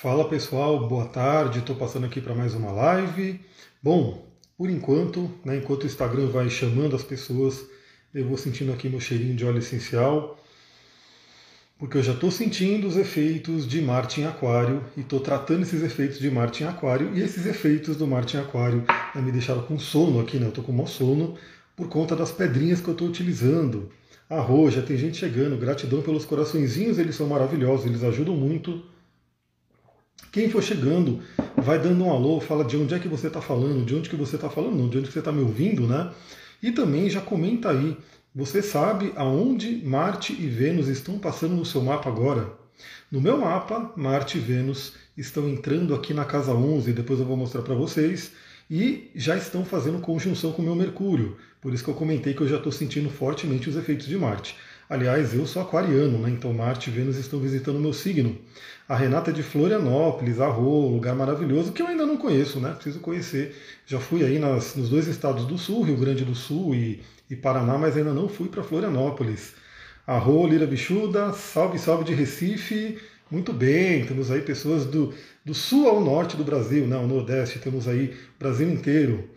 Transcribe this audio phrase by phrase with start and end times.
[0.00, 1.58] Fala pessoal, boa tarde.
[1.58, 3.38] Estou passando aqui para mais uma live.
[3.82, 4.26] Bom,
[4.56, 7.66] por enquanto, né, enquanto o Instagram vai chamando as pessoas,
[8.14, 10.42] eu vou sentindo aqui meu cheirinho de óleo essencial,
[11.78, 15.82] porque eu já estou sentindo os efeitos de Marte em Aquário e estou tratando esses
[15.82, 17.14] efeitos de Marte em Aquário.
[17.14, 20.46] E esses efeitos do Marte em Aquário né, me deixaram com sono aqui, né?
[20.46, 21.36] Eu estou com mau sono
[21.76, 23.90] por conta das pedrinhas que eu estou utilizando.
[24.30, 28.82] Arroz, já tem gente chegando, gratidão pelos coraçõezinhos, eles são maravilhosos, eles ajudam muito.
[30.32, 31.20] Quem for chegando,
[31.56, 34.14] vai dando um alô, fala de onde é que você está falando, de onde que
[34.14, 36.12] você está falando, de onde que você está me ouvindo, né?
[36.62, 37.96] E também já comenta aí,
[38.32, 42.52] você sabe aonde Marte e Vênus estão passando no seu mapa agora?
[43.10, 47.36] No meu mapa, Marte e Vênus estão entrando aqui na casa 11, depois eu vou
[47.36, 48.30] mostrar para vocês,
[48.70, 51.36] e já estão fazendo conjunção com o meu Mercúrio.
[51.60, 54.56] Por isso que eu comentei que eu já estou sentindo fortemente os efeitos de Marte.
[54.90, 56.30] Aliás, eu sou aquariano, né?
[56.30, 58.36] então Marte e Vênus estão visitando o meu signo.
[58.88, 62.72] A Renata é de Florianópolis, Arro, lugar maravilhoso que eu ainda não conheço, né?
[62.72, 63.54] Preciso conhecer.
[63.86, 67.36] Já fui aí nas, nos dois estados do Sul, Rio Grande do Sul e, e
[67.36, 69.52] Paraná, mas ainda não fui para Florianópolis.
[70.04, 72.98] Arro, Lira Bichuda, salve, salve de Recife.
[73.30, 76.96] Muito bem, temos aí pessoas do, do sul ao norte do Brasil, né?
[76.96, 79.30] o Nordeste, temos aí Brasil inteiro.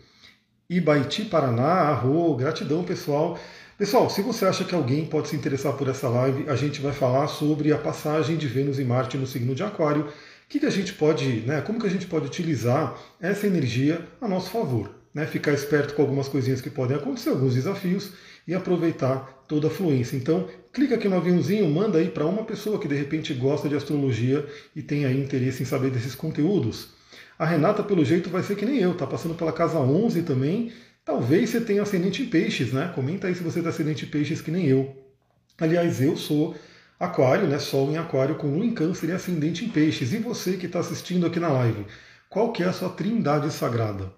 [0.68, 3.38] Ibaiti, Paraná, Arro, gratidão pessoal.
[3.76, 6.92] Pessoal, se você acha que alguém pode se interessar por essa live, a gente vai
[6.92, 10.06] falar sobre a passagem de Vênus e Marte no signo de Aquário.
[10.48, 14.28] Que, que a gente pode, né, como que a gente pode utilizar essa energia a
[14.28, 14.94] nosso favor?
[15.12, 18.12] Né, ficar esperto com algumas coisinhas que podem acontecer, alguns desafios,
[18.46, 20.16] e aproveitar toda a fluência.
[20.16, 23.74] Então, clica aqui no aviãozinho, manda aí para uma pessoa que de repente gosta de
[23.74, 26.90] astrologia e tem aí interesse em saber desses conteúdos.
[27.36, 30.72] A Renata, pelo jeito, vai ser que nem eu, tá passando pela casa 11 também,
[31.04, 32.90] Talvez você tenha ascendente em peixes, né?
[32.94, 34.96] Comenta aí se você tem ascendente em peixes que nem eu.
[35.58, 36.56] Aliás, eu sou
[36.98, 37.58] aquário, né?
[37.58, 40.14] Sol em aquário com lua em câncer e ascendente em peixes.
[40.14, 41.84] E você que está assistindo aqui na live,
[42.30, 44.10] qual que é a sua trindade sagrada?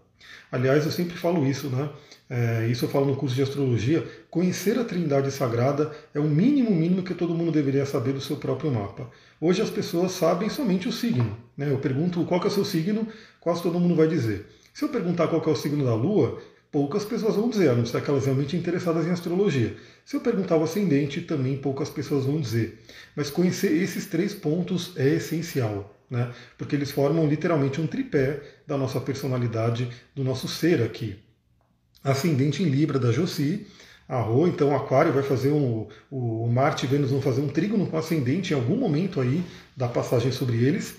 [0.51, 1.91] Aliás, eu sempre falo isso, né?
[2.31, 4.07] É, isso eu falo no curso de astrologia.
[4.31, 8.37] Conhecer a trindade sagrada é o mínimo mínimo que todo mundo deveria saber do seu
[8.37, 9.11] próprio mapa.
[9.41, 11.37] Hoje as pessoas sabem somente o signo.
[11.57, 11.71] Né?
[11.71, 13.09] Eu pergunto qual é o seu signo,
[13.41, 14.47] quase todo mundo vai dizer.
[14.73, 16.41] Se eu perguntar qual é o signo da Lua,
[16.77, 19.75] poucas pessoas vão dizer, a não ser aquelas realmente interessadas em astrologia.
[20.05, 22.83] Se eu perguntar o ascendente, também poucas pessoas vão dizer.
[23.17, 26.31] Mas conhecer esses três pontos é essencial, né?
[26.59, 31.17] porque eles formam literalmente um tripé da nossa personalidade, do nosso ser aqui.
[32.05, 33.67] Ascendente em Libra da Josi,
[34.07, 35.89] a Rô, então Aquário vai fazer um.
[36.11, 39.43] O Marte e Vênus vão fazer um trígono com ascendente em algum momento aí
[39.75, 40.95] da passagem sobre eles.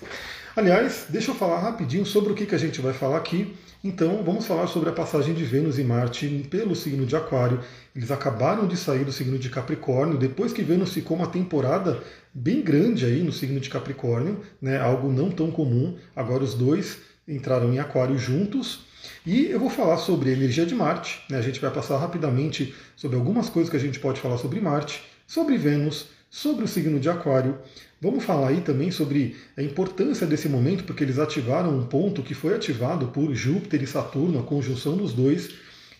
[0.58, 3.54] Aliás, deixa eu falar rapidinho sobre o que, que a gente vai falar aqui.
[3.84, 7.60] Então, vamos falar sobre a passagem de Vênus e Marte pelo signo de Aquário.
[7.94, 12.02] Eles acabaram de sair do signo de Capricórnio, depois que Vênus ficou uma temporada
[12.34, 15.96] bem grande aí no signo de Capricórnio, né, algo não tão comum.
[16.16, 16.98] Agora os dois
[17.28, 18.80] entraram em Aquário juntos.
[19.24, 21.22] E eu vou falar sobre a energia de Marte.
[21.30, 24.60] Né, a gente vai passar rapidamente sobre algumas coisas que a gente pode falar sobre
[24.60, 27.58] Marte, sobre Vênus, sobre o signo de Aquário.
[28.00, 32.34] Vamos falar aí também sobre a importância desse momento, porque eles ativaram um ponto que
[32.34, 35.50] foi ativado por Júpiter e Saturno, a conjunção dos dois.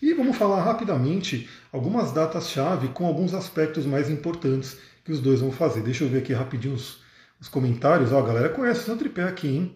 [0.01, 5.51] E vamos falar rapidamente algumas datas-chave com alguns aspectos mais importantes que os dois vão
[5.51, 5.81] fazer.
[5.81, 6.99] Deixa eu ver aqui rapidinho os,
[7.39, 8.11] os comentários.
[8.13, 9.75] Ó, a galera conhece o seu tripé aqui, hein?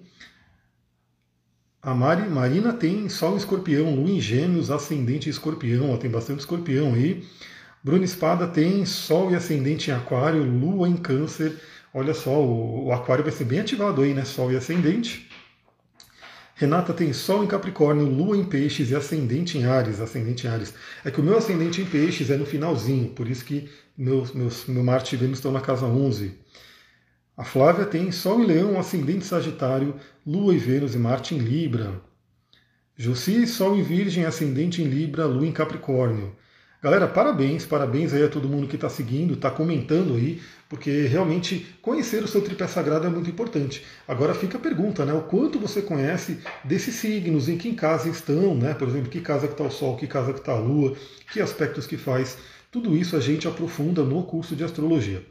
[1.81, 6.09] A Mari, Marina tem Sol em Escorpião, Lua em Gêmeos, Ascendente em Escorpião, ó, tem
[6.09, 7.27] bastante Escorpião aí.
[7.83, 11.59] Bruna Espada tem Sol e Ascendente em Aquário, Lua em Câncer.
[11.93, 14.23] Olha só, o, o Aquário vai ser bem ativado aí, né?
[14.23, 15.29] Sol e Ascendente.
[16.55, 19.99] Renata tem Sol em Capricórnio, Lua em Peixes e Ascendente em Ares.
[19.99, 20.73] Ascendente em Ares.
[21.03, 24.65] É que o meu Ascendente em Peixes é no finalzinho, por isso que meus, meus,
[24.65, 26.39] meu Marte e Vênus estão na casa 11.
[27.35, 29.95] A Flávia tem Sol em Leão, Ascendente Sagitário,
[30.25, 32.01] Lua e Vênus e Marte em Libra.
[32.95, 36.33] Jussi, Sol em Virgem, Ascendente em Libra, Lua em Capricórnio.
[36.83, 41.65] Galera, parabéns, parabéns aí a todo mundo que está seguindo, está comentando aí, porque realmente
[41.81, 43.85] conhecer o seu tripé sagrado é muito importante.
[44.05, 45.13] Agora fica a pergunta, né?
[45.13, 48.73] O quanto você conhece desses signos, em que casa estão, né?
[48.73, 50.93] Por exemplo, que casa que está o Sol, que casa que está a Lua,
[51.31, 52.37] que aspectos que faz.
[52.69, 55.25] Tudo isso a gente aprofunda no curso de astrologia.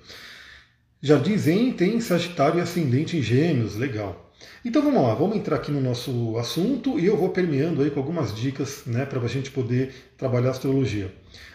[1.03, 4.32] Jardim Zen tem Sagitário e Ascendente em Gêmeos, legal.
[4.65, 8.01] Então vamos lá, vamos entrar aqui no nosso assunto e eu vou permeando aí com
[8.01, 11.13] algumas dicas né, para a gente poder trabalhar a astrologia.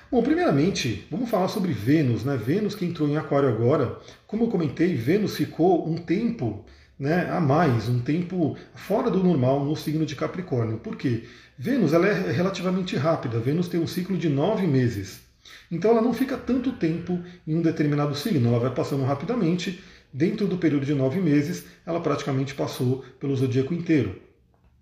[0.10, 2.38] Bom, primeiramente, vamos falar sobre Vênus, né?
[2.38, 4.00] Vênus que entrou em Aquário agora.
[4.26, 6.64] Como eu comentei, Vênus ficou um tempo
[6.98, 10.78] né, a mais, um tempo fora do normal no signo de Capricórnio.
[10.78, 11.26] Por quê?
[11.58, 13.40] Vênus ela é relativamente rápida.
[13.40, 15.28] Vênus tem um ciclo de nove meses.
[15.70, 19.82] Então ela não fica tanto tempo em um determinado signo, ela vai passando rapidamente
[20.12, 24.22] dentro do período de nove meses, ela praticamente passou pelo zodíaco inteiro.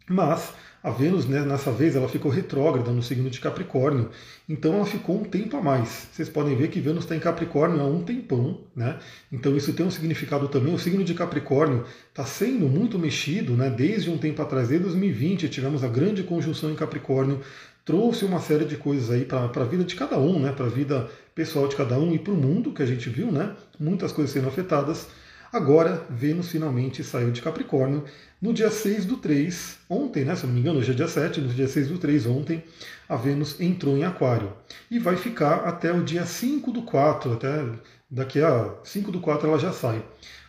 [0.08, 0.54] Mas
[0.86, 4.12] a Vênus, né, nessa vez, ela ficou retrógrada no signo de Capricórnio,
[4.48, 6.08] então ela ficou um tempo a mais.
[6.12, 9.00] Vocês podem ver que Vênus está em Capricórnio há um tempão, né?
[9.32, 10.76] Então isso tem um significado também.
[10.76, 13.68] O signo de Capricórnio está sendo muito mexido, né?
[13.68, 17.42] Desde um tempo atrás, desde 2020, tivemos a grande conjunção em Capricórnio,
[17.86, 20.52] trouxe uma série de coisas aí para a vida de cada um, né?
[20.52, 23.32] Para a vida pessoal de cada um e para o mundo que a gente viu,
[23.32, 23.56] né?
[23.80, 25.08] Muitas coisas sendo afetadas.
[25.54, 28.04] Agora, Vênus finalmente saiu de Capricórnio
[28.42, 31.40] no dia 6 do 3, ontem, né, se não me engano, hoje é dia 7,
[31.40, 32.62] no dia 6 do 3, ontem,
[33.08, 34.52] a Vênus entrou em Aquário.
[34.92, 37.66] E vai ficar até o dia 5 do 4, até
[38.10, 40.04] daqui a 5 do 4 ela já sai.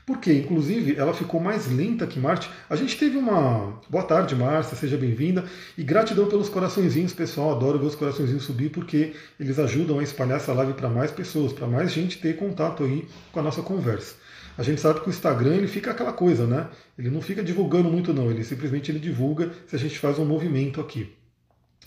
[0.06, 2.48] Porque, inclusive, ela ficou mais lenta que Marte.
[2.70, 3.80] A gente teve uma.
[3.90, 5.44] Boa tarde, Márcia, seja bem-vinda.
[5.76, 7.50] E gratidão pelos coraçõezinhos, pessoal.
[7.50, 11.52] Adoro ver os coraçõezinhos subir porque eles ajudam a espalhar essa live para mais pessoas,
[11.52, 14.14] para mais gente ter contato aí com a nossa conversa.
[14.56, 16.68] A gente sabe que o Instagram ele fica aquela coisa, né?
[16.96, 20.24] Ele não fica divulgando muito não, ele simplesmente ele divulga se a gente faz um
[20.24, 21.12] movimento aqui.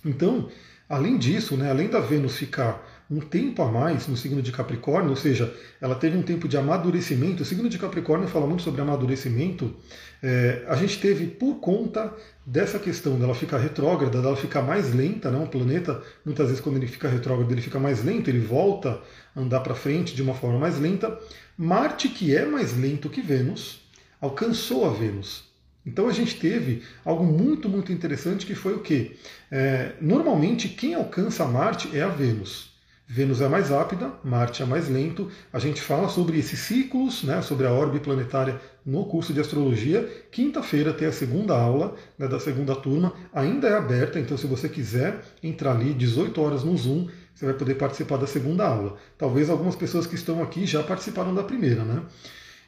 [0.05, 0.49] Então,
[0.89, 5.09] além disso, né, além da Vênus ficar um tempo a mais no signo de Capricórnio,
[5.09, 5.51] ou seja,
[5.81, 7.41] ela teve um tempo de amadurecimento.
[7.41, 9.75] O signo de Capricórnio fala muito sobre amadurecimento.
[10.21, 12.13] É, a gente teve, por conta
[12.45, 15.39] dessa questão dela ficar retrógrada, dela ficar mais lenta, né?
[15.39, 19.01] um planeta, muitas vezes quando ele fica retrógrado, ele fica mais lento, ele volta
[19.35, 21.17] a andar para frente de uma forma mais lenta.
[21.57, 23.81] Marte, que é mais lento que Vênus,
[24.21, 25.49] alcançou a Vênus.
[25.83, 29.17] Então a gente teve algo muito, muito interessante que foi o quê?
[29.49, 32.69] É, normalmente quem alcança Marte é a Vênus.
[33.11, 35.31] Vênus é mais rápida, Marte é mais lento.
[35.51, 40.07] A gente fala sobre esses ciclos, né, sobre a órbita planetária no curso de astrologia.
[40.31, 44.69] Quinta-feira tem a segunda aula né, da segunda turma, ainda é aberta, então se você
[44.69, 48.95] quiser entrar ali 18 horas no Zoom, você vai poder participar da segunda aula.
[49.17, 52.03] Talvez algumas pessoas que estão aqui já participaram da primeira, né?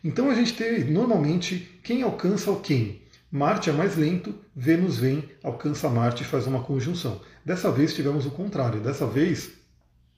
[0.04, 3.04] Então a gente tem normalmente quem alcança o quem.
[3.32, 7.22] Marte é mais lento, Vênus vem, alcança Marte e faz uma conjunção.
[7.46, 8.82] Dessa vez tivemos o contrário.
[8.82, 9.61] Dessa vez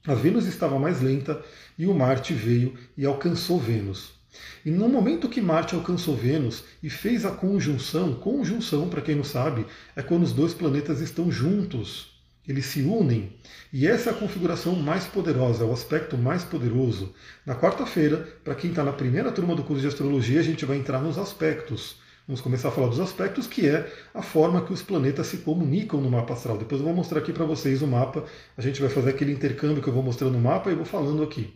[0.06, 1.42] a Vênus estava mais lenta
[1.78, 4.12] e o Marte veio e alcançou Vênus.
[4.64, 9.24] E no momento que Marte alcançou Vênus e fez a conjunção, conjunção, para quem não
[9.24, 9.64] sabe,
[9.96, 13.32] é quando os dois planetas estão juntos, eles se unem.
[13.72, 17.14] E essa é a configuração mais poderosa, é o aspecto mais poderoso.
[17.46, 20.76] Na quarta-feira, para quem está na primeira turma do curso de astrologia, a gente vai
[20.76, 21.96] entrar nos aspectos.
[22.26, 26.00] Vamos começar a falar dos aspectos, que é a forma que os planetas se comunicam
[26.00, 26.56] no mapa astral.
[26.56, 28.24] Depois eu vou mostrar aqui para vocês o mapa.
[28.56, 31.22] A gente vai fazer aquele intercâmbio que eu vou mostrando no mapa e vou falando
[31.22, 31.54] aqui.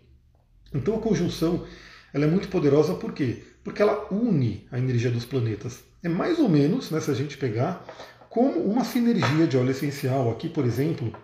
[0.75, 1.65] Então a conjunção
[2.13, 3.45] ela é muito poderosa por quê?
[3.65, 5.83] Porque ela une a energia dos planetas.
[6.03, 7.83] É mais ou menos, né, se a gente pegar,
[8.29, 10.31] como uma sinergia de óleo essencial.
[10.31, 11.15] Aqui, por exemplo,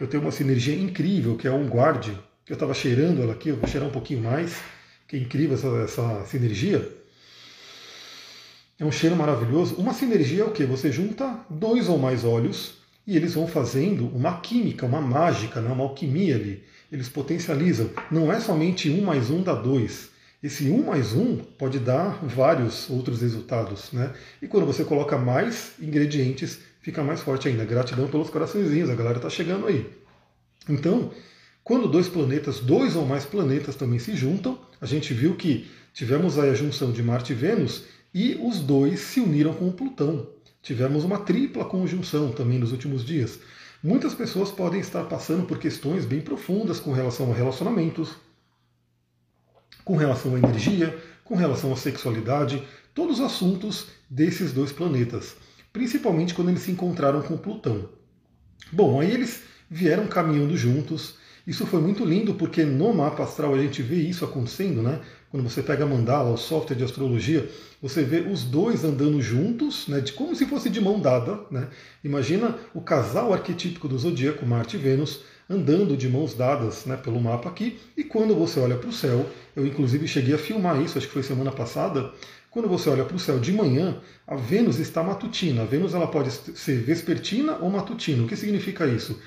[0.00, 2.18] eu tenho uma sinergia incrível, que é um guarde.
[2.48, 4.60] Eu estava cheirando ela aqui, eu vou cheirar um pouquinho mais,
[5.06, 6.97] que é incrível essa, essa sinergia.
[8.80, 9.74] É um cheiro maravilhoso.
[9.74, 10.64] Uma sinergia é o que?
[10.64, 15.68] Você junta dois ou mais óleos e eles vão fazendo uma química, uma mágica, né?
[15.72, 16.62] uma alquimia ali.
[16.92, 17.90] Eles potencializam.
[18.08, 20.10] Não é somente um mais um dá dois.
[20.40, 23.90] Esse um mais um pode dar vários outros resultados.
[23.92, 24.12] Né?
[24.40, 27.64] E quando você coloca mais ingredientes, fica mais forte ainda.
[27.64, 29.90] Gratidão pelos coraçõezinhos, a galera está chegando aí.
[30.68, 31.10] Então,
[31.64, 36.38] quando dois planetas, dois ou mais planetas também se juntam, a gente viu que tivemos
[36.38, 40.26] aí a junção de Marte e Vênus e os dois se uniram com o Plutão.
[40.62, 43.38] Tivemos uma tripla conjunção também nos últimos dias.
[43.82, 48.16] Muitas pessoas podem estar passando por questões bem profundas com relação a relacionamentos,
[49.84, 52.62] com relação à energia, com relação à sexualidade,
[52.94, 55.36] todos os assuntos desses dois planetas,
[55.72, 57.88] principalmente quando eles se encontraram com Plutão.
[58.72, 61.16] Bom, aí eles vieram caminhando juntos.
[61.46, 65.00] Isso foi muito lindo porque no mapa astral a gente vê isso acontecendo, né?
[65.30, 67.50] Quando você pega a mandala, o software de astrologia,
[67.82, 71.40] você vê os dois andando juntos, né, de, como se fosse de mão dada.
[71.50, 71.68] Né?
[72.02, 77.20] Imagina o casal arquetípico do zodíaco, Marte e Vênus, andando de mãos dadas né, pelo
[77.20, 77.78] mapa aqui.
[77.94, 81.12] E quando você olha para o céu, eu inclusive cheguei a filmar isso, acho que
[81.12, 82.10] foi semana passada.
[82.50, 85.62] Quando você olha para o céu de manhã, a Vênus está matutina.
[85.62, 88.24] A Vênus ela pode ser vespertina ou matutina.
[88.24, 89.20] O que significa isso?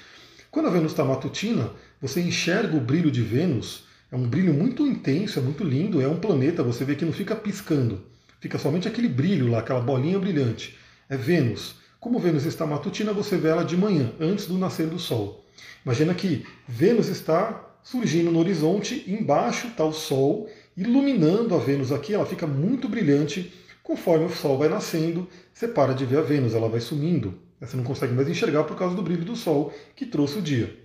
[0.49, 1.69] Quando a Vênus está matutina,
[2.01, 6.07] você enxerga o brilho de Vênus é um brilho muito intenso, é muito lindo, é
[6.07, 8.03] um planeta, você vê que não fica piscando.
[8.41, 10.77] Fica somente aquele brilho lá, aquela bolinha brilhante.
[11.07, 11.75] É Vênus.
[11.97, 15.45] Como Vênus está matutina, você vê ela de manhã, antes do nascer do Sol.
[15.85, 22.13] Imagina que Vênus está surgindo no horizonte, embaixo está o Sol, iluminando a Vênus aqui,
[22.13, 23.53] ela fica muito brilhante.
[23.81, 27.39] Conforme o Sol vai nascendo, você para de ver a Vênus, ela vai sumindo.
[27.61, 30.80] Você não consegue mais enxergar por causa do brilho do Sol que trouxe o dia.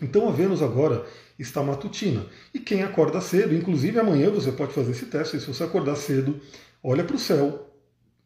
[0.00, 1.06] Então a Vênus agora
[1.38, 2.26] está matutina.
[2.52, 6.40] E quem acorda cedo, inclusive amanhã você pode fazer esse teste, se você acordar cedo,
[6.82, 7.70] olha para o céu,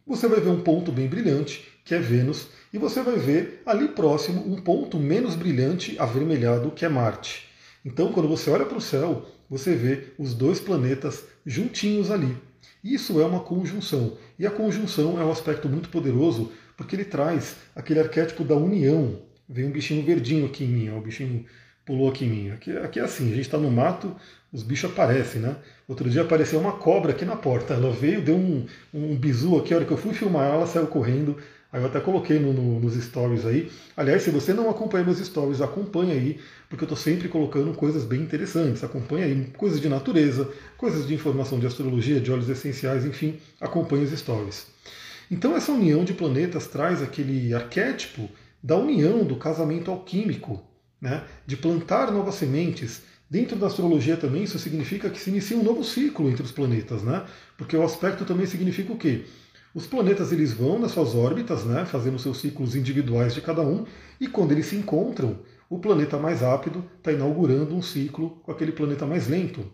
[0.06, 3.88] você vai ver um ponto bem brilhante, que é Vênus, e você vai ver ali
[3.88, 7.48] próximo um ponto menos brilhante, avermelhado, que é Marte.
[7.84, 12.36] Então, quando você olha para o céu, você vê os dois planetas juntinhos ali.
[12.82, 14.16] Isso é uma conjunção.
[14.38, 19.20] E a conjunção é um aspecto muito poderoso porque ele traz aquele arquétipo da união.
[19.48, 21.44] Vem um bichinho verdinho aqui em mim, ó, o bichinho
[21.88, 22.50] pulou aqui em mim.
[22.50, 24.14] Aqui, aqui é assim, a gente está no mato,
[24.52, 25.56] os bichos aparecem, né?
[25.88, 27.72] Outro dia apareceu uma cobra aqui na porta.
[27.72, 30.86] Ela veio, deu um, um bizu aqui, a hora que eu fui filmar ela, saiu
[30.86, 31.38] correndo.
[31.72, 33.70] Aí eu até coloquei no, no, nos stories aí.
[33.96, 36.38] Aliás, se você não acompanha meus stories, acompanha aí,
[36.68, 38.84] porque eu estou sempre colocando coisas bem interessantes.
[38.84, 44.04] Acompanha aí coisas de natureza, coisas de informação de astrologia, de óleos essenciais, enfim, acompanhe
[44.04, 44.66] os stories.
[45.30, 48.30] Então essa união de planetas traz aquele arquétipo
[48.62, 50.62] da união, do casamento alquímico,
[51.00, 51.24] né?
[51.46, 53.02] de plantar novas sementes.
[53.30, 57.02] Dentro da astrologia também isso significa que se inicia um novo ciclo entre os planetas,
[57.02, 57.24] né?
[57.56, 59.24] porque o aspecto também significa o quê?
[59.74, 63.84] Os planetas eles vão nas suas órbitas, né, fazendo seus ciclos individuais de cada um,
[64.18, 65.38] e quando eles se encontram,
[65.68, 69.70] o planeta mais rápido está inaugurando um ciclo com aquele planeta mais lento.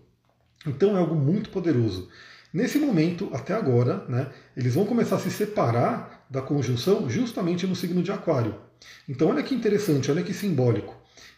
[0.67, 2.09] Então é algo muito poderoso.
[2.53, 7.77] Nesse momento, até agora, né, eles vão começar a se separar da conjunção justamente no
[7.77, 8.57] signo de Aquário.
[9.09, 10.95] Então olha que interessante, olha que simbólico.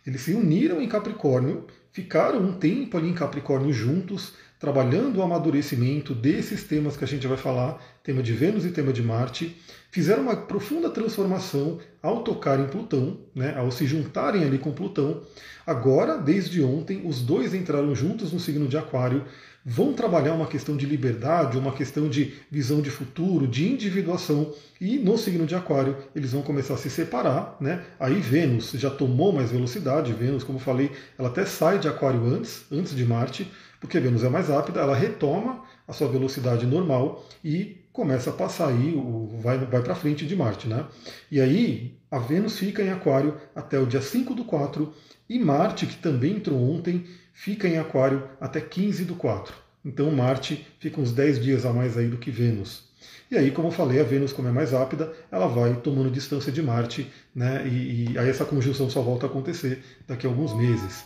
[0.07, 6.15] Eles se uniram em Capricórnio, ficaram um tempo ali em Capricórnio juntos, trabalhando o amadurecimento
[6.15, 9.57] desses temas que a gente vai falar, tema de Vênus e tema de Marte,
[9.91, 15.23] fizeram uma profunda transformação ao tocar em Plutão, né, ao se juntarem ali com Plutão.
[15.67, 19.25] Agora, desde ontem, os dois entraram juntos no signo de Aquário,
[19.69, 24.97] vão trabalhar uma questão de liberdade, uma questão de visão de futuro, de individuação, e
[24.97, 27.83] no signo de Aquário eles vão começar a se separar, né?
[27.99, 32.65] Aí Vênus já tomou mais velocidade, Vênus, como falei, ela até sai de Aquário antes,
[32.71, 37.85] antes de Marte, porque Vênus é mais rápida, ela retoma a sua velocidade normal e
[37.93, 38.95] começa a passar aí,
[39.41, 40.85] vai, vai para frente de Marte, né?
[41.29, 44.95] E aí a Vênus fica em Aquário até o dia 5 do 4
[45.29, 49.55] e Marte, que também entrou ontem, fica em Aquário até 15 do 4.
[49.85, 52.87] Então Marte fica uns 10 dias a mais aí do que Vênus.
[53.31, 56.53] E aí, como eu falei, a Vênus, como é mais rápida, ela vai tomando distância
[56.53, 57.67] de Marte, né?
[57.67, 61.05] E, e aí essa conjunção só volta a acontecer daqui a alguns meses.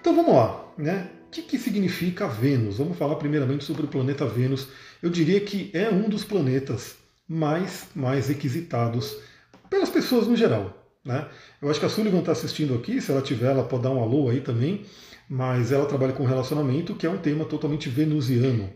[0.00, 1.08] Então vamos lá, né?
[1.28, 2.78] O que, que significa Vênus?
[2.78, 4.68] Vamos falar primeiramente sobre o planeta Vênus.
[5.00, 6.96] Eu diria que é um dos planetas
[7.28, 9.16] mais, mais requisitados
[9.70, 10.81] pelas pessoas no geral.
[11.04, 11.28] Né?
[11.60, 14.02] Eu acho que a Sullivan está assistindo aqui, se ela tiver, ela pode dar um
[14.02, 14.84] alô aí também
[15.34, 18.70] mas ela trabalha com relacionamento, que é um tema totalmente venusiano.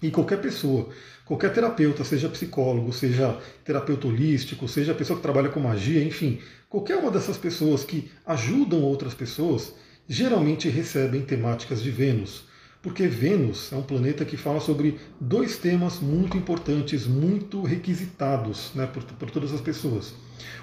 [0.00, 0.88] E qualquer pessoa,
[1.24, 6.38] qualquer terapeuta, seja psicólogo, seja terapeuta holístico, seja pessoa que trabalha com magia, enfim,
[6.68, 9.74] qualquer uma dessas pessoas que ajudam outras pessoas,
[10.08, 12.44] geralmente recebem temáticas de Vênus.
[12.82, 18.86] Porque Vênus é um planeta que fala sobre dois temas muito importantes, muito requisitados né,
[18.86, 20.14] por, por todas as pessoas.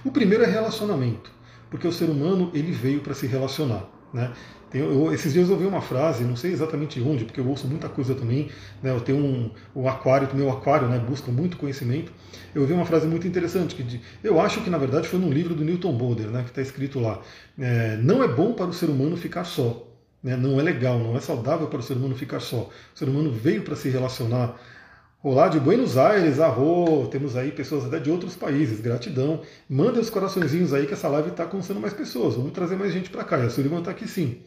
[0.03, 1.31] O primeiro é relacionamento,
[1.69, 3.87] porque o ser humano ele veio para se relacionar.
[4.11, 4.33] Né?
[4.73, 7.87] Eu, esses dias eu ouvi uma frase, não sei exatamente onde, porque eu ouço muita
[7.87, 8.49] coisa também.
[8.81, 8.89] Né?
[8.89, 10.97] Eu tenho um, o aquário, meu aquário, né?
[10.97, 12.11] busca muito conhecimento.
[12.53, 15.53] Eu ouvi uma frase muito interessante que eu acho que na verdade foi num livro
[15.53, 16.41] do Newton Boulder, né?
[16.41, 17.21] que está escrito lá:
[17.59, 19.86] é, não é bom para o ser humano ficar só.
[20.23, 20.35] Né?
[20.35, 22.69] Não é legal, não é saudável para o ser humano ficar só.
[22.95, 24.59] O ser humano veio para se relacionar
[25.23, 29.41] Olá de Buenos Aires, arro, temos aí pessoas até de outros países, gratidão.
[29.67, 33.09] Manda os coraçõezinhos aí que essa live está alcançando mais pessoas, vamos trazer mais gente
[33.09, 33.39] para cá.
[33.39, 34.41] E a Sullivan está aqui sim.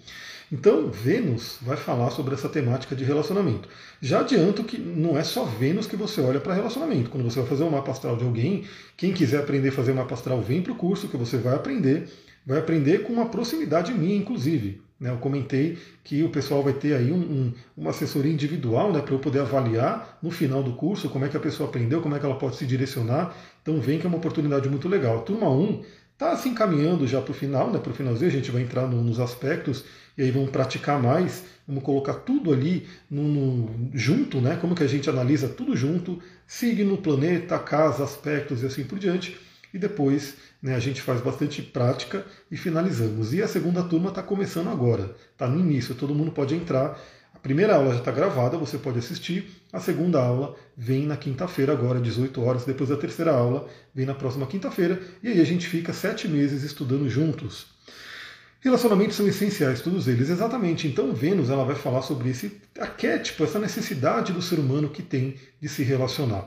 [0.53, 3.69] Então, Vênus vai falar sobre essa temática de relacionamento.
[4.01, 7.11] Já adianto que não é só Vênus que você olha para relacionamento.
[7.11, 8.65] Quando você vai fazer um mapa astral de alguém,
[8.97, 12.09] quem quiser aprender a fazer mapa astral, vem para o curso que você vai aprender.
[12.47, 14.81] Vai aprender com uma proximidade minha, inclusive.
[15.01, 19.01] Né, eu comentei que o pessoal vai ter aí um, um, uma assessoria individual né,
[19.01, 22.15] para eu poder avaliar no final do curso como é que a pessoa aprendeu, como
[22.15, 23.35] é que ela pode se direcionar.
[23.63, 25.21] Então vem que é uma oportunidade muito legal.
[25.21, 28.35] A turma 1 está se encaminhando já para o final, né, para o finalzinho a
[28.35, 29.87] gente vai entrar no, nos aspectos
[30.19, 34.83] e aí vamos praticar mais, vamos colocar tudo ali no, no, junto, né, como que
[34.83, 39.35] a gente analisa tudo junto, signo, planeta, casa, aspectos e assim por diante
[39.73, 43.33] e depois né, a gente faz bastante prática e finalizamos.
[43.33, 47.01] E a segunda turma está começando agora, está no início, todo mundo pode entrar.
[47.35, 49.51] A primeira aula já está gravada, você pode assistir.
[49.73, 52.65] A segunda aula vem na quinta-feira, agora, 18 horas.
[52.65, 55.01] Depois da terceira aula, vem na próxima quinta-feira.
[55.23, 57.67] E aí a gente fica sete meses estudando juntos.
[58.61, 60.87] Relacionamentos são essenciais, todos eles, exatamente.
[60.87, 65.37] Então, Vênus ela vai falar sobre esse arquétipo, essa necessidade do ser humano que tem
[65.59, 66.47] de se relacionar.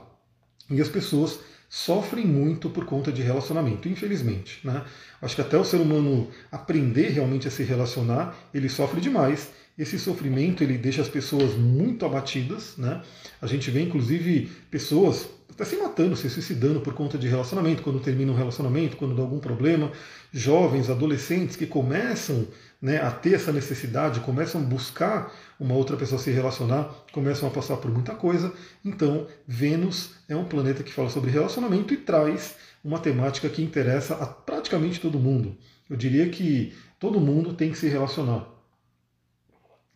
[0.70, 1.40] E as pessoas
[1.74, 4.60] sofrem muito por conta de relacionamento, infelizmente.
[4.62, 4.84] Né?
[5.20, 9.48] Acho que até o ser humano aprender realmente a se relacionar, ele sofre demais.
[9.76, 12.74] Esse sofrimento ele deixa as pessoas muito abatidas.
[12.78, 13.02] Né?
[13.42, 17.98] A gente vê inclusive pessoas até se matando, se suicidando por conta de relacionamento, quando
[17.98, 19.90] termina um relacionamento, quando dá algum problema.
[20.32, 22.46] Jovens, adolescentes que começam
[22.80, 27.52] né, a ter essa necessidade, começam a buscar uma outra pessoa se relacionar, começam a
[27.52, 28.52] passar por muita coisa.
[28.84, 34.14] Então, Vênus é um planeta que fala sobre relacionamento e traz uma temática que interessa
[34.14, 35.56] a praticamente todo mundo.
[35.88, 38.46] Eu diria que todo mundo tem que se relacionar.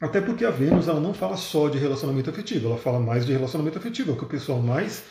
[0.00, 3.32] Até porque a Vênus ela não fala só de relacionamento afetivo, ela fala mais de
[3.32, 5.02] relacionamento afetivo, é o que o pessoal mais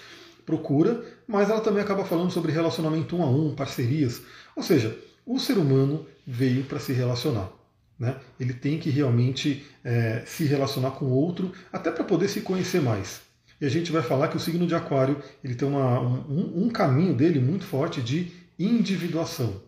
[0.45, 4.21] procura, mas ela também acaba falando sobre relacionamento um a um, parcerias.
[4.55, 7.51] Ou seja, o ser humano veio para se relacionar.
[7.99, 8.15] Né?
[8.39, 12.81] Ele tem que realmente é, se relacionar com o outro, até para poder se conhecer
[12.81, 13.21] mais.
[13.59, 16.69] E a gente vai falar que o signo de Aquário ele tem uma, um, um
[16.69, 19.61] caminho dele muito forte de individuação.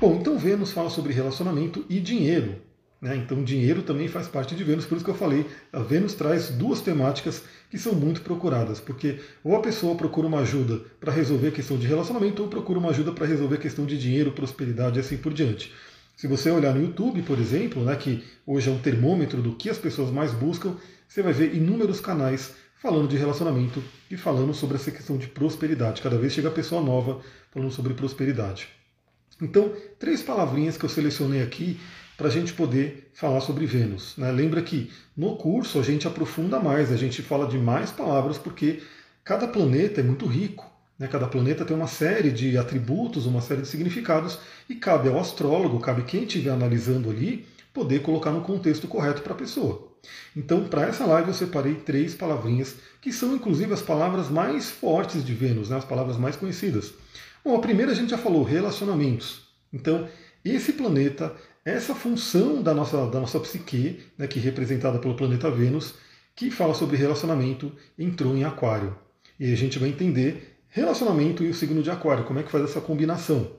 [0.00, 2.56] Bom, então Vênus fala sobre relacionamento e dinheiro.
[3.02, 3.16] Né?
[3.16, 6.50] Então, dinheiro também faz parte de Vênus, por isso que eu falei, a Vênus traz
[6.50, 11.48] duas temáticas que são muito procuradas, porque ou a pessoa procura uma ajuda para resolver
[11.48, 14.98] a questão de relacionamento, ou procura uma ajuda para resolver a questão de dinheiro, prosperidade
[14.98, 15.72] e assim por diante.
[16.16, 19.68] Se você olhar no YouTube, por exemplo, né, que hoje é um termômetro do que
[19.68, 20.76] as pessoas mais buscam,
[21.08, 26.02] você vai ver inúmeros canais falando de relacionamento e falando sobre essa questão de prosperidade.
[26.02, 28.68] Cada vez chega pessoa nova falando sobre prosperidade.
[29.40, 31.78] Então, três palavrinhas que eu selecionei aqui
[32.16, 34.16] para a gente poder falar sobre Vênus.
[34.16, 34.30] Né?
[34.30, 38.82] Lembra que no curso a gente aprofunda mais, a gente fala de mais palavras, porque
[39.24, 40.70] cada planeta é muito rico.
[41.02, 41.08] Né?
[41.08, 45.80] Cada planeta tem uma série de atributos, uma série de significados, e cabe ao astrólogo,
[45.80, 47.44] cabe quem estiver analisando ali,
[47.74, 49.90] poder colocar no contexto correto para a pessoa.
[50.36, 55.24] Então, para essa live, eu separei três palavrinhas, que são inclusive as palavras mais fortes
[55.24, 55.76] de Vênus, né?
[55.76, 56.94] as palavras mais conhecidas.
[57.44, 59.48] Bom, a primeira a gente já falou, relacionamentos.
[59.72, 60.06] Então,
[60.44, 65.50] esse planeta essa função da nossa, da nossa psique, né, que é representada pelo planeta
[65.50, 65.94] Vênus,
[66.34, 68.96] que fala sobre relacionamento, entrou em Aquário.
[69.38, 72.64] E a gente vai entender relacionamento e o signo de Aquário, como é que faz
[72.64, 73.52] essa combinação.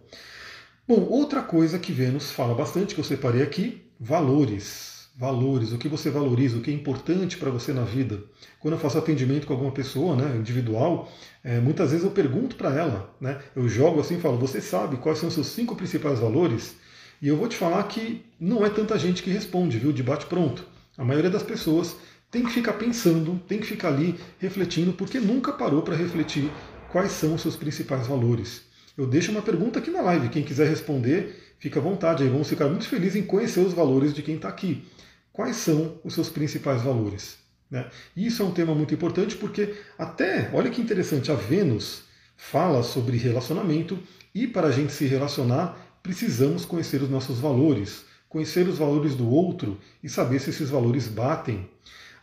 [0.88, 4.92] Bom, outra coisa que Vênus fala bastante, que eu separei aqui, valores.
[5.16, 8.20] Valores, o que você valoriza, o que é importante para você na vida.
[8.60, 11.08] Quando eu faço atendimento com alguma pessoa, né, individual,
[11.44, 14.98] é, muitas vezes eu pergunto para ela, né, eu jogo assim e falo, você sabe
[14.98, 16.76] quais são os seus cinco principais valores?
[17.22, 20.26] E eu vou te falar que não é tanta gente que responde, viu, de bate
[20.26, 20.66] pronto.
[20.98, 21.96] A maioria das pessoas
[22.32, 26.50] tem que ficar pensando, tem que ficar ali refletindo, porque nunca parou para refletir
[26.94, 28.62] quais são os seus principais valores.
[28.96, 32.48] Eu deixo uma pergunta aqui na live, quem quiser responder, fica à vontade, aí vamos
[32.48, 34.86] ficar muito felizes em conhecer os valores de quem está aqui.
[35.32, 37.40] Quais são os seus principais valores?
[37.72, 37.90] Né?
[38.16, 42.04] Isso é um tema muito importante porque até, olha que interessante, a Vênus
[42.38, 43.98] fala sobre relacionamento
[44.36, 49.28] e para a gente se relacionar, precisamos conhecer os nossos valores, conhecer os valores do
[49.28, 51.68] outro e saber se esses valores batem.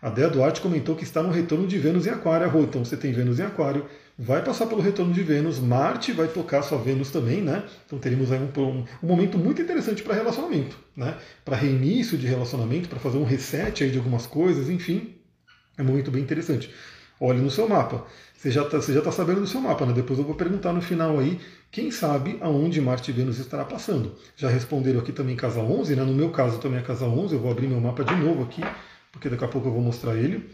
[0.02, 2.46] A Dea Duarte comentou que está no retorno de Vênus em Aquário.
[2.62, 3.84] Então você tem Vênus em Aquário,
[4.22, 7.64] vai passar pelo retorno de Vênus, Marte vai tocar sua Vênus também, né?
[7.86, 11.16] Então teremos aí um, um, um momento muito interessante para relacionamento, né?
[11.42, 15.14] Para reinício de relacionamento, para fazer um reset aí de algumas coisas, enfim,
[15.78, 16.70] é um momento bem interessante.
[17.18, 18.04] Olhe no seu mapa.
[18.36, 19.94] Você já está tá sabendo do seu mapa, né?
[19.94, 24.16] Depois eu vou perguntar no final aí, quem sabe aonde Marte e Vênus estará passando.
[24.36, 26.04] Já responderam aqui também casa 11, né?
[26.04, 28.62] No meu caso também é casa 11, eu vou abrir meu mapa de novo aqui,
[29.12, 30.50] porque daqui a pouco eu vou mostrar ele.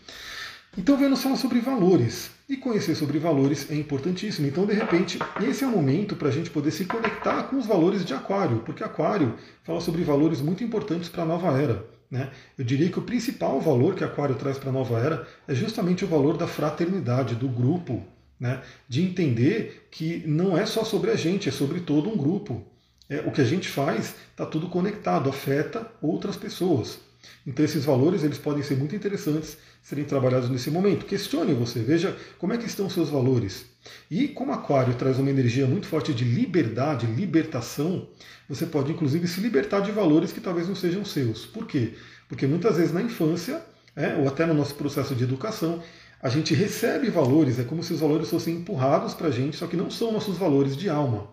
[0.78, 2.30] Então Vênus fala sobre valores.
[2.48, 4.46] E conhecer sobre valores é importantíssimo.
[4.46, 7.66] Então, de repente, esse é o momento para a gente poder se conectar com os
[7.66, 9.34] valores de Aquário, porque Aquário
[9.64, 11.84] fala sobre valores muito importantes para a nova era.
[12.10, 12.30] Né?
[12.56, 16.04] Eu diria que o principal valor que Aquário traz para a nova era é justamente
[16.04, 18.04] o valor da fraternidade, do grupo,
[18.38, 18.60] né?
[18.86, 22.62] de entender que não é só sobre a gente, é sobre todo um grupo.
[23.08, 27.00] É, o que a gente faz está tudo conectado, afeta outras pessoas.
[27.46, 31.06] Então esses valores eles podem ser muito interessantes serem trabalhados nesse momento.
[31.06, 33.66] Questione você, veja como é que estão os seus valores.
[34.10, 38.08] E como Aquário traz uma energia muito forte de liberdade, libertação,
[38.48, 41.46] você pode inclusive se libertar de valores que talvez não sejam seus.
[41.46, 41.94] Por quê?
[42.28, 43.62] Porque muitas vezes na infância,
[43.94, 45.82] é, ou até no nosso processo de educação,
[46.20, 49.66] a gente recebe valores, é como se os valores fossem empurrados para a gente, só
[49.66, 51.28] que não são nossos valores de alma.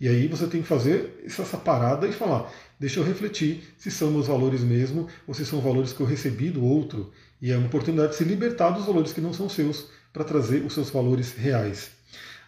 [0.00, 2.50] E aí você tem que fazer essa parada e falar:
[2.80, 6.50] deixa eu refletir se são meus valores mesmo ou se são valores que eu recebi
[6.50, 7.12] do outro.
[7.40, 10.64] E é uma oportunidade de se libertar dos valores que não são seus para trazer
[10.64, 11.90] os seus valores reais.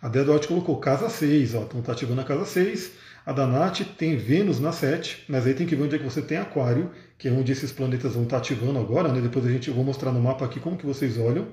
[0.01, 2.91] A Dedote colocou casa 6, ó, então está ativando a casa 6.
[3.25, 6.21] A Danate tem Vênus na 7, mas aí tem que ver onde é que você
[6.21, 9.21] tem Aquário, que é onde esses planetas vão estar tá ativando agora, né?
[9.21, 11.47] Depois a gente vou mostrar no mapa aqui como que vocês olham.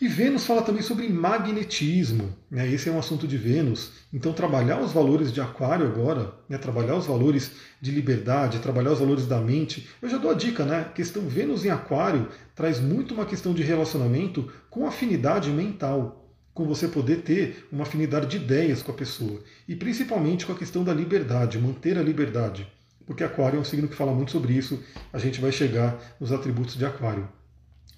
[0.00, 2.68] E Vênus fala também sobre magnetismo, né?
[2.72, 3.90] esse é um assunto de Vênus.
[4.12, 6.56] Então, trabalhar os valores de Aquário agora, né?
[6.56, 9.88] trabalhar os valores de liberdade, trabalhar os valores da mente.
[10.00, 10.88] Eu já dou a dica, né?
[10.94, 16.86] Questão Vênus em Aquário traz muito uma questão de relacionamento com afinidade mental, com você
[16.86, 19.42] poder ter uma afinidade de ideias com a pessoa.
[19.66, 22.70] E principalmente com a questão da liberdade, manter a liberdade.
[23.04, 24.80] Porque Aquário é um signo que fala muito sobre isso,
[25.12, 27.28] a gente vai chegar nos atributos de Aquário.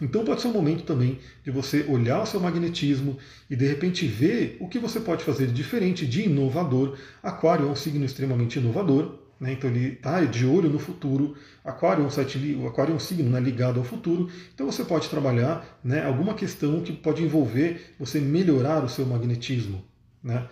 [0.00, 4.06] Então pode ser um momento também de você olhar o seu magnetismo e de repente
[4.06, 6.96] ver o que você pode fazer de diferente, de inovador.
[7.22, 9.52] Aquário é um signo extremamente inovador, né?
[9.52, 11.36] então ele está de olho no futuro.
[11.64, 14.84] Aquário é um, site, o Aquário é um signo né, ligado ao futuro, então você
[14.84, 19.84] pode trabalhar né, alguma questão que pode envolver você melhorar o seu magnetismo.
[20.22, 20.46] Né?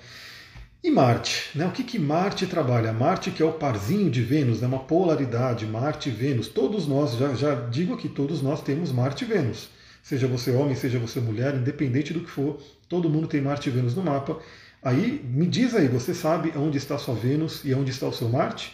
[0.83, 1.67] E Marte, né?
[1.67, 2.93] o que, que Marte trabalha?
[2.93, 4.69] Marte que é o parzinho de Vênus, né?
[4.69, 6.47] uma polaridade, Marte e Vênus.
[6.47, 9.69] Todos nós, já, já digo aqui, todos nós temos Marte e Vênus.
[10.05, 13.73] Seja você homem, seja você mulher, independente do que for, todo mundo tem Marte e
[13.73, 14.39] Vênus no mapa.
[14.81, 18.29] Aí, me diz aí, você sabe onde está sua Vênus e onde está o seu
[18.29, 18.73] Marte?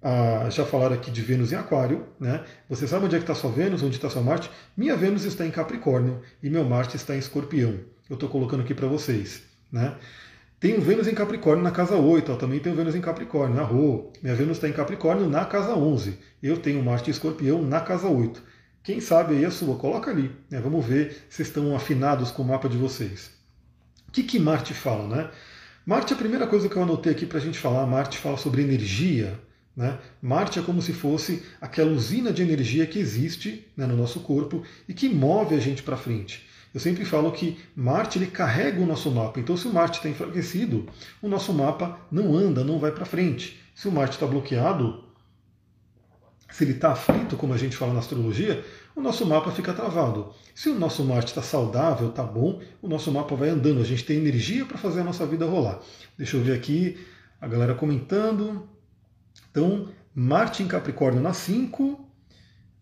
[0.00, 2.44] Ah, já falaram aqui de Vênus em Aquário, né?
[2.68, 4.50] Você sabe onde é que está sua Vênus, onde está sua Marte?
[4.76, 7.80] Minha Vênus está em Capricórnio e meu Marte está em Escorpião.
[8.08, 9.42] Eu estou colocando aqui para vocês,
[9.72, 9.96] né?
[10.64, 13.54] Tem o Vênus em Capricórnio na casa 8, ó, também tem o Vênus em Capricórnio,
[13.54, 14.10] na Rua.
[14.22, 16.18] Minha Vênus está em Capricórnio na casa 11.
[16.42, 18.42] Eu tenho Marte e Escorpião na casa 8.
[18.82, 19.76] Quem sabe aí a sua?
[19.76, 20.34] Coloca ali.
[20.48, 20.58] Né?
[20.62, 23.30] Vamos ver se estão afinados com o mapa de vocês.
[24.08, 25.30] O que, que Marte fala, né?
[25.84, 28.62] Marte, a primeira coisa que eu anotei aqui para a gente falar, Marte fala sobre
[28.62, 29.38] energia.
[29.76, 29.98] Né?
[30.22, 34.62] Marte é como se fosse aquela usina de energia que existe né, no nosso corpo
[34.88, 36.53] e que move a gente para frente.
[36.74, 39.38] Eu sempre falo que Marte ele carrega o nosso mapa.
[39.38, 40.86] Então, se o Marte está enfraquecido,
[41.22, 43.60] o nosso mapa não anda, não vai para frente.
[43.72, 45.04] Se o Marte está bloqueado,
[46.50, 50.32] se ele está aflito, como a gente fala na astrologia, o nosso mapa fica travado.
[50.52, 53.80] Se o nosso Marte está saudável, está bom, o nosso mapa vai andando.
[53.80, 55.80] A gente tem energia para fazer a nossa vida rolar.
[56.18, 56.98] Deixa eu ver aqui
[57.40, 58.68] a galera comentando.
[59.50, 62.03] Então, Marte em Capricórnio na 5,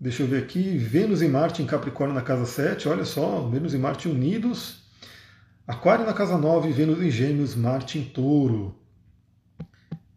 [0.02, 3.72] Deixa eu ver aqui, Vênus e Marte em Capricórnio na casa 7, olha só, Vênus
[3.72, 4.82] e Marte unidos.
[5.64, 8.74] Aquário na casa 9, Vênus em Gêmeos, Marte em Touro.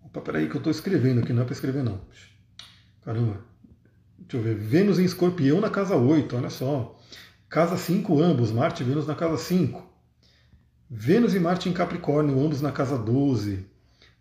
[0.03, 2.01] Opa, peraí que eu estou escrevendo aqui, não é para escrever não.
[3.03, 3.45] Caramba.
[4.17, 6.99] Deixa eu ver, Vênus em Escorpião na casa 8, olha só.
[7.47, 9.87] Casa 5 ambos, Marte e Vênus na casa 5.
[10.89, 13.67] Vênus e Marte em Capricórnio, ambos na casa 12.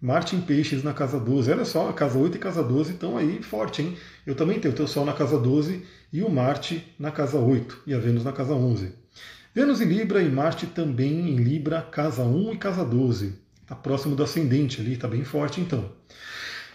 [0.04, 1.50] Marte em Peixes na casa 12.
[1.50, 3.96] Olha só, a casa 8 e casa 12 estão aí forte, hein?
[4.26, 7.84] Eu também tenho o teu Sol na casa 12 e o Marte na casa 8
[7.86, 8.92] e a Vênus na casa 11.
[9.54, 13.32] Vênus em Libra e Marte também em Libra, casa 1 e casa 12.
[13.62, 15.90] Está próximo do ascendente ali, está bem forte então.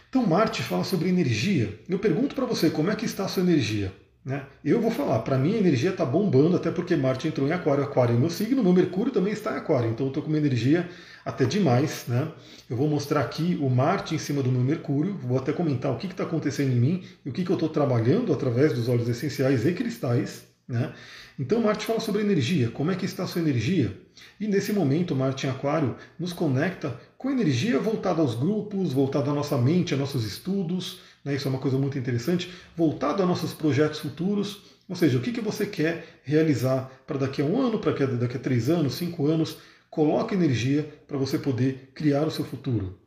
[0.10, 1.80] Então Marte fala sobre energia.
[1.88, 3.94] Eu pergunto para você, como é que está a sua energia?
[4.24, 4.46] Né?
[4.64, 7.84] Eu vou falar, para mim a energia está bombando, até porque Marte entrou em Aquário,
[7.84, 10.38] Aquário é meu signo, meu Mercúrio também está em Aquário, então eu estou com uma
[10.38, 10.90] energia
[11.24, 12.04] até demais.
[12.08, 12.30] Né?
[12.70, 15.98] Eu vou mostrar aqui o Marte em cima do meu Mercúrio, vou até comentar o
[15.98, 19.08] que está acontecendo em mim e o que, que eu estou trabalhando através dos óleos
[19.08, 20.44] essenciais e cristais.
[20.68, 20.94] Né?
[21.40, 23.98] Então Marte fala sobre energia, como é que está a sua energia?
[24.40, 29.34] E nesse momento Marte em Aquário nos conecta com energia voltada aos grupos, voltada à
[29.34, 31.36] nossa mente, a nossos estudos, né?
[31.36, 35.32] isso é uma coisa muito interessante, voltado a nossos projetos futuros, ou seja, o que,
[35.32, 39.28] que você quer realizar para daqui a um ano, para daqui a três anos, cinco
[39.28, 39.58] anos,
[39.90, 42.98] coloque energia para você poder criar o seu futuro.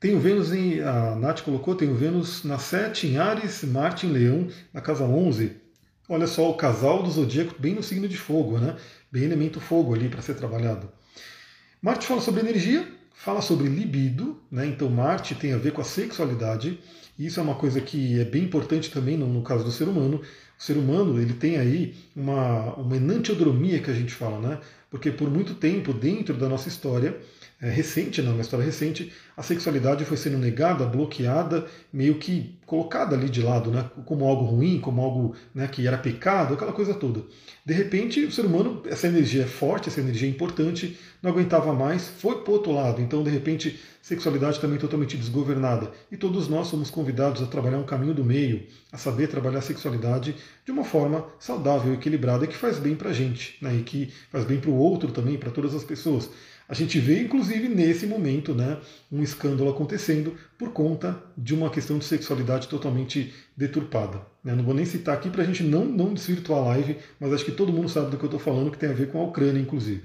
[0.00, 0.80] Tem o Vênus em.
[0.80, 5.04] A Nath colocou, tem o Vênus na 7 em Ares, Marte em Leão, na casa
[5.04, 5.56] 11.
[6.08, 8.76] Olha só, o casal do zodíaco bem no signo de fogo, né?
[9.12, 10.90] Bem elemento fogo ali para ser trabalhado.
[11.82, 12.88] Marte fala sobre energia,
[13.22, 14.66] fala sobre libido, né?
[14.66, 16.80] Então Marte tem a ver com a sexualidade.
[17.18, 19.88] E isso é uma coisa que é bem importante também no, no caso do ser
[19.88, 20.22] humano.
[20.58, 24.58] O ser humano ele tem aí uma, uma enantiodromia que a gente fala, né?
[24.90, 27.20] Porque por muito tempo dentro da nossa história
[27.60, 33.14] é, recente, não, uma história recente, a sexualidade foi sendo negada, bloqueada, meio que colocada
[33.14, 36.94] ali de lado, né, como algo ruim, como algo né, que era pecado, aquela coisa
[36.94, 37.22] toda.
[37.64, 41.72] De repente, o ser humano, essa energia é forte, essa energia é importante, não aguentava
[41.74, 43.02] mais, foi para outro lado.
[43.02, 43.78] Então, de repente,
[44.10, 45.92] sexualidade também totalmente desgovernada.
[46.10, 49.62] E todos nós somos convidados a trabalhar um caminho do meio, a saber trabalhar a
[49.62, 54.12] sexualidade de uma forma saudável, equilibrada, que faz bem para a gente, né, e que
[54.28, 56.28] faz bem para o outro também, para todas as pessoas.
[56.68, 58.78] A gente vê, inclusive, nesse momento, né,
[59.12, 64.22] um escândalo acontecendo por conta de uma questão de sexualidade totalmente deturpada.
[64.42, 64.56] Né?
[64.56, 67.44] Não vou nem citar aqui para a gente não, não desvirtuar a live, mas acho
[67.44, 69.24] que todo mundo sabe do que eu estou falando, que tem a ver com a
[69.24, 70.02] Ucrânia, inclusive.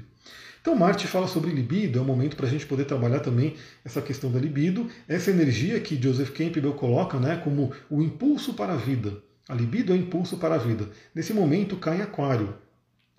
[0.66, 3.54] Então, Marte fala sobre libido, é um momento para a gente poder trabalhar também
[3.86, 8.74] essa questão da libido, essa energia que Joseph Campbell coloca né, como o impulso para
[8.74, 9.16] a vida.
[9.48, 10.90] A libido é o impulso para a vida.
[11.14, 12.56] Nesse momento cai em Aquário.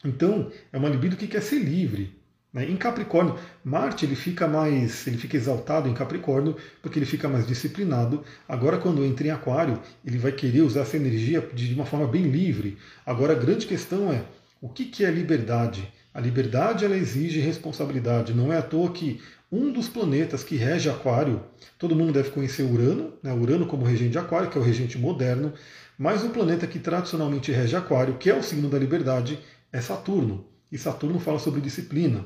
[0.05, 2.19] Então, é uma libido que quer ser livre.
[2.53, 2.69] Né?
[2.69, 7.47] Em Capricórnio, Marte ele fica mais, ele fica exaltado em Capricórnio porque ele fica mais
[7.47, 8.25] disciplinado.
[8.49, 12.25] Agora, quando entra em Aquário, ele vai querer usar essa energia de uma forma bem
[12.25, 12.77] livre.
[13.07, 14.25] Agora, a grande questão é
[14.61, 15.93] o que, que é liberdade?
[16.17, 18.33] A liberdade ela exige responsabilidade.
[18.33, 19.21] Não é à toa que
[19.53, 21.43] um dos planetas que rege Aquário,
[21.79, 23.35] todo mundo deve conhecer Urano, né?
[23.35, 25.53] Urano como regente de Aquário, que é o regente moderno,
[25.99, 29.39] mas o planeta que tradicionalmente rege Aquário, que é o signo da liberdade,
[29.71, 30.47] é Saturno.
[30.73, 32.25] E Saturno fala sobre disciplina.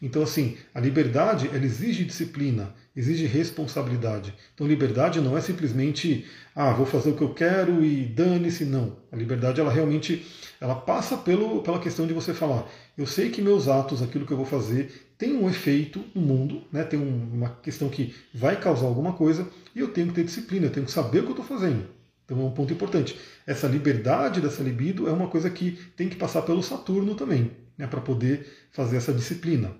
[0.00, 4.34] Então, assim, a liberdade ela exige disciplina, exige responsabilidade.
[4.54, 8.64] Então, liberdade não é simplesmente, ah, vou fazer o que eu quero e dane-se.
[8.64, 8.96] Não.
[9.10, 10.24] A liberdade, ela realmente
[10.60, 14.32] ela passa pelo, pela questão de você falar, eu sei que meus atos, aquilo que
[14.32, 16.82] eu vou fazer, tem um efeito no mundo, né?
[16.82, 20.72] tem uma questão que vai causar alguma coisa, e eu tenho que ter disciplina, eu
[20.72, 21.86] tenho que saber o que eu estou fazendo.
[22.24, 23.16] Então é um ponto importante.
[23.46, 27.86] Essa liberdade dessa libido é uma coisa que tem que passar pelo Saturno também né,
[27.86, 29.72] para poder fazer essa disciplina.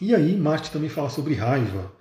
[0.00, 1.92] E aí Marte também fala sobre raiva.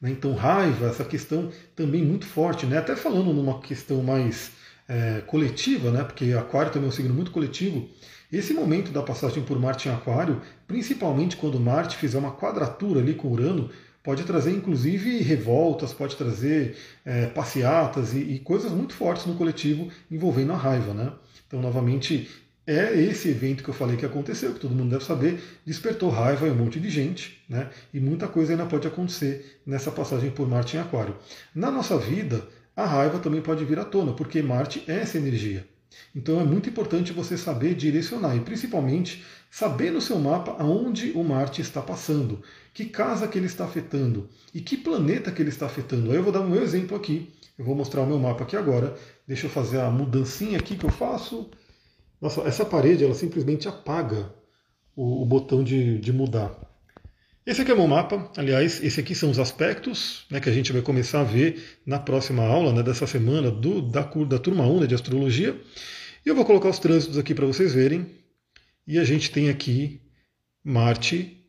[0.00, 0.10] Né?
[0.10, 2.78] Então raiva, essa questão também muito forte, né?
[2.78, 4.52] até falando numa questão mais
[4.88, 6.04] é, coletiva, né?
[6.04, 7.88] porque Aquário também é um signo muito coletivo.
[8.30, 13.14] Esse momento da passagem por Marte em Aquário, principalmente quando Marte fizer uma quadratura ali
[13.14, 13.70] com Urano,
[14.02, 19.90] pode trazer inclusive revoltas, pode trazer é, passeatas e, e, coisas muito fortes no coletivo
[20.10, 20.92] envolvendo a raiva.
[20.92, 21.12] Né?
[21.46, 22.28] Então, novamente,
[22.68, 26.46] é esse evento que eu falei que aconteceu, que todo mundo deve saber, despertou raiva
[26.46, 27.70] em um monte de gente, né?
[27.94, 31.16] E muita coisa ainda pode acontecer nessa passagem por Marte em Aquário.
[31.54, 35.66] Na nossa vida, a raiva também pode vir à tona, porque Marte é essa energia.
[36.14, 41.24] Então é muito importante você saber direcionar e principalmente saber no seu mapa aonde o
[41.24, 42.42] Marte está passando,
[42.74, 46.10] que casa que ele está afetando e que planeta que ele está afetando.
[46.10, 47.32] Aí eu vou dar um exemplo aqui.
[47.58, 48.94] Eu vou mostrar o meu mapa aqui agora.
[49.26, 51.50] Deixa eu fazer a mudancinha aqui que eu faço.
[52.20, 54.32] Nossa, essa parede ela simplesmente apaga
[54.96, 56.52] o, o botão de, de, mudar.
[57.46, 60.52] Esse aqui é o meu mapa, aliás, esse aqui são os aspectos né, que a
[60.52, 64.66] gente vai começar a ver na próxima aula né, dessa semana do, da, da turma
[64.66, 65.58] 1 né, de astrologia.
[66.26, 68.06] E eu vou colocar os trânsitos aqui para vocês verem.
[68.86, 70.02] E a gente tem aqui
[70.62, 71.42] Marte,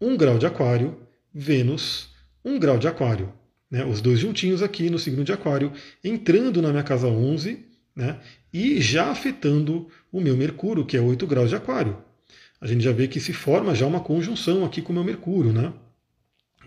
[0.00, 0.98] 1 grau de Aquário,
[1.32, 2.08] Vênus,
[2.44, 3.32] 1 grau de Aquário.
[3.70, 8.18] Né, os dois juntinhos aqui no signo de Aquário, entrando na minha casa 11, né,
[8.52, 11.98] e já afetando o meu Mercúrio, que é 8 graus de Aquário.
[12.60, 15.52] A gente já vê que se forma já uma conjunção aqui com o meu Mercúrio,
[15.52, 15.72] né?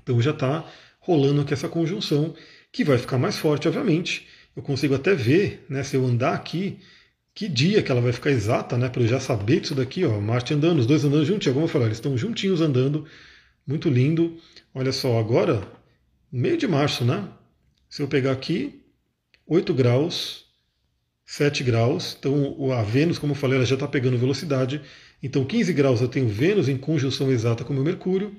[0.02, 0.66] Então já está
[1.00, 2.34] rolando aqui essa conjunção,
[2.72, 4.28] que vai ficar mais forte, obviamente.
[4.56, 6.80] Eu consigo até ver, né, se eu andar aqui,
[7.34, 8.90] que dia que ela vai ficar exata, né?
[8.90, 11.70] Para eu já saber disso daqui, ó, Marte andando, os dois andando juntinhos, como eu
[11.70, 13.06] falei, eles estão juntinhos andando,
[13.66, 14.38] muito lindo.
[14.74, 15.62] Olha só, agora,
[16.32, 17.28] meio de março, né?
[17.90, 18.82] Se eu pegar aqui,
[19.46, 20.46] 8 graus,
[21.32, 22.18] 7 graus.
[22.20, 24.82] Então a Vênus, como eu falei, ela já está pegando velocidade.
[25.24, 28.36] Então 15 graus eu tenho Vênus em conjunção exata com o meu Mercúrio.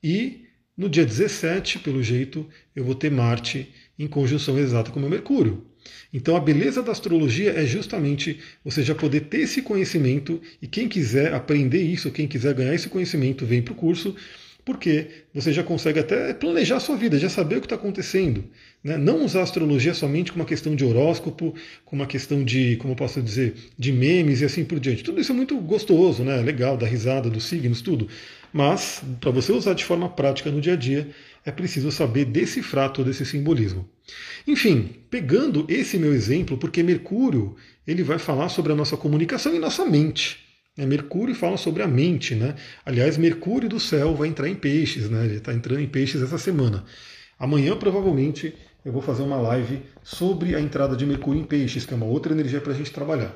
[0.00, 0.44] E
[0.76, 5.10] no dia 17, pelo jeito, eu vou ter Marte em conjunção exata com o meu
[5.10, 5.66] Mercúrio.
[6.12, 10.88] Então a beleza da astrologia é justamente você já poder ter esse conhecimento e quem
[10.88, 14.14] quiser aprender isso, quem quiser ganhar esse conhecimento, vem para o curso
[14.66, 18.44] porque você já consegue até planejar a sua vida, já saber o que está acontecendo.
[18.82, 18.96] Né?
[18.96, 22.92] Não usar a astrologia somente como uma questão de horóscopo, como uma questão de, como
[22.92, 25.02] eu posso dizer, de memes e assim por diante.
[25.02, 26.36] Tudo isso é muito gostoso, né?
[26.42, 28.08] legal, da risada, dos signos, tudo.
[28.52, 31.10] Mas, para você usar de forma prática no dia a dia,
[31.44, 33.88] é preciso saber decifrar todo esse simbolismo.
[34.46, 39.58] Enfim, pegando esse meu exemplo, porque Mercúrio ele vai falar sobre a nossa comunicação e
[39.58, 40.38] nossa mente.
[40.76, 42.54] É, Mercúrio fala sobre a mente, né?
[42.84, 45.24] Aliás, Mercúrio do céu vai entrar em peixes, né?
[45.24, 46.84] Ele está entrando em peixes essa semana.
[47.38, 48.54] Amanhã, provavelmente,
[48.86, 52.06] eu vou fazer uma live sobre a entrada de Mercúrio em peixes, que é uma
[52.06, 53.34] outra energia para a gente trabalhar.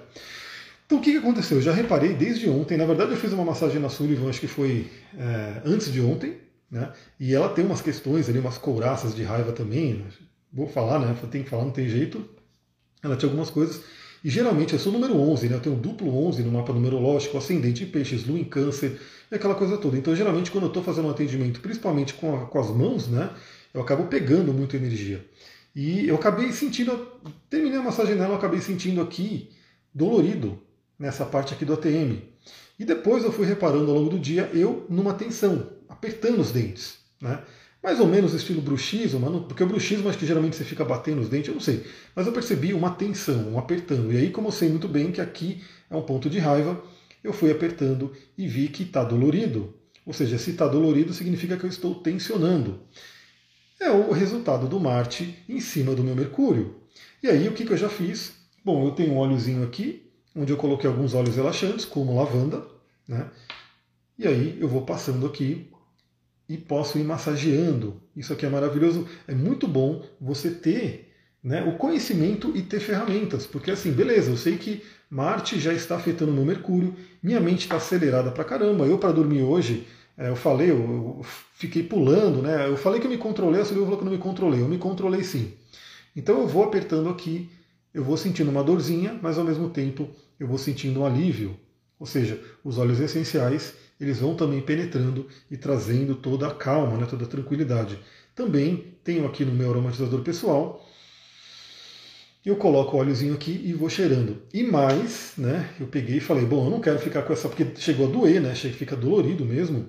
[0.86, 1.58] Então, o que, que aconteceu?
[1.58, 2.78] Eu já reparei desde ontem.
[2.78, 6.36] Na verdade, eu fiz uma massagem na Sullivan, acho que foi é, antes de ontem,
[6.70, 6.92] né?
[7.18, 10.04] E ela tem umas questões ali, umas couraças de raiva também.
[10.52, 11.16] Vou falar, né?
[11.32, 12.24] Tem que falar, não tem jeito.
[13.02, 13.82] Ela tinha algumas coisas.
[14.22, 15.56] E geralmente eu sou número 11, né?
[15.56, 19.00] eu tenho duplo 11 no mapa numerológico, ascendente em peixes, lua em câncer,
[19.32, 19.96] e aquela coisa toda.
[19.96, 23.30] Então, geralmente, quando eu estou fazendo um atendimento, principalmente com, a, com as mãos, né?
[23.72, 25.24] eu acabo pegando muita energia.
[25.74, 27.06] E eu acabei sentindo,
[27.48, 29.50] terminei a massagem nela, eu acabei sentindo aqui
[29.94, 30.60] dolorido,
[30.98, 32.22] nessa parte aqui do ATM.
[32.78, 36.98] E depois eu fui reparando ao longo do dia, eu numa tensão, apertando os dentes.
[37.20, 37.42] Né?
[37.82, 41.28] mais ou menos estilo bruxismo, porque o bruxismo acho que geralmente você fica batendo os
[41.28, 41.84] dentes, eu não sei.
[42.14, 44.12] Mas eu percebi uma tensão, um apertando.
[44.12, 46.82] E aí, como eu sei muito bem que aqui é um ponto de raiva,
[47.24, 49.74] eu fui apertando e vi que está dolorido.
[50.04, 52.80] Ou seja, se está dolorido, significa que eu estou tensionando.
[53.80, 56.76] É o resultado do Marte em cima do meu Mercúrio.
[57.22, 58.32] E aí, o que, que eu já fiz?
[58.62, 62.62] Bom, eu tenho um óleozinho aqui, onde eu coloquei alguns óleos relaxantes, como lavanda.
[63.08, 63.26] Né?
[64.18, 65.70] E aí eu vou passando aqui
[66.46, 68.02] e posso ir massageando.
[68.14, 69.08] Isso aqui é maravilhoso.
[69.26, 71.10] É muito bom você ter
[71.42, 75.96] né, o conhecimento e ter ferramentas, porque assim, beleza, eu sei que Marte já está
[75.96, 78.84] afetando meu Mercúrio, minha mente está acelerada pra caramba.
[78.84, 79.86] Eu, para dormir hoje,
[80.28, 81.20] eu falei, eu,
[81.54, 82.68] fiquei pulando, né?
[82.68, 84.60] Eu falei que eu me controlei, a Silvia falou que eu não me controlei.
[84.60, 85.52] Eu me controlei sim.
[86.14, 87.48] Então eu vou apertando aqui,
[87.94, 91.56] eu vou sentindo uma dorzinha, mas ao mesmo tempo eu vou sentindo um alívio.
[91.98, 97.06] Ou seja, os óleos essenciais eles vão também penetrando e trazendo toda a calma, né,
[97.08, 97.98] toda a tranquilidade.
[98.34, 100.86] Também tenho aqui no meu aromatizador pessoal
[102.44, 104.42] eu coloco o óleozinho aqui e vou cheirando.
[104.52, 107.66] E mais, né, eu peguei e falei, bom, eu não quero ficar com essa, porque
[107.76, 109.88] chegou a doer, né, fica dolorido mesmo,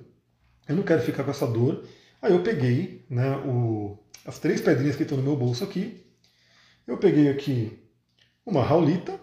[0.72, 1.84] eu não quero ficar com essa dor.
[2.22, 6.04] Aí eu peguei né, o, as três pedrinhas que estão no meu bolso aqui,
[6.88, 7.80] eu peguei aqui
[8.46, 9.20] uma raulita,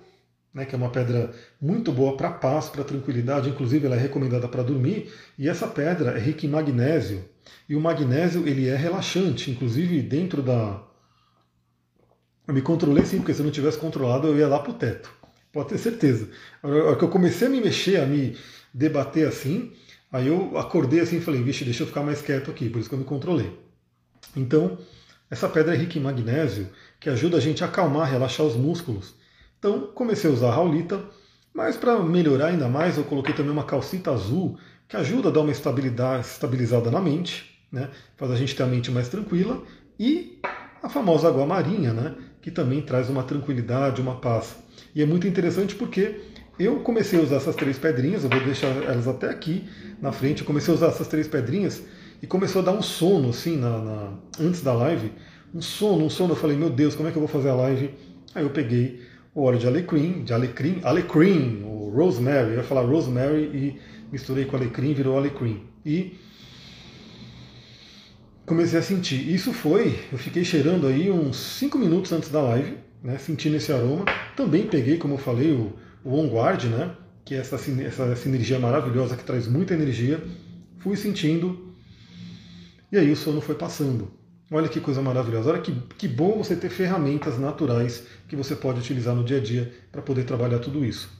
[0.53, 4.49] né, que é uma pedra muito boa para paz, para tranquilidade, inclusive ela é recomendada
[4.49, 7.25] para dormir, e essa pedra é rica em magnésio,
[7.69, 10.83] e o magnésio ele é relaxante, inclusive dentro da,
[12.49, 15.13] eu me controlei sim, porque se eu não tivesse controlado eu ia lá pro teto.
[15.53, 16.31] Pode ter certeza.
[16.63, 18.39] A hora que eu comecei a me mexer, a me
[18.73, 19.73] debater assim,
[20.13, 22.89] aí eu acordei assim e falei, vixe, deixa eu ficar mais quieto aqui, por isso
[22.89, 23.59] que eu me controlei.
[24.37, 24.79] Então,
[25.31, 26.69] essa pedra é rica em magnésio,
[26.99, 29.15] que ajuda a gente a acalmar, relaxar os músculos.
[29.59, 31.05] Então, comecei a usar a raulita,
[31.53, 35.41] mas para melhorar ainda mais, eu coloquei também uma calcita azul, que ajuda a dar
[35.41, 37.91] uma estabilidade, estabilizada na mente, né?
[38.17, 39.63] faz a gente ter a mente mais tranquila,
[39.99, 40.39] e
[40.83, 42.15] a famosa água marinha, né?
[42.41, 44.57] que também traz uma tranquilidade, uma paz.
[44.95, 46.21] E é muito interessante porque
[46.59, 49.69] eu comecei a usar essas três pedrinhas, eu vou deixar elas até aqui
[50.01, 51.83] na frente, eu comecei a usar essas três pedrinhas
[52.23, 55.13] e começou a dar um sono assim na, na, antes da live,
[55.55, 57.55] um sono, um sono, eu falei, meu Deus, como é que eu vou fazer a
[57.55, 57.91] live?
[58.35, 59.01] Aí eu peguei
[59.35, 64.45] o óleo de alecrim, de alecrim, alecrim, o rosemary, eu ia falar rosemary e misturei
[64.45, 65.63] com alecrim, virou alecrim.
[65.87, 66.19] E
[68.45, 69.33] comecei a sentir.
[69.33, 73.73] Isso foi, eu fiquei cheirando aí uns 5 minutos antes da live, né, sentindo esse
[73.73, 74.05] aroma.
[74.37, 75.73] Também peguei, como eu falei, o,
[76.05, 80.23] o On Guard, né, que é essa, essa, energia maravilhosa que traz muita energia.
[80.79, 81.75] Fui sentindo
[82.91, 84.11] e aí o sono foi passando.
[84.51, 85.51] Olha que coisa maravilhosa.
[85.51, 89.41] Olha que, que bom você ter ferramentas naturais que você pode utilizar no dia a
[89.41, 91.11] dia para poder trabalhar tudo isso.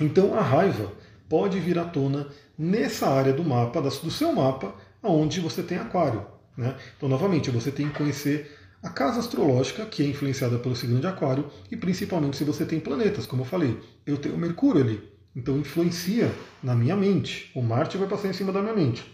[0.00, 0.92] Então a raiva
[1.28, 2.26] pode vir à tona
[2.58, 6.26] nessa área do mapa, do seu mapa, onde você tem aquário.
[6.56, 6.74] Né?
[6.96, 8.50] Então, novamente, você tem que conhecer
[8.86, 12.78] a casa astrológica, que é influenciada pelo signo de Aquário, e principalmente se você tem
[12.78, 13.80] planetas, como eu falei.
[14.06, 15.02] Eu tenho Mercúrio ali,
[15.34, 16.30] então influencia
[16.62, 17.50] na minha mente.
[17.52, 19.04] O Marte vai passar em cima da minha mente.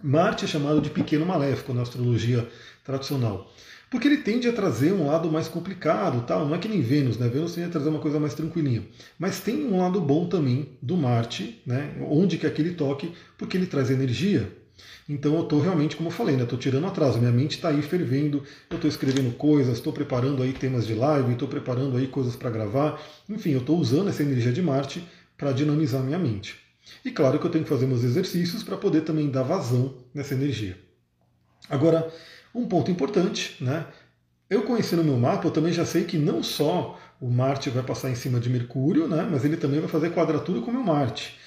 [0.00, 2.48] Marte é chamado de pequeno maléfico na astrologia
[2.84, 3.52] tradicional,
[3.90, 6.46] porque ele tende a trazer um lado mais complicado, tal.
[6.46, 7.28] Não é que nem Vênus, né?
[7.28, 8.86] Vênus tende a trazer uma coisa mais tranquilinha,
[9.18, 11.92] mas tem um lado bom também do Marte, né?
[12.08, 14.59] Onde que ele toque, porque ele traz energia,
[15.08, 17.82] então eu estou realmente, como eu falei, né, estou tirando atraso, minha mente está aí
[17.82, 22.36] fervendo, eu estou escrevendo coisas, estou preparando aí temas de live, estou preparando aí coisas
[22.36, 26.56] para gravar, enfim, eu estou usando essa energia de Marte para dinamizar minha mente.
[27.04, 30.34] E claro que eu tenho que fazer meus exercícios para poder também dar vazão nessa
[30.34, 30.78] energia.
[31.68, 32.12] Agora,
[32.54, 33.86] um ponto importante, né?
[34.48, 38.10] Eu conhecendo meu mapa, eu também já sei que não só o Marte vai passar
[38.10, 39.28] em cima de Mercúrio, né?
[39.30, 41.38] Mas ele também vai fazer quadratura com o meu Marte.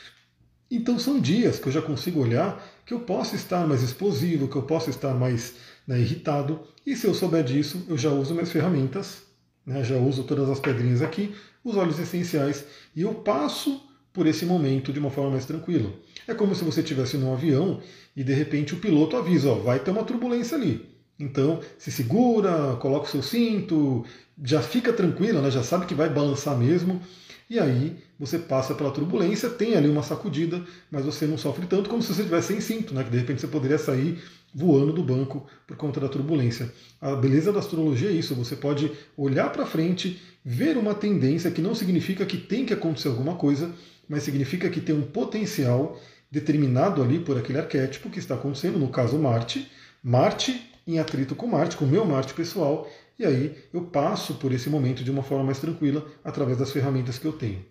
[0.72, 4.56] Então são dias que eu já consigo olhar que eu posso estar mais explosivo, que
[4.56, 5.56] eu posso estar mais
[5.88, 6.62] né, irritado.
[6.86, 9.24] E se eu souber disso, eu já uso minhas ferramentas,
[9.66, 12.66] né, já uso todas as pedrinhas aqui, os óleos essenciais,
[12.96, 15.92] e eu passo por esse momento de uma forma mais tranquila.
[16.28, 17.82] É como se você estivesse num avião
[18.16, 20.94] e de repente o piloto avisa, ó, vai ter uma turbulência ali.
[21.20, 24.06] Então, se segura, coloca o seu cinto,
[24.44, 27.02] já fica tranquila, né, já sabe que vai balançar mesmo,
[27.50, 31.90] e aí você passa pela turbulência, tem ali uma sacudida, mas você não sofre tanto
[31.90, 33.04] como se você estivesse sem cinto, né?
[33.04, 34.22] que de repente você poderia sair
[34.54, 36.72] voando do banco por conta da turbulência.
[37.02, 41.62] A beleza da astrologia é isso, você pode olhar para frente, ver uma tendência que
[41.62, 43.74] não significa que tem que acontecer alguma coisa,
[44.08, 46.00] mas significa que tem um potencial
[46.32, 49.70] determinado ali por aquele arquétipo que está acontecendo, no caso Marte,
[50.04, 54.52] Marte em atrito com Marte, com o meu Marte pessoal, e aí eu passo por
[54.52, 57.64] esse momento de uma forma mais tranquila através das ferramentas que eu tenho.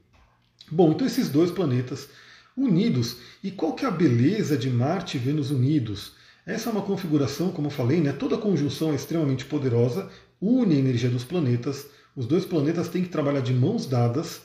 [0.70, 2.09] Bom, então esses dois planetas
[2.57, 3.16] unidos.
[3.43, 6.12] E qual que é a beleza de Marte e Vênus unidos?
[6.47, 8.12] Essa é uma configuração, como eu falei, né?
[8.12, 11.86] toda conjunção é extremamente poderosa, une a energia dos planetas.
[12.16, 14.43] Os dois planetas têm que trabalhar de mãos dadas.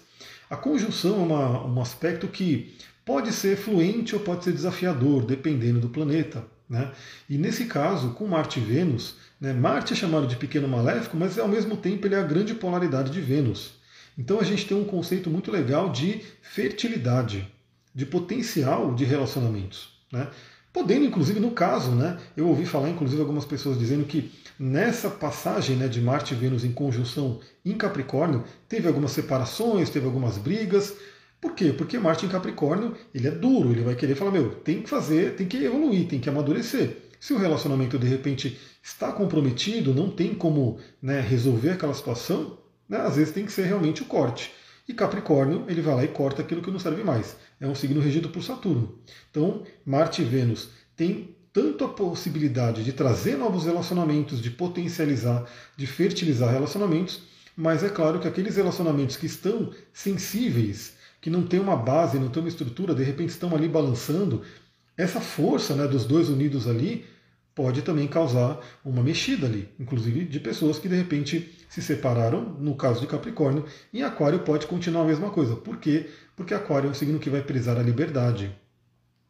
[0.50, 5.80] A conjunção é uma, um aspecto que pode ser fluente ou pode ser desafiador, dependendo
[5.80, 6.46] do planeta.
[6.70, 6.92] Né?
[7.30, 11.38] E nesse caso, com Marte e Vênus, né, Marte é chamado de pequeno maléfico, mas
[11.38, 13.74] ao mesmo tempo ele é a grande polaridade de Vênus.
[14.18, 17.48] Então a gente tem um conceito muito legal de fertilidade,
[17.94, 19.90] de potencial de relacionamentos.
[20.12, 20.28] Né?
[20.74, 25.76] Podendo, inclusive, no caso, né, eu ouvi falar, inclusive, algumas pessoas dizendo que nessa passagem
[25.76, 30.96] né, de Marte e Vênus em conjunção em Capricórnio, teve algumas separações, teve algumas brigas.
[31.40, 31.72] Por quê?
[31.72, 35.36] Porque Marte em Capricórnio, ele é duro, ele vai querer falar, meu, tem que fazer,
[35.36, 37.07] tem que evoluir, tem que amadurecer.
[37.20, 42.58] Se o relacionamento, de repente, está comprometido, não tem como né, resolver aquela situação,
[42.88, 44.52] né, às vezes tem que ser realmente o corte.
[44.88, 47.36] E Capricórnio, ele vai lá e corta aquilo que não serve mais.
[47.60, 49.00] É um signo regido por Saturno.
[49.30, 55.44] Então, Marte e Vênus têm tanto a possibilidade de trazer novos relacionamentos, de potencializar,
[55.76, 57.22] de fertilizar relacionamentos,
[57.56, 62.30] mas é claro que aqueles relacionamentos que estão sensíveis, que não têm uma base, não
[62.30, 64.44] têm uma estrutura, de repente estão ali balançando,
[64.98, 67.06] essa força né, dos dois unidos ali
[67.54, 72.76] pode também causar uma mexida ali, inclusive de pessoas que de repente se separaram, no
[72.76, 75.56] caso de Capricórnio, e Aquário pode continuar a mesma coisa.
[75.56, 76.10] Por quê?
[76.36, 78.56] Porque Aquário é um signo que vai prezar a liberdade.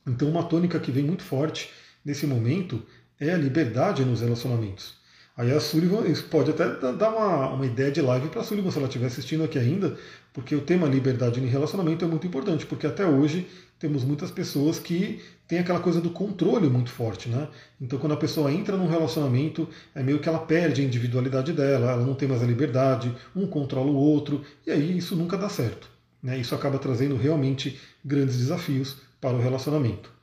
[0.06, 1.70] Então, uma tônica que vem muito forte
[2.04, 2.82] nesse momento
[3.20, 4.96] é a liberdade nos relacionamentos.
[5.38, 8.72] Aí a Sullivan, isso pode até dar uma, uma ideia de live para a Sullivan
[8.72, 9.96] se ela estiver assistindo aqui ainda,
[10.34, 14.80] porque o tema liberdade em relacionamento é muito importante, porque até hoje temos muitas pessoas
[14.80, 17.48] que têm aquela coisa do controle muito forte, né?
[17.80, 21.92] Então quando a pessoa entra num relacionamento, é meio que ela perde a individualidade dela,
[21.92, 25.50] ela não tem mais a liberdade, um controla o outro, e aí isso nunca dá
[25.50, 25.88] certo.
[26.22, 26.40] Né?
[26.40, 30.18] Isso acaba trazendo realmente grandes desafios para o relacionamento.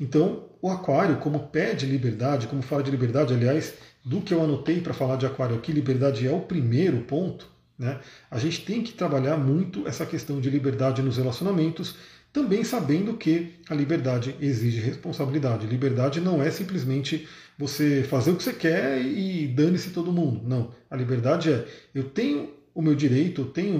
[0.00, 3.74] Então, o aquário, como pede liberdade, como fala de liberdade, aliás,
[4.04, 7.46] do que eu anotei para falar de aquário aqui, liberdade é o primeiro ponto,
[7.78, 8.00] né?
[8.30, 11.96] A gente tem que trabalhar muito essa questão de liberdade nos relacionamentos,
[12.32, 15.66] também sabendo que a liberdade exige responsabilidade.
[15.66, 17.26] Liberdade não é simplesmente
[17.58, 20.40] você fazer o que você quer e dane-se todo mundo.
[20.46, 20.72] Não.
[20.90, 23.74] A liberdade é eu tenho o meu direito, eu tenho,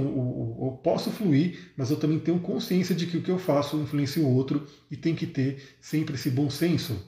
[0.61, 4.23] eu posso fluir, mas eu também tenho consciência de que o que eu faço influencia
[4.23, 7.01] o outro e tem que ter sempre esse bom senso.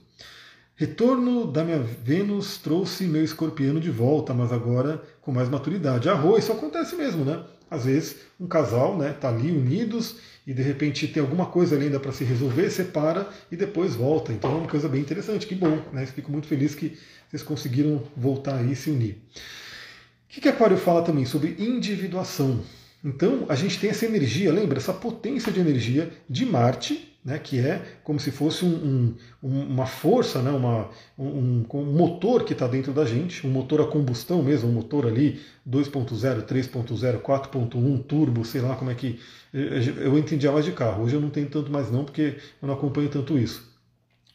[0.75, 6.09] Retorno da minha Vênus trouxe meu escorpiano de volta, mas agora com mais maturidade.
[6.09, 7.45] Arroz, isso acontece mesmo, né?
[7.71, 10.17] Às vezes um casal né, tá ali unidos
[10.47, 14.33] e de repente tem alguma coisa ali ainda para se resolver, separa e depois volta.
[14.33, 16.05] Então é uma coisa bem interessante, que bom, né?
[16.07, 16.99] Fico muito feliz que
[17.29, 19.23] vocês conseguiram voltar aí e se unir.
[19.35, 22.63] O que, que Aquário fala também sobre individuação?
[23.05, 24.79] Então a gente tem essa energia, lembra?
[24.79, 29.87] Essa potência de energia de Marte, né, que é como se fosse um, um, uma
[29.87, 34.43] força, né, uma, um, um motor que está dentro da gente, um motor a combustão
[34.43, 39.21] mesmo, um motor ali 2.0, 3.0, 4.1, turbo, sei lá como é que.
[39.53, 42.75] Eu entendia mais de carro, hoje eu não tenho tanto mais não, porque eu não
[42.75, 43.71] acompanho tanto isso.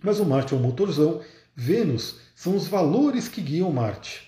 [0.01, 1.21] Mas o Marte é um motorzão,
[1.55, 4.27] Vênus são os valores que guiam Marte.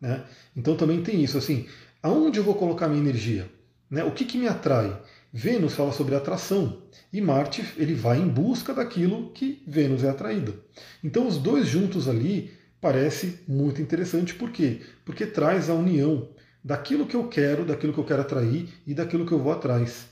[0.00, 0.24] Né?
[0.56, 1.68] Então também tem isso, assim,
[2.02, 3.50] aonde eu vou colocar minha energia?
[3.90, 4.02] Né?
[4.02, 4.98] O que, que me atrai?
[5.32, 10.54] Vênus fala sobre atração e Marte ele vai em busca daquilo que Vênus é atraída.
[11.02, 14.80] Então os dois juntos ali parece muito interessante, por quê?
[15.04, 16.28] Porque traz a união
[16.64, 20.08] daquilo que eu quero, daquilo que eu quero atrair e daquilo que eu vou atrás.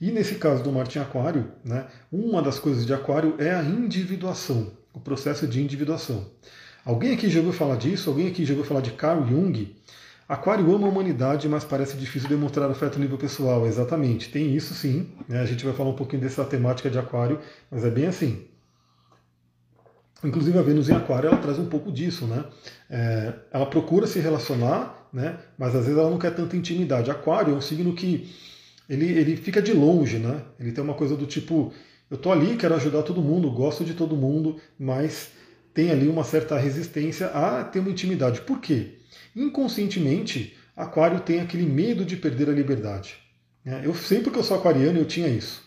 [0.00, 3.62] E nesse caso do Marte em Aquário, né, uma das coisas de Aquário é a
[3.62, 6.30] individuação, o processo de individuação.
[6.84, 8.10] Alguém aqui já ouviu falar disso?
[8.10, 9.74] Alguém aqui já ouviu falar de Carl Jung?
[10.28, 13.66] Aquário ama a humanidade, mas parece difícil demonstrar afeto no nível pessoal.
[13.66, 15.08] Exatamente, tem isso sim.
[15.28, 15.40] Né?
[15.40, 17.38] A gente vai falar um pouquinho dessa temática de Aquário,
[17.70, 18.44] mas é bem assim.
[20.24, 22.44] Inclusive a Vênus em Aquário ela traz um pouco disso, né?
[22.90, 25.38] É, ela procura se relacionar, né?
[25.56, 27.10] Mas às vezes ela não quer tanta intimidade.
[27.10, 28.34] Aquário é um signo que
[28.88, 30.42] ele, ele fica de longe, né?
[30.58, 31.72] Ele tem uma coisa do tipo,
[32.10, 35.30] eu tô ali, quero ajudar todo mundo, gosto de todo mundo, mas
[35.74, 38.40] tem ali uma certa resistência a ter uma intimidade.
[38.40, 38.98] Por quê?
[39.36, 43.16] Inconscientemente, Aquário tem aquele medo de perder a liberdade.
[43.62, 43.82] Né?
[43.84, 45.62] Eu sempre que eu sou aquariano eu tinha isso.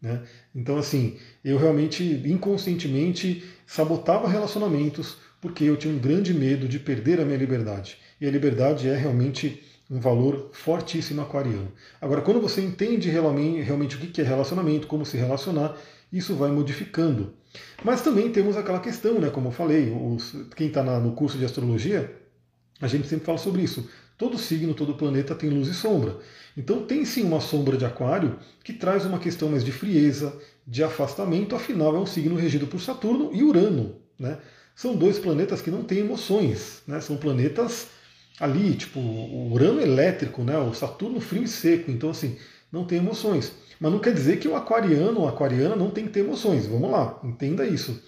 [0.00, 0.22] Né?
[0.54, 7.20] Então assim, eu realmente inconscientemente sabotava relacionamentos porque eu tinha um grande medo de perder
[7.20, 7.96] a minha liberdade.
[8.20, 11.70] E a liberdade é realmente um valor fortíssimo aquariano.
[12.00, 15.76] Agora, quando você entende realmente o que é relacionamento, como se relacionar,
[16.12, 17.34] isso vai modificando.
[17.84, 21.44] Mas também temos aquela questão, né, como eu falei, os, quem está no curso de
[21.44, 22.21] astrologia,
[22.80, 23.88] a gente sempre fala sobre isso.
[24.18, 26.18] Todo signo, todo planeta tem luz e sombra.
[26.56, 30.84] Então tem sim uma sombra de aquário que traz uma questão mais de frieza, de
[30.84, 33.96] afastamento, afinal é um signo regido por Saturno e Urano.
[34.18, 34.38] Né?
[34.76, 37.00] São dois planetas que não têm emoções, né?
[37.00, 37.88] são planetas
[38.38, 40.56] ali, tipo, o Urano elétrico, né?
[40.58, 42.36] o Saturno frio e seco, então assim,
[42.70, 43.52] não tem emoções.
[43.80, 46.66] Mas não quer dizer que o aquariano ou aquariana não tem que ter emoções.
[46.66, 48.00] Vamos lá, entenda isso.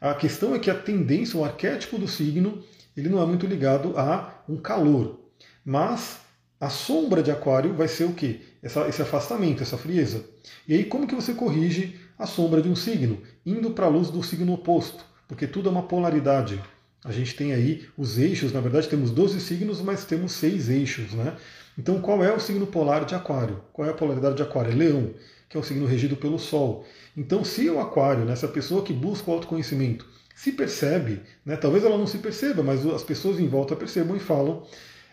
[0.00, 2.62] A questão é que a tendência, o arquétipo do signo,
[2.96, 5.20] ele não é muito ligado a um calor.
[5.64, 6.20] Mas
[6.60, 8.40] A sombra de aquário vai ser o quê?
[8.62, 10.24] Essa, esse afastamento, essa frieza.
[10.66, 13.20] E aí como que você corrige a sombra de um signo?
[13.44, 16.62] Indo para a luz do signo oposto, porque tudo é uma polaridade.
[17.04, 21.12] A gente tem aí os eixos, na verdade temos 12 signos, mas temos seis eixos,
[21.12, 21.36] né?
[21.76, 23.62] Então qual é o signo polar de aquário?
[23.72, 24.72] Qual é a polaridade de aquário?
[24.72, 25.12] É leão,
[25.48, 26.86] que é o signo regido pelo Sol.
[27.16, 31.96] Então se o aquário, né, pessoa que busca o autoconhecimento, se percebe, né, talvez ela
[31.96, 34.66] não se perceba, mas as pessoas em volta percebam e falam,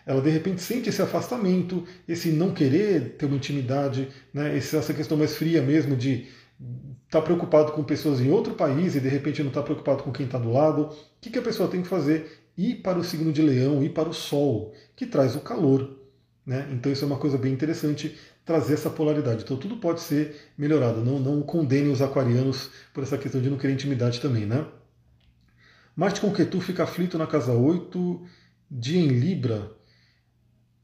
[0.04, 5.16] ela de repente sente esse afastamento, esse não querer ter uma intimidade, né, essa questão
[5.16, 6.28] mais fria mesmo de
[7.06, 10.10] estar tá preocupado com pessoas em outro país e de repente não está preocupado com
[10.10, 10.84] quem está do lado.
[10.84, 12.48] O que, que a pessoa tem que fazer?
[12.56, 15.98] Ir para o signo de leão, ir para o sol, que traz o calor.
[16.44, 16.68] Né?
[16.72, 19.42] Então isso é uma coisa bem interessante, trazer essa polaridade.
[19.44, 21.04] Então tudo pode ser melhorado.
[21.04, 21.44] Não, não
[21.92, 24.46] os aquarianos por essa questão de não querer intimidade também.
[24.46, 24.64] Né?
[25.94, 28.22] Marte com Ketu fica aflito na casa 8,
[28.70, 29.70] dia em Libra.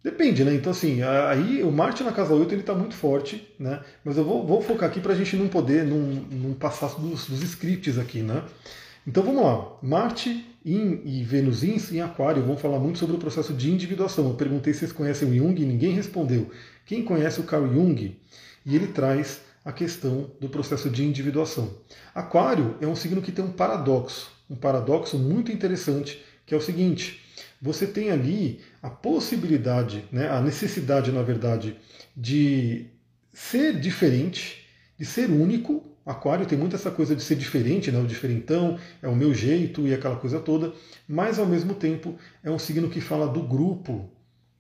[0.02, 0.54] Depende, né?
[0.54, 3.82] Então, assim, aí o Marte na casa 8 ele está muito forte, né?
[4.04, 7.26] Mas eu vou, vou focar aqui para a gente não poder, não, não passar dos,
[7.26, 8.44] dos scripts aqui, né?
[9.06, 9.78] Então vamos lá.
[9.82, 14.28] Marte in, e Vênus in, em Aquário vão falar muito sobre o processo de individuação.
[14.28, 16.50] Eu perguntei se vocês conhecem o Jung e ninguém respondeu.
[16.84, 18.18] Quem conhece o Carl Jung?
[18.64, 21.70] E ele traz a questão do processo de individuação.
[22.14, 26.61] Aquário é um signo que tem um paradoxo, um paradoxo muito interessante, que é o
[26.61, 27.20] seguinte:
[27.61, 31.76] você tem ali a possibilidade, né, a necessidade, na verdade,
[32.16, 32.86] de
[33.32, 34.66] ser diferente,
[34.99, 35.84] de ser único.
[36.07, 39.86] Aquário tem muito essa coisa de ser diferente, né, o diferentão, é o meu jeito
[39.86, 40.72] e aquela coisa toda,
[41.07, 44.09] mas ao mesmo tempo é um signo que fala do grupo,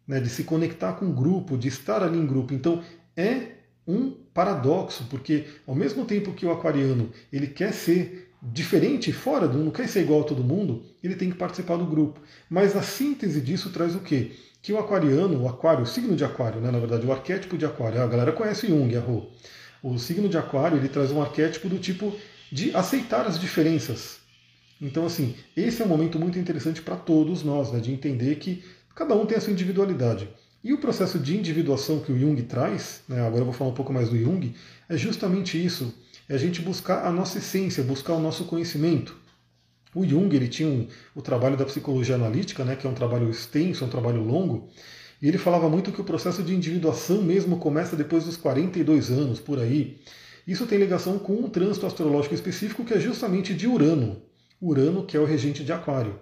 [0.06, 2.52] né, de se conectar com o grupo, de estar ali em grupo.
[2.52, 2.82] Então
[3.16, 3.52] é
[3.86, 9.58] um paradoxo, porque ao mesmo tempo que o aquariano ele quer ser diferente, fora do
[9.58, 12.20] não quer ser igual a todo mundo, ele tem que participar do grupo.
[12.48, 14.32] Mas a síntese disso traz o quê?
[14.62, 17.64] Que o aquariano, o aquário, o signo de aquário, né, na verdade, o arquétipo de
[17.64, 19.26] aquário, a galera conhece Jung, a Rô.
[19.82, 22.14] O signo de aquário, ele traz um arquétipo do tipo
[22.50, 24.18] de aceitar as diferenças.
[24.80, 28.62] Então, assim, esse é um momento muito interessante para todos nós, né, de entender que
[28.94, 30.28] cada um tem a sua individualidade.
[30.62, 33.74] E o processo de individuação que o Jung traz, né, agora eu vou falar um
[33.74, 34.54] pouco mais do Jung,
[34.88, 35.94] é justamente isso
[36.28, 39.16] é a gente buscar a nossa essência, buscar o nosso conhecimento.
[39.94, 43.30] O Jung ele tinha um, o trabalho da psicologia analítica, né, que é um trabalho
[43.30, 44.68] extenso, um trabalho longo,
[45.20, 49.40] e ele falava muito que o processo de individuação mesmo começa depois dos 42 anos,
[49.40, 49.98] por aí.
[50.46, 54.22] Isso tem ligação com um trânsito astrológico específico que é justamente de Urano.
[54.60, 56.18] Urano, que é o regente de Aquário.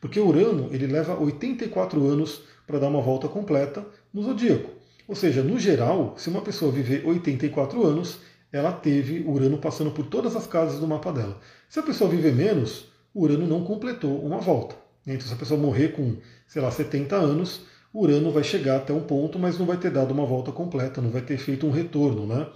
[0.00, 4.70] Porque Urano ele leva 84 anos para dar uma volta completa no zodíaco.
[5.08, 8.18] Ou seja, no geral, se uma pessoa viver 84 anos,
[8.52, 11.40] ela teve Urano passando por todas as casas do mapa dela.
[11.68, 14.76] Se a pessoa viver menos, Urano não completou uma volta.
[15.06, 16.16] Então, se a pessoa morrer com,
[16.46, 17.62] sei lá, 70 anos,
[17.94, 21.10] Urano vai chegar até um ponto, mas não vai ter dado uma volta completa, não
[21.10, 22.48] vai ter feito um retorno, né?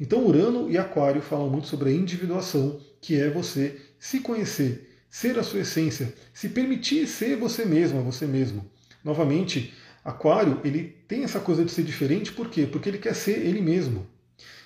[0.00, 5.38] Então, Urano e Aquário falam muito sobre a individuação, que é você se conhecer, ser
[5.38, 8.64] a sua essência, se permitir ser você mesma, você mesmo.
[9.04, 9.72] Novamente,
[10.04, 12.66] Aquário, ele tem essa coisa de ser diferente, por quê?
[12.66, 14.06] Porque ele quer ser ele mesmo.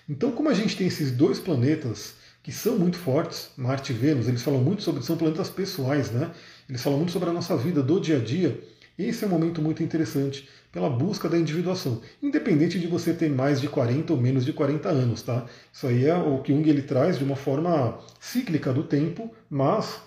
[0.09, 4.29] Então, como a gente tem esses dois planetas que são muito fortes, Marte e Vênus,
[4.29, 6.31] eles falam muito sobre, são planetas pessoais, né?
[6.69, 8.61] Eles falam muito sobre a nossa vida do dia a dia.
[8.97, 13.61] Esse é um momento muito interessante pela busca da individuação, independente de você ter mais
[13.61, 15.47] de 40 ou menos de 40 anos, tá?
[15.73, 20.01] Isso aí é o que Jung ele traz de uma forma cíclica do tempo, mas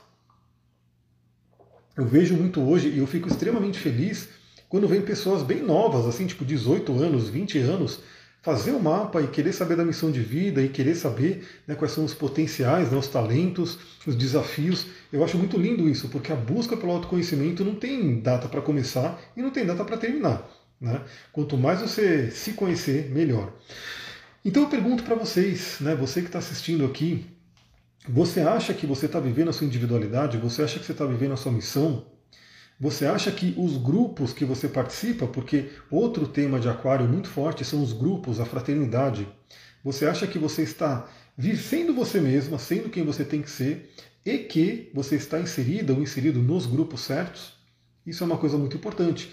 [1.98, 4.30] eu vejo muito hoje e eu fico extremamente feliz
[4.70, 8.00] quando vem pessoas bem novas, assim, tipo 18 anos, 20 anos,
[8.42, 11.92] fazer o mapa e querer saber da missão de vida e querer saber né, quais
[11.92, 13.78] são os potenciais, né, os talentos,
[14.08, 14.88] os desafios.
[15.12, 19.20] Eu acho muito lindo isso, porque a busca pelo autoconhecimento não tem data para começar
[19.36, 20.50] e não tem data para terminar.
[20.80, 21.02] Né?
[21.34, 23.54] Quanto mais você se conhecer, melhor.
[24.44, 27.26] Então eu pergunto para vocês, né, você que está assistindo aqui,
[28.08, 30.38] você acha que você está vivendo a sua individualidade?
[30.38, 32.06] Você acha que você está vivendo a sua missão?
[32.80, 37.66] Você acha que os grupos que você participa, porque outro tema de Aquário muito forte
[37.66, 39.28] são os grupos, a fraternidade.
[39.84, 41.10] Você acha que você está
[41.58, 43.92] sendo você mesma, sendo quem você tem que ser,
[44.26, 47.54] e que você está inserida ou inserido nos grupos certos?
[48.06, 49.32] Isso é uma coisa muito importante.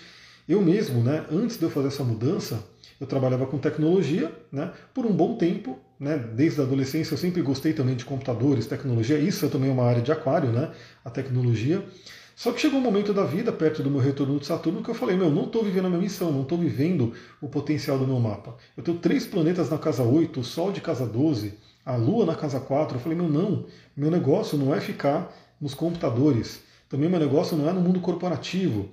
[0.49, 2.65] Eu mesmo, né, antes de eu fazer essa mudança,
[3.01, 5.79] eu trabalhava com tecnologia né, por um bom tempo.
[5.99, 9.19] Né, desde a adolescência eu sempre gostei também de computadores, tecnologia.
[9.19, 10.73] Isso é também uma área de aquário, né,
[11.05, 11.85] a tecnologia.
[12.37, 14.95] Só que chegou um momento da vida, perto do meu retorno de Saturno, que eu
[14.95, 18.21] falei, meu, não estou vivendo a minha missão, não estou vivendo o potencial do meu
[18.21, 18.55] mapa.
[18.77, 22.35] Eu tenho três planetas na casa 8, o Sol de casa 12, a Lua na
[22.35, 22.99] casa 4.
[22.99, 23.65] Eu falei, meu, não,
[23.97, 26.63] meu negócio não é ficar nos computadores.
[26.91, 28.91] Também meu negócio não é no mundo corporativo,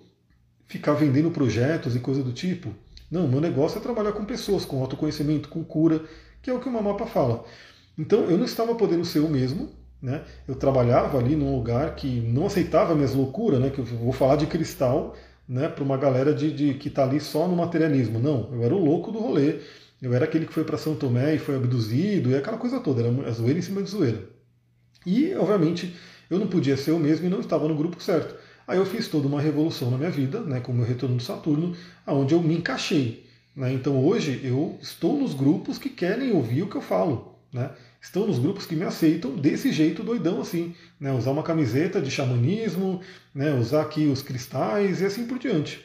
[0.65, 2.73] ficar vendendo projetos e coisa do tipo.
[3.11, 6.01] Não, meu negócio é trabalhar com pessoas, com autoconhecimento, com cura,
[6.41, 7.43] que é o que o mapa fala.
[7.97, 9.69] Então eu não estava podendo ser o mesmo,
[10.03, 10.21] né?
[10.45, 13.69] Eu trabalhava ali num lugar que não aceitava minhas loucuras, né?
[13.69, 15.15] Que eu vou falar de cristal,
[15.47, 15.69] né?
[15.69, 18.19] Para uma galera de, de que está ali só no materialismo.
[18.19, 19.61] Não, eu era o louco do rolê.
[20.01, 23.01] Eu era aquele que foi para São Tomé e foi abduzido e aquela coisa toda.
[23.01, 24.27] Era zoeira em cima de zoeira.
[25.05, 25.95] E, obviamente,
[26.29, 28.35] eu não podia ser o mesmo e não estava no grupo certo.
[28.67, 31.23] Aí eu fiz toda uma revolução na minha vida, né, com o meu retorno do
[31.23, 31.75] Saturno,
[32.05, 33.25] aonde eu me encaixei.
[33.55, 33.71] Né?
[33.71, 37.37] Então hoje eu estou nos grupos que querem ouvir o que eu falo.
[37.53, 37.69] Né?
[38.03, 40.75] Estão nos grupos que me aceitam desse jeito doidão assim.
[40.99, 41.09] Né?
[41.13, 42.99] Usar uma camiseta de xamanismo,
[43.33, 43.53] né?
[43.53, 45.77] usar aqui os cristais e assim por diante.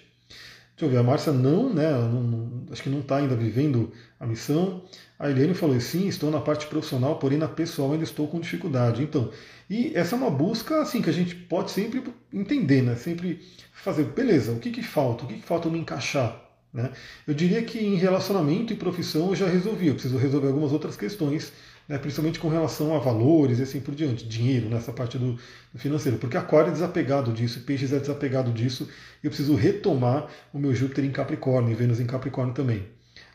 [0.76, 1.90] Deixa eu ver, a Márcia não, né?
[1.90, 4.82] Não, acho que não está ainda vivendo a missão.
[5.18, 9.02] A Eliane falou: sim, estou na parte profissional, porém na pessoal ainda estou com dificuldade.
[9.02, 9.30] Então,
[9.70, 12.02] e essa é uma busca assim que a gente pode sempre
[12.32, 12.94] entender, né?
[12.94, 13.40] Sempre
[13.72, 15.24] fazer, beleza, o que, que falta?
[15.24, 16.48] O que, que falta me encaixar?
[16.72, 16.92] Né?
[17.26, 20.96] Eu diria que em relacionamento e profissão eu já resolvi, eu preciso resolver algumas outras
[20.96, 21.52] questões,
[21.88, 21.98] né?
[21.98, 25.32] principalmente com relação a valores e assim por diante, dinheiro, nessa parte do,
[25.72, 28.88] do financeiro, porque Aquário é desapegado disso, Peixes é desapegado disso,
[29.22, 32.84] eu preciso retomar o meu Júpiter em Capricórnio e Vênus em Capricórnio também.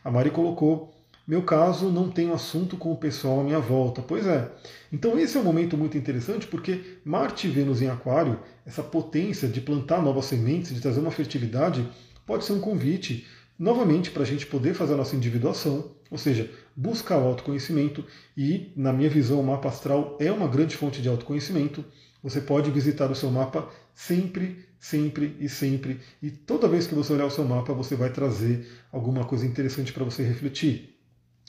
[0.04, 0.94] A Mari colocou
[1.26, 4.02] meu caso, não tenho assunto com o pessoal à minha volta.
[4.02, 4.50] Pois é.
[4.92, 9.48] Então esse é um momento muito interessante porque Marte e Vênus em Aquário, essa potência
[9.48, 11.88] de plantar novas sementes, de trazer uma fertilidade,
[12.26, 13.26] pode ser um convite
[13.58, 18.04] novamente para a gente poder fazer a nossa individuação, ou seja, buscar o autoconhecimento
[18.36, 21.84] e, na minha visão, o mapa astral é uma grande fonte de autoconhecimento.
[22.22, 27.12] Você pode visitar o seu mapa sempre, sempre e sempre, e toda vez que você
[27.12, 30.98] olhar o seu mapa, você vai trazer alguma coisa interessante para você refletir.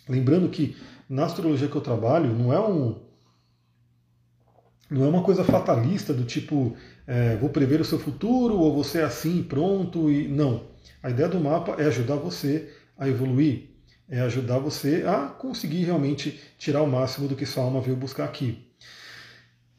[0.08, 0.76] Lembrando que
[1.10, 3.04] na astrologia que eu trabalho não é um
[4.88, 6.76] não é uma coisa fatalista do tipo
[7.08, 10.68] é, vou prever o seu futuro ou você é assim pronto e não.
[11.02, 13.75] A ideia do mapa é ajudar você a evoluir,
[14.10, 18.26] é ajudar você a conseguir realmente tirar o máximo do que sua alma veio buscar
[18.26, 18.66] aqui.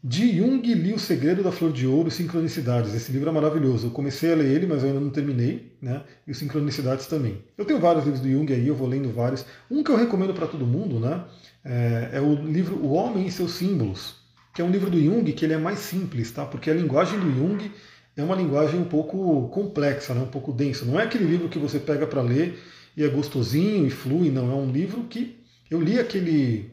[0.03, 2.95] De Jung li O Segredo da Flor de Ouro, Sincronicidades.
[2.95, 3.89] Esse livro é maravilhoso.
[3.89, 6.03] Eu comecei a ler ele, mas eu ainda não terminei, né?
[6.25, 7.43] E o Sincronicidades também.
[7.59, 9.45] Eu tenho vários livros do Jung aí, eu vou lendo vários.
[9.69, 11.25] Um que eu recomendo para todo mundo, né?
[11.65, 14.15] É, é, o livro O Homem e seus Símbolos,
[14.55, 16.45] que é um livro do Jung que ele é mais simples, tá?
[16.45, 17.69] Porque a linguagem do Jung
[18.17, 20.23] é uma linguagem um pouco complexa, né?
[20.23, 20.85] um pouco densa.
[20.85, 22.57] Não é aquele livro que você pega para ler
[22.97, 24.51] e é gostosinho e flui, não.
[24.51, 25.37] É um livro que
[25.71, 26.71] eu li aquele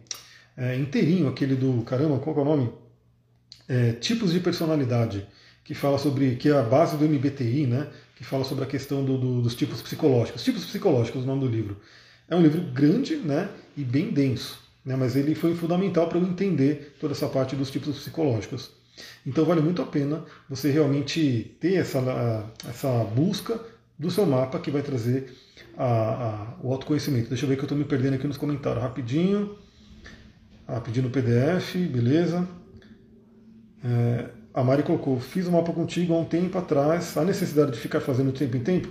[0.55, 2.84] é, inteirinho, aquele do caramba, qual é o nome?
[3.67, 5.28] é, tipos de personalidade,
[5.63, 9.03] que fala sobre, que é a base do MBTI, né, que fala sobre a questão
[9.03, 10.43] do, do, dos tipos psicológicos.
[10.43, 11.78] Tipos psicológicos, o nome do livro.
[12.30, 16.24] É um livro grande né, e bem denso, né, mas ele foi fundamental para eu
[16.24, 18.71] entender toda essa parte dos tipos psicológicos.
[19.26, 23.59] Então vale muito a pena você realmente ter essa, essa busca
[23.97, 25.34] do seu mapa que vai trazer
[25.77, 27.29] a, a, o autoconhecimento.
[27.29, 29.55] Deixa eu ver que eu estou me perdendo aqui nos comentários rapidinho.
[30.67, 32.47] Ah, pedindo PDF, beleza.
[33.83, 37.79] É, a Mari colocou, fiz um mapa contigo há um tempo atrás, a necessidade de
[37.79, 38.87] ficar fazendo de tempo em tempo?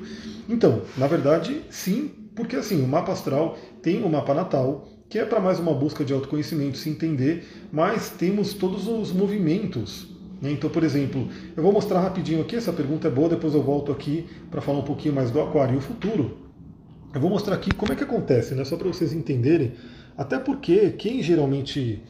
[0.49, 5.25] Então, na verdade, sim, porque assim, o mapa astral tem o mapa natal, que é
[5.25, 10.09] para mais uma busca de autoconhecimento, se entender, mas temos todos os movimentos.
[10.41, 10.51] Né?
[10.51, 13.93] Então, por exemplo, eu vou mostrar rapidinho aqui, essa pergunta é boa, depois eu volto
[13.93, 16.42] aqui para falar um pouquinho mais do aquário e o futuro.
[17.15, 18.65] Eu vou mostrar aqui como é que acontece, né?
[18.65, 19.73] só para vocês entenderem,
[20.17, 22.03] até porque quem geralmente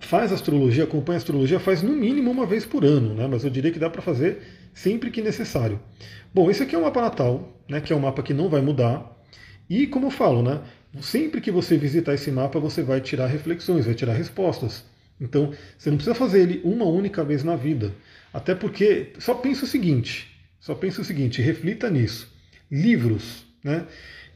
[0.00, 3.26] faz astrologia, acompanha astrologia, faz no mínimo uma vez por ano, né?
[3.26, 4.42] mas eu diria que dá para fazer
[4.72, 5.78] sempre que necessário.
[6.32, 7.80] Bom, esse aqui é o mapa natal, né?
[7.80, 9.14] que é um mapa que não vai mudar.
[9.68, 10.62] E como eu falo, né?
[11.00, 14.82] sempre que você visitar esse mapa, você vai tirar reflexões, vai tirar respostas.
[15.20, 17.92] Então, você não precisa fazer ele uma única vez na vida.
[18.32, 20.28] Até porque, só pensa o seguinte,
[20.58, 22.32] só pensa o seguinte, reflita nisso.
[22.70, 23.86] Livros, né?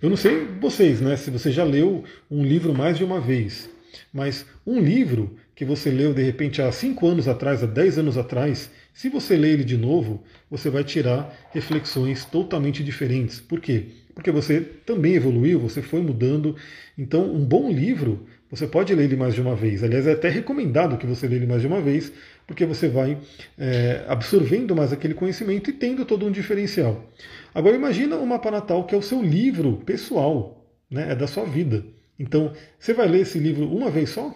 [0.03, 1.17] Eu não sei vocês, né?
[1.17, 3.71] Se você já leu um livro mais de uma vez.
[4.13, 8.19] Mas um livro que você leu de repente há 5 anos atrás, há 10 anos
[8.19, 13.39] atrás, se você ler ele de novo, você vai tirar reflexões totalmente diferentes.
[13.39, 13.85] Por quê?
[14.13, 16.57] Porque você também evoluiu, você foi mudando.
[16.99, 19.85] Então, um bom livro, você pode ler ele mais de uma vez.
[19.85, 22.13] Aliás, é até recomendado que você leia ele mais de uma vez,
[22.47, 23.19] porque você vai
[23.59, 27.11] é, absorvendo mais aquele conhecimento e tendo todo um diferencial.
[27.55, 31.13] Agora, imagina o mapa natal, que é o seu livro pessoal, né?
[31.13, 31.85] é da sua vida.
[32.19, 34.35] Então, você vai ler esse livro uma vez só?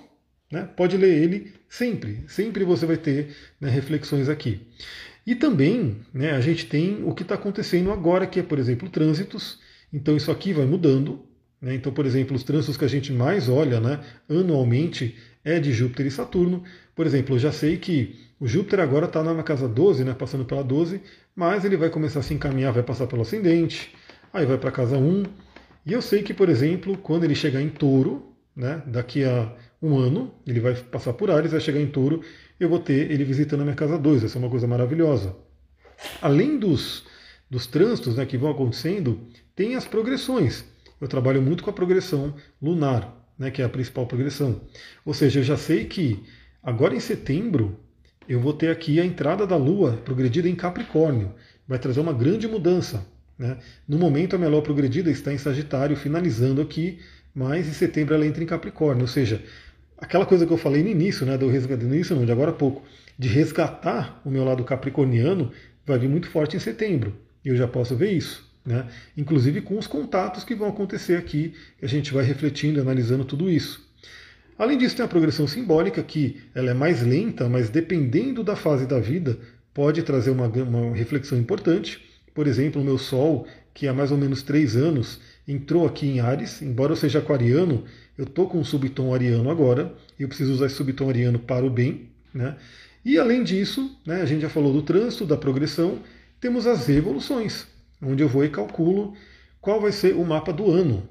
[0.50, 0.68] Né?
[0.76, 4.61] Pode ler ele sempre, sempre você vai ter né, reflexões aqui.
[5.26, 8.88] E também né, a gente tem o que está acontecendo agora, que é, por exemplo,
[8.88, 9.59] trânsitos.
[9.92, 11.24] Então isso aqui vai mudando.
[11.61, 11.74] Né?
[11.74, 16.07] Então, por exemplo, os trânsitos que a gente mais olha né, anualmente é de Júpiter
[16.07, 16.62] e Saturno.
[16.97, 20.47] Por exemplo, eu já sei que o Júpiter agora está na casa 12, né, passando
[20.47, 21.03] pela 12,
[21.34, 23.94] mas ele vai começar a se encaminhar, vai passar pelo ascendente,
[24.32, 25.24] aí vai para a casa 1,
[25.84, 29.97] E eu sei que, por exemplo, quando ele chegar em touro, né, daqui a um
[29.99, 32.22] ano, ele vai passar por Ares, vai chegar em touro,
[32.59, 35.36] eu vou ter ele visitando a minha casa 2, vai ser uma coisa maravilhosa.
[36.20, 37.05] Além dos,
[37.51, 39.20] dos trânsitos né, que vão acontecendo,
[39.55, 40.64] tem as progressões.
[41.01, 44.62] Eu trabalho muito com a progressão lunar, né, que é a principal progressão.
[45.05, 46.24] Ou seja, eu já sei que
[46.66, 47.78] agora em setembro
[48.28, 51.32] eu vou ter aqui a entrada da Lua progredida em Capricórnio.
[51.66, 53.06] Vai trazer uma grande mudança.
[53.38, 53.56] Né?
[53.88, 56.98] No momento, a minha lua progredida está em Sagitário, finalizando aqui,
[57.34, 59.02] mas em setembro ela entra em Capricórnio.
[59.02, 59.42] Ou seja,
[59.98, 62.50] aquela coisa que eu falei no início, né, do resgate, no início não, de agora
[62.50, 62.82] a pouco,
[63.18, 65.52] de resgatar o meu lado capricorniano,
[65.84, 67.14] vai vir muito forte em setembro.
[67.44, 68.44] E eu já posso ver isso.
[68.64, 68.88] Né?
[69.16, 73.86] Inclusive com os contatos que vão acontecer aqui, a gente vai refletindo, analisando tudo isso.
[74.59, 78.86] Além disso, tem a progressão simbólica, que ela é mais lenta, mas dependendo da fase
[78.86, 79.38] da vida,
[79.74, 82.02] pode trazer uma, uma reflexão importante.
[82.34, 86.20] Por exemplo, o meu Sol, que há mais ou menos três anos entrou aqui em
[86.20, 87.84] Ares, embora eu seja aquariano,
[88.16, 91.64] eu estou com um subtom ariano agora, e eu preciso usar esse subtom ariano para
[91.64, 92.09] o bem.
[92.32, 92.57] Né?
[93.04, 96.00] E além disso, né, a gente já falou do trânsito, da progressão,
[96.40, 97.66] temos as revoluções,
[98.02, 99.14] onde eu vou e calculo
[99.61, 101.07] qual vai ser o mapa do ano.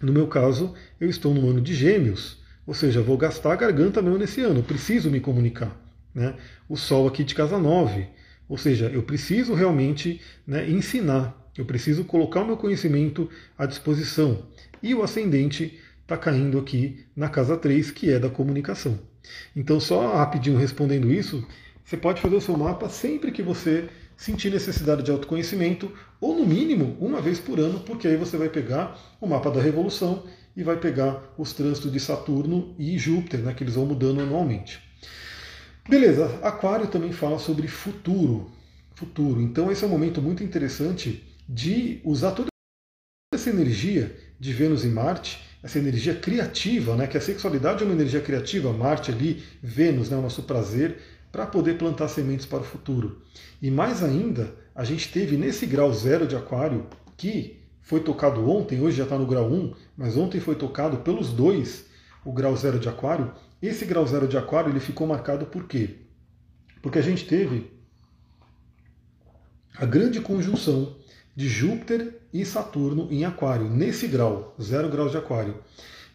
[0.00, 4.00] No meu caso, eu estou no ano de Gêmeos, ou seja, vou gastar a garganta
[4.00, 5.76] mesmo nesse ano, preciso me comunicar.
[6.14, 6.34] Né?
[6.68, 8.06] O Sol aqui de casa 9,
[8.48, 14.42] ou seja, eu preciso realmente né, ensinar, eu preciso colocar o meu conhecimento à disposição.
[14.82, 18.98] E o ascendente está caindo aqui na casa 3, que é da comunicação.
[19.54, 21.46] Então, só rapidinho respondendo isso,
[21.84, 25.90] você pode fazer o seu mapa sempre que você sentir necessidade de autoconhecimento,
[26.20, 29.60] ou no mínimo uma vez por ano, porque aí você vai pegar o mapa da
[29.60, 30.24] revolução
[30.56, 34.80] e vai pegar os trânsitos de Saturno e Júpiter, né, que eles vão mudando anualmente.
[35.88, 38.50] Beleza, Aquário também fala sobre futuro.
[38.94, 39.40] Futuro.
[39.40, 42.48] Então esse é um momento muito interessante de usar toda
[43.34, 47.94] essa energia de Vênus e Marte, essa energia criativa, né, que a sexualidade é uma
[47.94, 50.98] energia criativa, Marte ali, Vênus, né, o nosso prazer,
[51.30, 53.22] para poder plantar sementes para o futuro.
[53.60, 56.86] E mais ainda, a gente teve nesse grau zero de Aquário,
[57.16, 61.32] que foi tocado ontem, hoje já está no grau 1, mas ontem foi tocado pelos
[61.32, 61.86] dois,
[62.24, 65.96] o grau zero de Aquário, esse grau zero de Aquário ele ficou marcado por quê?
[66.80, 67.70] Porque a gente teve
[69.76, 70.96] a grande conjunção
[71.34, 75.56] de Júpiter e Saturno em Aquário, nesse grau, zero graus de Aquário.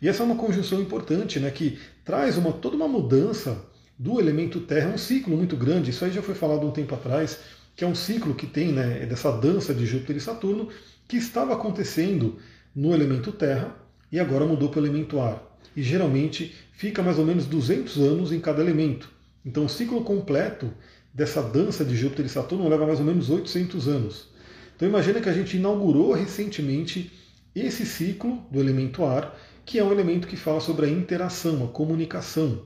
[0.01, 3.65] E essa é uma conjunção importante, né, que traz uma, toda uma mudança
[3.97, 5.89] do elemento Terra, um ciclo muito grande.
[5.89, 7.39] Isso aí já foi falado um tempo atrás,
[7.75, 10.69] que é um ciclo que tem né, dessa dança de Júpiter e Saturno,
[11.07, 12.37] que estava acontecendo
[12.75, 13.75] no elemento Terra
[14.11, 15.41] e agora mudou para o elemento ar
[15.75, 19.09] e geralmente fica mais ou menos 200 anos em cada elemento.
[19.45, 20.71] Então o ciclo completo
[21.13, 24.29] dessa dança de Júpiter e Saturno leva mais ou menos 800 anos.
[24.75, 27.11] Então imagina que a gente inaugurou recentemente
[27.55, 29.35] esse ciclo do elemento ar,
[29.65, 32.63] que é um elemento que fala sobre a interação, a comunicação.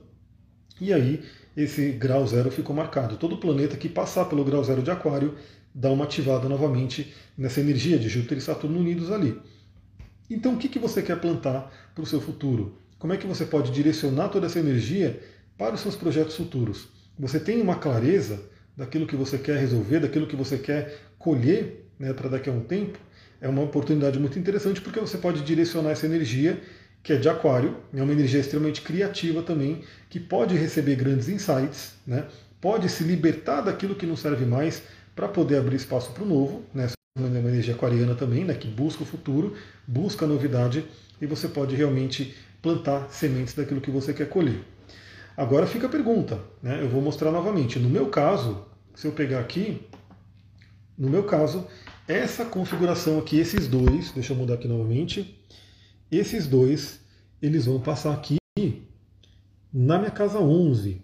[0.80, 1.22] E aí
[1.56, 3.16] esse grau zero ficou marcado.
[3.16, 5.34] Todo planeta que passar pelo grau zero de Aquário
[5.74, 9.40] dá uma ativada novamente nessa energia de Júpiter e Saturno unidos ali.
[10.30, 12.78] Então o que, que você quer plantar para o seu futuro?
[12.98, 15.20] Como é que você pode direcionar toda essa energia
[15.58, 16.88] para os seus projetos futuros?
[17.18, 18.40] Você tem uma clareza
[18.76, 22.60] daquilo que você quer resolver, daquilo que você quer colher né, para daqui a um
[22.60, 22.98] tempo?
[23.40, 26.60] É uma oportunidade muito interessante porque você pode direcionar essa energia
[27.02, 31.94] que é de aquário, é uma energia extremamente criativa também, que pode receber grandes insights,
[32.06, 32.26] né?
[32.60, 34.84] pode se libertar daquilo que não serve mais
[35.14, 36.88] para poder abrir espaço para o novo, né?
[37.16, 38.54] uma energia aquariana também, né?
[38.54, 39.54] que busca o futuro,
[39.86, 40.84] busca a novidade,
[41.20, 44.64] e você pode realmente plantar sementes daquilo que você quer colher.
[45.36, 46.82] Agora fica a pergunta, né?
[46.82, 47.78] eu vou mostrar novamente.
[47.78, 49.86] No meu caso, se eu pegar aqui,
[50.96, 51.66] no meu caso,
[52.06, 55.38] essa configuração aqui, esses dois, deixa eu mudar aqui novamente,
[56.10, 57.00] esses dois,
[57.40, 58.36] eles vão passar aqui
[59.72, 61.00] na minha casa 11.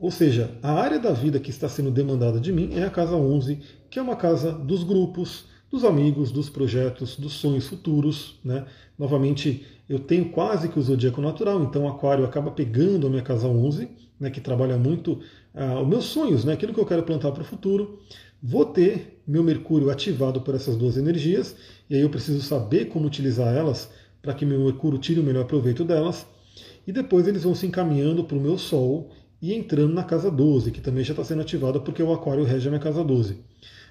[0.00, 3.14] Ou seja, a área da vida que está sendo demandada de mim é a casa
[3.14, 8.40] 11, que é uma casa dos grupos, dos amigos, dos projetos, dos sonhos futuros.
[8.42, 8.64] Né?
[8.98, 13.46] Novamente, eu tenho quase que o zodíaco natural, então Aquário acaba pegando a minha casa
[13.46, 15.20] 11, né, que trabalha muito
[15.54, 18.00] ah, os meus sonhos, né, aquilo que eu quero plantar para o futuro.
[18.42, 21.54] Vou ter meu Mercúrio ativado por essas duas energias,
[21.90, 23.90] e aí eu preciso saber como utilizar elas
[24.22, 26.26] para que meu Mercúrio tire o melhor proveito delas.
[26.86, 29.10] E depois eles vão se encaminhando para o meu Sol
[29.40, 32.68] e entrando na casa 12, que também já está sendo ativada porque o Aquário rege
[32.68, 33.38] a minha casa 12.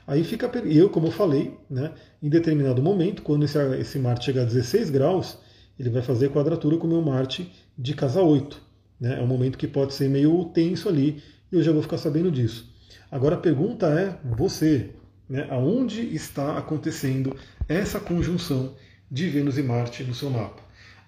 [0.05, 0.47] Aí fica.
[0.65, 1.91] Eu, como eu falei, né,
[2.21, 5.37] em determinado momento, quando esse, esse Marte chegar a 16 graus,
[5.79, 8.59] ele vai fazer quadratura com o meu Marte de casa 8.
[8.99, 9.19] Né?
[9.19, 11.21] É um momento que pode ser meio tenso ali,
[11.51, 12.73] e eu já vou ficar sabendo disso.
[13.11, 14.89] Agora a pergunta é: você,
[15.29, 17.35] né, aonde está acontecendo
[17.67, 18.73] essa conjunção
[19.11, 20.61] de Vênus e Marte no seu mapa.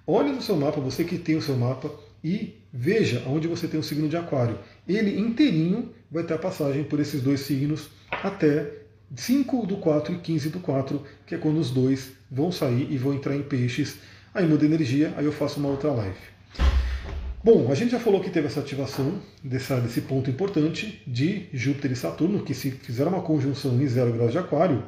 [0.05, 1.91] Olhe no seu mapa, você que tem o seu mapa,
[2.23, 4.57] e veja onde você tem o signo de Aquário.
[4.87, 8.81] Ele inteirinho vai ter a passagem por esses dois signos até
[9.15, 12.97] 5 do 4 e 15 do 4, que é quando os dois vão sair e
[12.97, 13.97] vão entrar em peixes.
[14.33, 16.17] Aí muda energia, aí eu faço uma outra live.
[17.43, 21.91] Bom, a gente já falou que teve essa ativação dessa, desse ponto importante de Júpiter
[21.91, 24.83] e Saturno, que se fizeram uma conjunção em 0 graus de Aquário.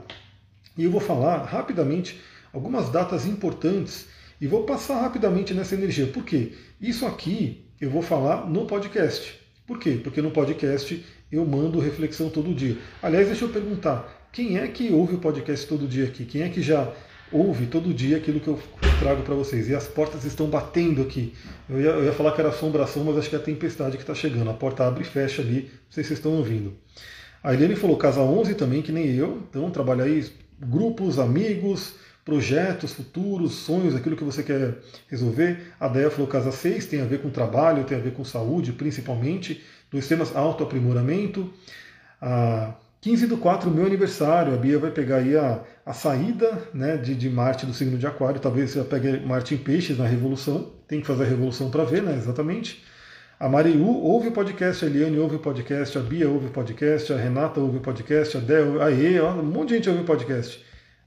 [0.77, 2.21] E eu vou falar rapidamente
[2.53, 4.07] algumas datas importantes
[4.43, 6.05] e vou passar rapidamente nessa energia.
[6.05, 6.51] Por quê?
[6.81, 9.39] Isso aqui eu vou falar no podcast.
[9.65, 9.97] Por quê?
[10.03, 12.77] Porque no podcast eu mando reflexão todo dia.
[13.01, 16.25] Aliás, deixa eu perguntar: quem é que ouve o podcast todo dia aqui?
[16.25, 16.91] Quem é que já
[17.31, 18.59] ouve todo dia aquilo que eu
[18.99, 19.69] trago para vocês?
[19.69, 21.33] E as portas estão batendo aqui.
[21.69, 24.03] Eu ia, eu ia, falar que era assombração, mas acho que é a tempestade que
[24.03, 24.49] está chegando.
[24.49, 25.71] A porta abre e fecha ali.
[25.71, 26.73] Não sei se vocês estão ouvindo.
[27.41, 29.41] A Eliane falou casa 11 também, que nem eu.
[29.49, 30.25] Então, trabalha aí
[30.59, 31.93] grupos, amigos,
[32.25, 34.77] projetos futuros, sonhos, aquilo que você quer
[35.09, 35.73] resolver.
[35.79, 38.71] A Deia falou casa 6, tem a ver com trabalho, tem a ver com saúde,
[38.71, 39.61] principalmente.
[39.91, 41.51] Dois temas, autoaprimoramento.
[42.21, 44.53] A 15 do 4, meu aniversário.
[44.53, 48.07] A Bia vai pegar aí a, a saída né, de, de Marte do signo de
[48.07, 48.39] Aquário.
[48.39, 50.71] Talvez você pegue Marte em Peixes na Revolução.
[50.87, 52.15] Tem que fazer a Revolução para ver, né?
[52.15, 52.81] Exatamente.
[53.37, 57.11] A Mariu ouve o podcast, a Eliane ouve o podcast, a Bia ouve o podcast,
[57.11, 60.05] a Renata ouve o podcast, a Del, a E, um monte de gente ouve o
[60.05, 60.63] podcast.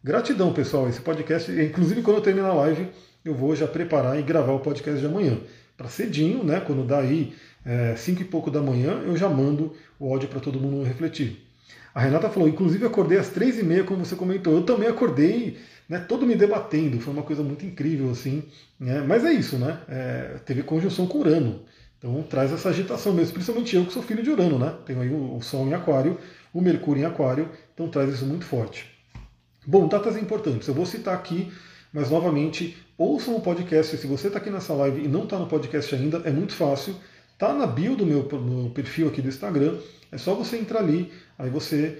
[0.07, 0.89] Gratidão, pessoal.
[0.89, 2.87] Esse podcast, inclusive quando eu terminar a live,
[3.25, 5.37] eu vou já preparar e gravar o podcast de amanhã.
[5.77, 6.61] Para cedinho, né?
[6.61, 7.35] Quando dá aí
[7.97, 11.45] 5 é, e pouco da manhã, eu já mando o áudio para todo mundo refletir.
[11.93, 14.53] A Renata falou, inclusive acordei às três e meia, como você comentou.
[14.53, 17.01] Eu também acordei, né, todo me debatendo.
[17.01, 18.45] Foi uma coisa muito incrível, assim.
[18.79, 19.01] Né?
[19.01, 19.81] Mas é isso, né?
[19.89, 21.63] É, teve conjunção com Urano.
[21.99, 24.73] Então traz essa agitação mesmo, principalmente eu que sou filho de Urano, né?
[24.87, 26.17] Tenho aí o, Sol em Aquário,
[26.55, 28.96] o Mercúrio em Aquário, então traz isso muito forte.
[29.69, 30.69] Bom, datas importantes.
[30.69, 31.53] Eu vou citar aqui,
[31.93, 33.97] mas novamente, ouçam o podcast.
[33.97, 36.95] Se você está aqui nessa live e não está no podcast ainda, é muito fácil.
[37.37, 39.77] Tá na bio do meu, meu perfil aqui do Instagram.
[40.13, 41.99] É só você entrar ali, aí você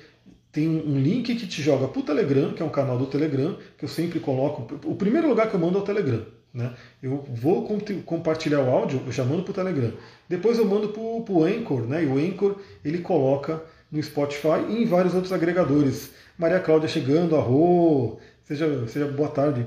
[0.53, 3.59] tem um link que te joga para o Telegram, que é um canal do Telegram,
[3.77, 4.73] que eu sempre coloco.
[4.85, 6.25] O primeiro lugar que eu mando é o Telegram.
[6.55, 6.73] Né?
[7.03, 7.69] Eu vou
[8.05, 9.93] compartilhar o áudio, eu já mando para o Telegram.
[10.29, 12.05] Depois eu mando para o Anchor, né?
[12.05, 13.61] e o Anchor ele coloca
[13.91, 16.13] no Spotify e em vários outros agregadores.
[16.39, 19.67] Maria Cláudia chegando, arro, seja, seja boa tarde.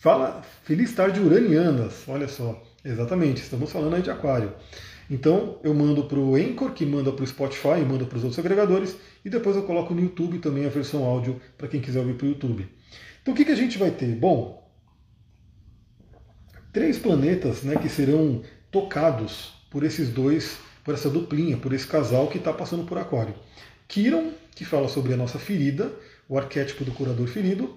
[0.00, 4.52] Fala, feliz tarde uranianas, olha só, exatamente, estamos falando aí de aquário.
[5.10, 8.38] Então eu mando para o Anchor, que manda para o Spotify, manda para os outros
[8.38, 12.14] agregadores, e depois eu coloco no YouTube também a versão áudio para quem quiser ouvir
[12.14, 12.66] para o YouTube.
[13.20, 14.14] Então o que, que a gente vai ter?
[14.14, 14.70] Bom,
[16.72, 22.28] três planetas né, que serão tocados por esses dois, por essa duplinha, por esse casal
[22.28, 23.34] que está passando por Aquário.
[23.88, 25.92] Quiron, que fala sobre a nossa ferida,
[26.28, 27.76] o arquétipo do curador ferido.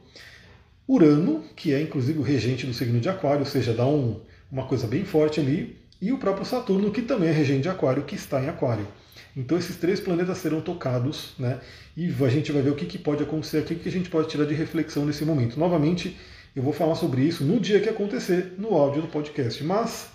[0.87, 4.21] Urano, que é inclusive o regente do signo de Aquário, ou seja, dá um,
[4.51, 5.77] uma coisa bem forte ali.
[6.01, 8.87] E o próprio Saturno, que também é regente de Aquário, que está em Aquário.
[9.35, 11.59] Então esses três planetas serão tocados, né?
[11.95, 14.09] E a gente vai ver o que, que pode acontecer aqui, o que a gente
[14.09, 15.59] pode tirar de reflexão nesse momento.
[15.59, 16.17] Novamente,
[16.55, 19.63] eu vou falar sobre isso no dia que acontecer, no áudio do podcast.
[19.63, 20.09] Mas,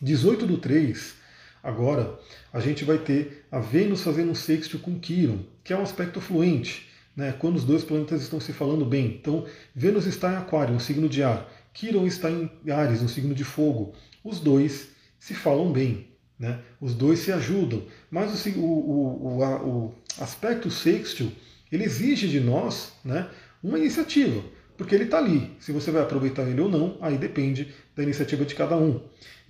[0.00, 1.14] 18 do 3,
[1.62, 2.18] agora,
[2.58, 6.20] a gente vai ter a Vênus fazendo um sexto com Quiron, que é um aspecto
[6.20, 9.16] fluente, né, quando os dois planetas estão se falando bem.
[9.20, 11.48] Então, Vênus está em Aquário, um signo de ar.
[11.72, 13.94] Quiron está em Ares, um signo de fogo.
[14.24, 14.88] Os dois
[15.20, 16.58] se falam bem, né?
[16.80, 17.84] os dois se ajudam.
[18.10, 21.30] Mas o, o, o, a, o aspecto sextil,
[21.70, 23.28] ele exige de nós né,
[23.62, 24.42] uma iniciativa
[24.78, 25.50] porque ele está ali.
[25.58, 29.00] Se você vai aproveitar ele ou não, aí depende da iniciativa de cada um.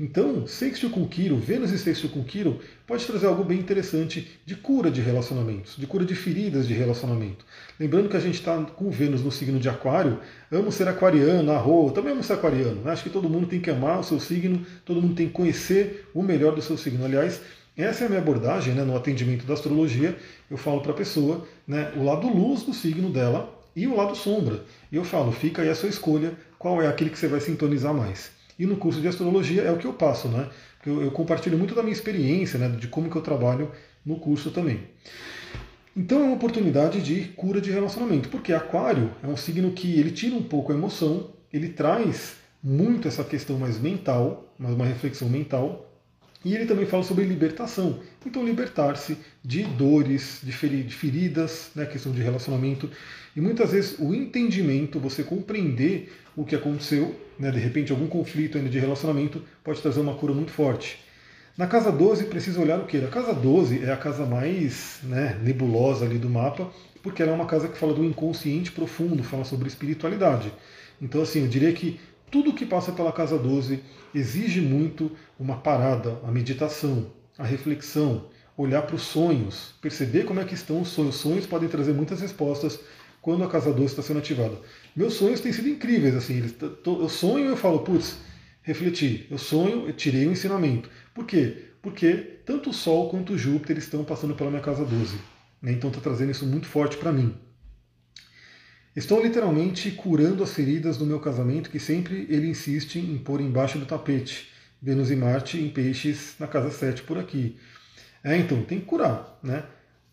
[0.01, 4.55] Então, Sextil com Quiro, Vênus e Sextil com Quiro, pode trazer algo bem interessante de
[4.55, 7.45] cura de relacionamentos, de cura de feridas de relacionamento.
[7.79, 10.19] Lembrando que a gente está com Vênus no signo de Aquário,
[10.51, 12.81] amo ser aquariano, arro, também amo ser aquariano.
[12.81, 12.91] Né?
[12.91, 16.09] Acho que todo mundo tem que amar o seu signo, todo mundo tem que conhecer
[16.15, 17.05] o melhor do seu signo.
[17.05, 17.43] Aliás,
[17.77, 20.17] essa é a minha abordagem né, no atendimento da astrologia.
[20.51, 24.17] Eu falo para a pessoa né, o lado luz do signo dela e o lado
[24.17, 24.65] sombra.
[24.91, 27.95] E eu falo, fica aí a sua escolha, qual é aquele que você vai sintonizar
[27.95, 28.31] mais.
[28.59, 30.49] E no curso de astrologia é o que eu passo, né?
[30.85, 32.69] Eu, eu compartilho muito da minha experiência, né?
[32.69, 33.71] De como que eu trabalho
[34.05, 34.81] no curso também.
[35.97, 40.11] Então é uma oportunidade de cura de relacionamento, porque Aquário é um signo que ele
[40.11, 45.29] tira um pouco a emoção, ele traz muito essa questão mais mental, mais uma reflexão
[45.29, 45.88] mental,
[46.49, 48.01] e ele também fala sobre libertação.
[48.25, 52.91] Então, libertar-se de dores, de feridas, né, questão de relacionamento.
[53.37, 58.57] E muitas vezes o entendimento, você compreender o que aconteceu, né, de repente algum conflito
[58.57, 60.99] ainda de relacionamento, pode trazer uma cura muito forte.
[61.55, 62.97] Na casa 12 precisa olhar o que?
[62.97, 66.73] A casa 12 é a casa mais né, nebulosa ali do mapa,
[67.03, 70.51] porque ela é uma casa que fala do inconsciente profundo, fala sobre espiritualidade.
[70.99, 72.01] Então, assim, eu diria que
[72.31, 73.83] tudo que passa pela casa 12
[74.15, 78.27] exige muito uma parada, a meditação, a reflexão,
[78.57, 81.17] olhar para os sonhos, perceber como é que estão os sonhos.
[81.17, 82.79] Os sonhos podem trazer muitas respostas
[83.21, 84.57] quando a casa 12 está sendo ativada.
[84.95, 86.55] Meus sonhos têm sido incríveis, assim, eles,
[86.85, 88.19] eu sonho e eu falo, putz,
[88.63, 90.91] refleti, eu sonho, eu tirei um ensinamento.
[91.15, 91.69] Por quê?
[91.81, 95.17] Porque tanto o Sol quanto o Júpiter estão passando pela minha casa 12.
[95.63, 95.73] Né?
[95.73, 97.35] Então está trazendo isso muito forte para mim.
[98.99, 103.79] Estou literalmente curando as feridas do meu casamento que sempre ele insiste em pôr embaixo
[103.79, 104.49] do tapete.
[104.83, 107.57] Vênus e Marte em peixes na casa 7 por aqui.
[108.25, 109.39] É, então, tem que curar.
[109.41, 109.63] Né?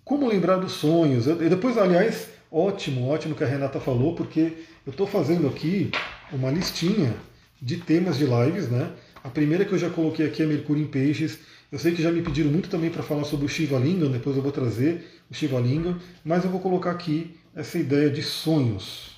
[0.04, 1.26] Como lembrar dos sonhos?
[1.26, 4.54] Eu, depois, aliás, ótimo, ótimo que a Renata falou, porque
[4.86, 5.90] eu estou fazendo aqui
[6.32, 7.16] uma listinha
[7.60, 8.70] de temas de lives.
[8.70, 8.92] Né?
[9.24, 11.40] A primeira que eu já coloquei aqui é Mercúrio em Peixes.
[11.72, 14.36] Eu sei que já me pediram muito também para falar sobre o Shiva Lingam, depois
[14.38, 19.18] eu vou trazer o Shiva Lingam, mas eu vou colocar aqui essa ideia de sonhos.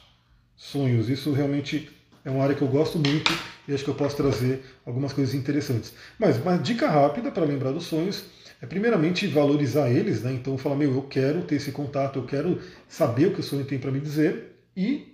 [0.56, 1.90] Sonhos, isso realmente
[2.24, 3.32] é uma área que eu gosto muito
[3.68, 5.94] e acho que eu posso trazer algumas coisas interessantes.
[6.18, 8.26] Mas uma dica rápida para lembrar dos sonhos
[8.62, 10.34] é primeiramente valorizar eles, né?
[10.34, 13.66] Então falar, meu, eu quero ter esse contato, eu quero saber o que o sonho
[13.66, 15.14] tem para me dizer e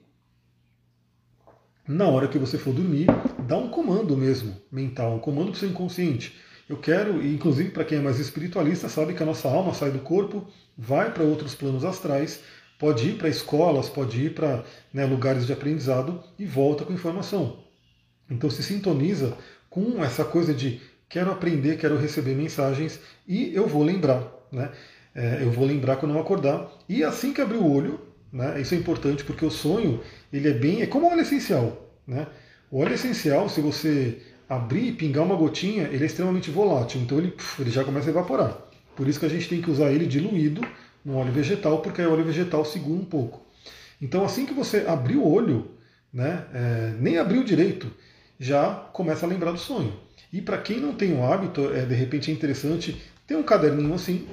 [1.85, 3.07] na hora que você for dormir,
[3.45, 6.33] dá um comando mesmo mental, um comando para o seu inconsciente.
[6.69, 9.91] Eu quero, e inclusive para quem é mais espiritualista, sabe que a nossa alma sai
[9.91, 10.47] do corpo,
[10.77, 12.39] vai para outros planos astrais,
[12.79, 17.59] pode ir para escolas, pode ir para né, lugares de aprendizado e volta com informação.
[18.29, 19.37] Então se sintoniza
[19.69, 24.25] com essa coisa de quero aprender, quero receber mensagens e eu vou lembrar.
[24.51, 24.71] Né?
[25.13, 26.71] É, eu vou lembrar quando eu acordar.
[26.87, 27.99] E assim que abrir o olho,
[28.31, 30.01] né, isso é importante porque o sonho
[30.31, 30.81] ele é bem.
[30.81, 31.89] é como óleo essencial.
[32.07, 32.25] Né?
[32.71, 37.17] O óleo essencial, se você abrir e pingar uma gotinha, ele é extremamente volátil, então
[37.17, 38.57] ele, ele já começa a evaporar.
[38.95, 40.61] Por isso que a gente tem que usar ele diluído
[41.03, 43.45] no óleo vegetal, porque aí o óleo vegetal segura um pouco.
[44.01, 45.71] Então assim que você abrir o olho,
[46.13, 47.91] né, é, nem abriu direito,
[48.39, 49.93] já começa a lembrar do sonho.
[50.31, 53.93] E para quem não tem o hábito, é, de repente é interessante ter um caderninho
[53.93, 54.27] assim,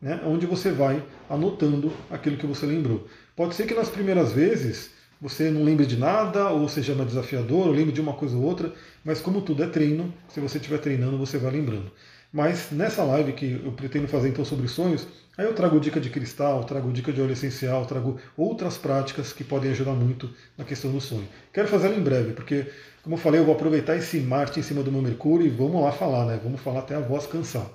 [0.00, 3.06] né, onde você vai anotando aquilo que você lembrou.
[3.36, 4.90] Pode ser que nas primeiras vezes
[5.20, 8.42] você não lembre de nada, ou seja mais desafiador, ou lembre de uma coisa ou
[8.42, 8.72] outra,
[9.04, 11.92] mas como tudo é treino, se você estiver treinando, você vai lembrando.
[12.32, 15.06] Mas nessa live que eu pretendo fazer então sobre sonhos,
[15.36, 19.42] aí eu trago dica de cristal, trago dica de óleo essencial, trago outras práticas que
[19.42, 21.28] podem ajudar muito na questão do sonho.
[21.52, 22.66] Quero fazer ela em breve, porque,
[23.02, 25.82] como eu falei, eu vou aproveitar esse Marte em cima do meu Mercúrio e vamos
[25.82, 26.40] lá falar, né?
[26.42, 27.68] Vamos falar até a voz cansar.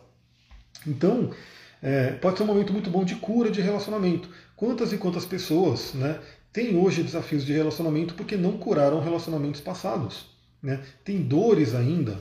[0.88, 1.32] Então,
[1.82, 4.30] é, pode ser um momento muito bom de cura de relacionamento.
[4.56, 6.20] Quantas e quantas pessoas né,
[6.56, 10.26] têm hoje desafios de relacionamento porque não curaram relacionamentos passados?
[10.64, 10.80] Né?
[11.04, 12.18] Tem dores ainda,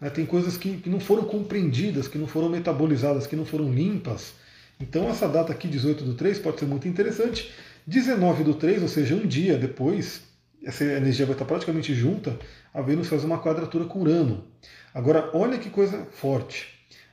[0.00, 0.08] né?
[0.08, 4.32] tem coisas que, que não foram compreendidas, que não foram metabolizadas, que não foram limpas.
[4.80, 7.52] Então essa data aqui, 18 do 3, pode ser muito interessante.
[7.86, 10.22] 19 do 3, ou seja, um dia depois,
[10.64, 12.38] essa energia vai estar praticamente junta,
[12.72, 14.44] a Vênus faz uma quadratura com Urano.
[14.94, 16.68] Agora, olha que coisa forte.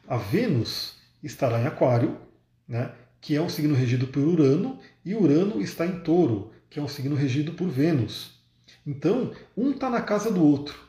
[0.07, 2.17] A Vênus estará em Aquário,
[2.65, 6.82] né, que é um signo regido por Urano, e Urano está em Touro, que é
[6.82, 8.32] um signo regido por Vênus.
[8.88, 10.80] Então, um está na casa do outro.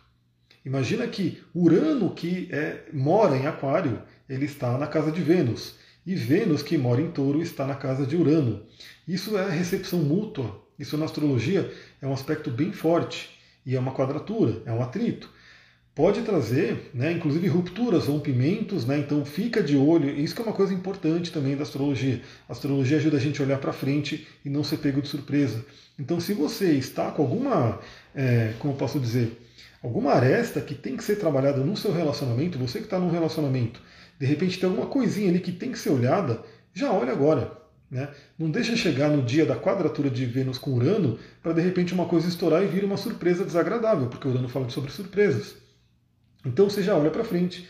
[0.64, 5.74] Imagina que Urano, que é, mora em Aquário, ele está na casa de Vênus.
[6.06, 8.64] E Vênus, que mora em Touro, está na casa de Urano.
[9.06, 10.62] Isso é recepção mútua.
[10.78, 11.70] Isso na astrologia
[12.00, 13.38] é um aspecto bem forte.
[13.66, 15.28] E é uma quadratura, é um atrito
[15.94, 20.54] pode trazer, né, inclusive rupturas, rompimentos, né, então fica de olho, isso que é uma
[20.54, 22.22] coisa importante também da astrologia.
[22.48, 25.64] A astrologia ajuda a gente a olhar para frente e não ser pego de surpresa.
[25.98, 27.78] Então se você está com alguma,
[28.14, 29.38] é, como eu posso dizer,
[29.82, 33.80] alguma aresta que tem que ser trabalhada no seu relacionamento, você que está num relacionamento,
[34.18, 37.60] de repente tem alguma coisinha ali que tem que ser olhada, já olha agora.
[37.90, 38.08] Né?
[38.38, 42.06] Não deixa chegar no dia da quadratura de Vênus com Urano para de repente uma
[42.06, 45.61] coisa estourar e vir uma surpresa desagradável, porque Urano fala sobre surpresas.
[46.44, 47.68] Então você já olha para frente.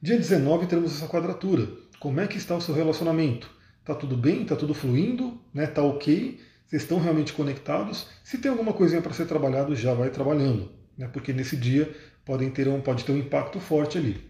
[0.00, 1.66] Dia 19 teremos essa quadratura.
[1.98, 3.50] Como é que está o seu relacionamento?
[3.80, 4.42] Está tudo bem?
[4.42, 5.40] Está tudo fluindo?
[5.52, 5.66] Né?
[5.66, 6.40] Tá ok?
[6.66, 8.06] Vocês estão realmente conectados?
[8.22, 11.08] Se tem alguma coisinha para ser trabalhado, já vai trabalhando, né?
[11.12, 11.94] porque nesse dia
[12.24, 14.20] podem ter um, pode ter um impacto forte ali.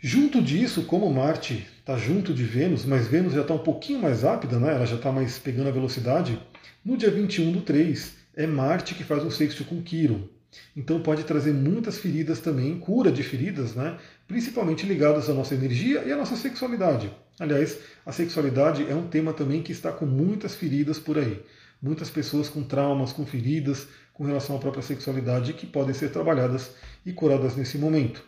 [0.00, 4.22] Junto disso, como Marte está junto de Vênus, mas Vênus já está um pouquinho mais
[4.22, 4.74] rápida, né?
[4.74, 6.40] ela já está mais pegando a velocidade,
[6.84, 10.28] no dia 21 do 3 é Marte que faz um sexto com Quiron.
[10.76, 13.96] Então pode trazer muitas feridas também, cura de feridas, né?
[14.26, 17.10] principalmente ligadas à nossa energia e à nossa sexualidade.
[17.38, 21.42] Aliás, a sexualidade é um tema também que está com muitas feridas por aí.
[21.82, 26.70] Muitas pessoas com traumas, com feridas com relação à própria sexualidade que podem ser trabalhadas
[27.04, 28.24] e curadas nesse momento.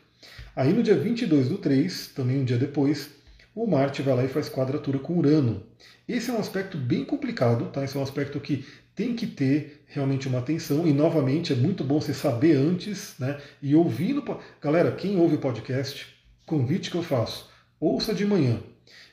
[0.54, 3.10] Aí no dia 22 do 3, também um dia depois,
[3.54, 5.62] o Marte vai lá e faz quadratura com Urano.
[6.08, 7.84] Esse é um aspecto bem complicado, tá?
[7.84, 11.84] Esse é um aspecto que tem que ter realmente uma atenção e novamente é muito
[11.84, 13.38] bom você saber antes, né?
[13.62, 14.22] E ouvindo,
[14.60, 16.06] galera, quem ouve o podcast,
[16.44, 17.48] convite que eu faço,
[17.80, 18.60] ouça de manhã.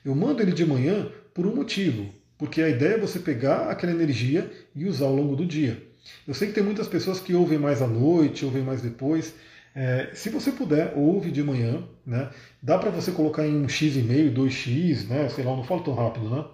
[0.04, 3.94] Eu mando ele de manhã por um motivo, porque a ideia é você pegar aquela
[3.94, 5.82] energia e usar ao longo do dia.
[6.28, 9.34] Eu sei que tem muitas pessoas que ouvem mais à noite, ouvem mais depois.
[9.76, 12.30] É, se você puder, ouve de manhã, né?
[12.62, 15.30] Dá para você colocar em um x e meio, 2x, né?
[15.30, 16.46] Sei lá, não falo tão rápido, né?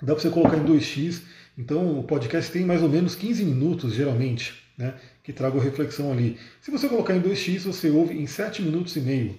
[0.00, 1.22] Dá para você colocar em 2x.
[1.56, 4.94] Então o podcast tem mais ou menos 15 minutos, geralmente, né?
[5.22, 6.38] Que trago reflexão ali.
[6.60, 9.38] Se você colocar em 2x, você ouve em 7 minutos e meio.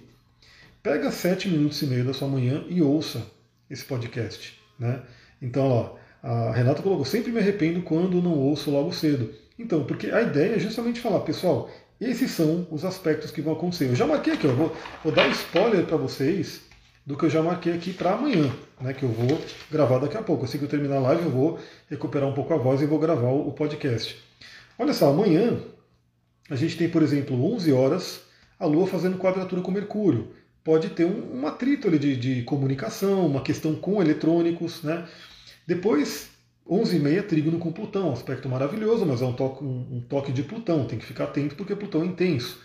[0.82, 3.24] Pega 7 minutos e meio da sua manhã e ouça
[3.70, 5.02] esse podcast, né?
[5.40, 9.32] Então, ó, a Renata colocou, sempre me arrependo quando não ouço logo cedo.
[9.58, 13.86] Então, porque a ideia é justamente falar, pessoal, esses são os aspectos que vão acontecer.
[13.86, 16.62] Eu já marquei aqui, ó, vou, vou dar spoiler para vocês
[17.04, 20.22] do que eu já marquei aqui para amanhã, né, que eu vou gravar daqui a
[20.22, 20.44] pouco.
[20.44, 21.58] Assim que eu terminar a live, eu vou
[21.88, 24.16] recuperar um pouco a voz e vou gravar o, podcast.
[24.78, 25.60] Olha só, amanhã
[26.50, 28.22] a gente tem, por exemplo, 11 horas,
[28.58, 30.28] a Lua fazendo quadratura com Mercúrio.
[30.64, 35.06] Pode ter um, um atrito ali de, de comunicação, uma questão com eletrônicos, né?
[35.66, 36.30] Depois,
[36.68, 40.86] 11h30, trígono com Plutão, aspecto maravilhoso, mas é um toque, um, um toque de Plutão,
[40.86, 42.58] tem que ficar atento porque Plutão é intenso.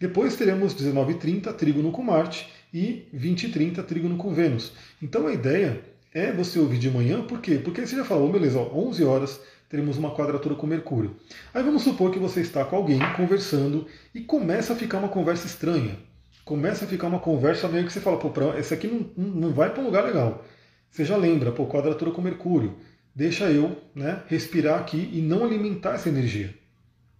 [0.00, 4.72] Depois teremos 19h30, trígono com Marte, e 20h30, trígono com Vênus.
[5.00, 5.80] Então a ideia
[6.12, 7.60] é você ouvir de manhã, por quê?
[7.62, 11.16] Porque você já falou, beleza, ó, 11 horas teremos uma quadratura com Mercúrio.
[11.54, 15.46] Aí vamos supor que você está com alguém conversando e começa a ficar uma conversa
[15.46, 15.96] estranha.
[16.44, 19.70] Começa a ficar uma conversa meio que você fala, pô, esse aqui não, não vai
[19.70, 20.44] para um lugar legal.
[20.90, 22.76] Você já lembra, pô, quadratura com Mercúrio
[23.14, 26.52] deixa eu né, respirar aqui e não alimentar essa energia.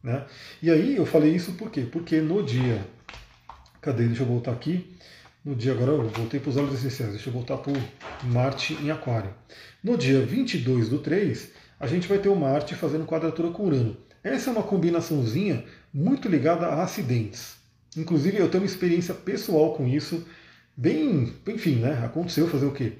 [0.02, 0.26] Né?
[0.61, 1.86] E aí eu falei isso por quê?
[1.90, 2.84] Porque no dia.
[3.80, 4.07] Cadê?
[4.07, 4.94] Deixa eu voltar aqui.
[5.45, 7.76] No dia agora eu voltei para os olhos essenciais, deixa eu voltar para o
[8.32, 9.28] Marte em Aquário.
[9.82, 13.95] No dia 22 do 3, a gente vai ter o Marte fazendo quadratura com Urano.
[14.22, 17.57] Essa é uma combinaçãozinha muito ligada a acidentes.
[17.95, 20.26] Inclusive eu tenho uma experiência pessoal com isso,
[20.74, 22.03] bem, enfim, né?
[22.03, 22.95] Aconteceu fazer o quê?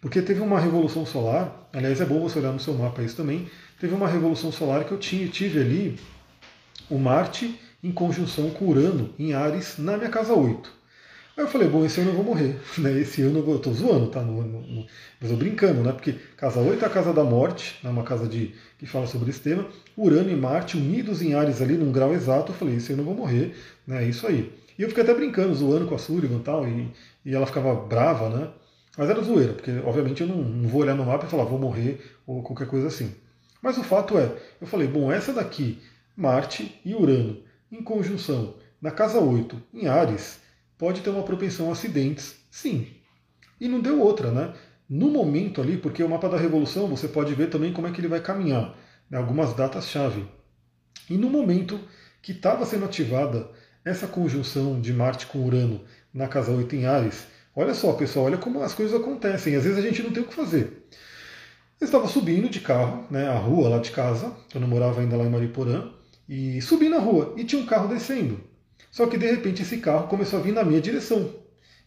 [0.00, 3.46] Porque teve uma revolução solar, aliás é bom você olhar no seu mapa isso também,
[3.78, 5.98] teve uma revolução solar que eu tinha, tive ali
[6.88, 10.79] o Marte em conjunção com Urano em Ares na minha casa 8.
[11.36, 12.60] Aí eu falei, bom, esse ano eu vou morrer.
[12.78, 13.00] Né?
[13.00, 14.20] Esse ano eu vou, eu tô zoando, tá?
[14.20, 14.86] No, no, no,
[15.20, 15.92] mas eu brincando, né?
[15.92, 17.90] Porque casa 8 é a casa da morte, né?
[17.90, 19.66] uma casa de, que fala sobre esse tema.
[19.96, 22.52] Urano e Marte unidos em Ares ali num grau exato.
[22.52, 23.54] Eu falei, esse ano eu vou morrer,
[23.86, 24.04] né?
[24.04, 24.52] É isso aí.
[24.78, 26.90] E eu fiquei até brincando, zoando com a Sullivan e tal, e,
[27.24, 28.48] e ela ficava brava, né?
[28.96, 31.58] Mas era zoeira, porque obviamente eu não, não vou olhar no mapa e falar vou
[31.58, 33.14] morrer ou qualquer coisa assim.
[33.62, 35.78] Mas o fato é, eu falei, bom, essa daqui,
[36.16, 40.40] Marte e Urano, em conjunção, na casa 8, em Ares,
[40.80, 42.88] pode ter uma propensão a acidentes, sim.
[43.60, 44.52] E não deu outra, né?
[44.88, 48.00] No momento ali, porque o mapa da Revolução você pode ver também como é que
[48.00, 48.76] ele vai caminhar,
[49.08, 49.18] né?
[49.18, 50.26] algumas datas-chave.
[51.08, 51.78] E no momento
[52.20, 53.48] que estava sendo ativada
[53.84, 58.38] essa conjunção de Marte com Urano na casa 8 em Ares, Olha só, pessoal, olha
[58.38, 59.56] como as coisas acontecem.
[59.56, 60.86] Às vezes a gente não tem o que fazer.
[61.80, 65.16] Eu estava subindo de carro, né, a rua lá de casa, eu não morava ainda
[65.16, 65.90] lá em Mariporã,
[66.28, 68.40] e subi na rua e tinha um carro descendo.
[68.90, 71.34] Só que de repente esse carro começou a vir na minha direção.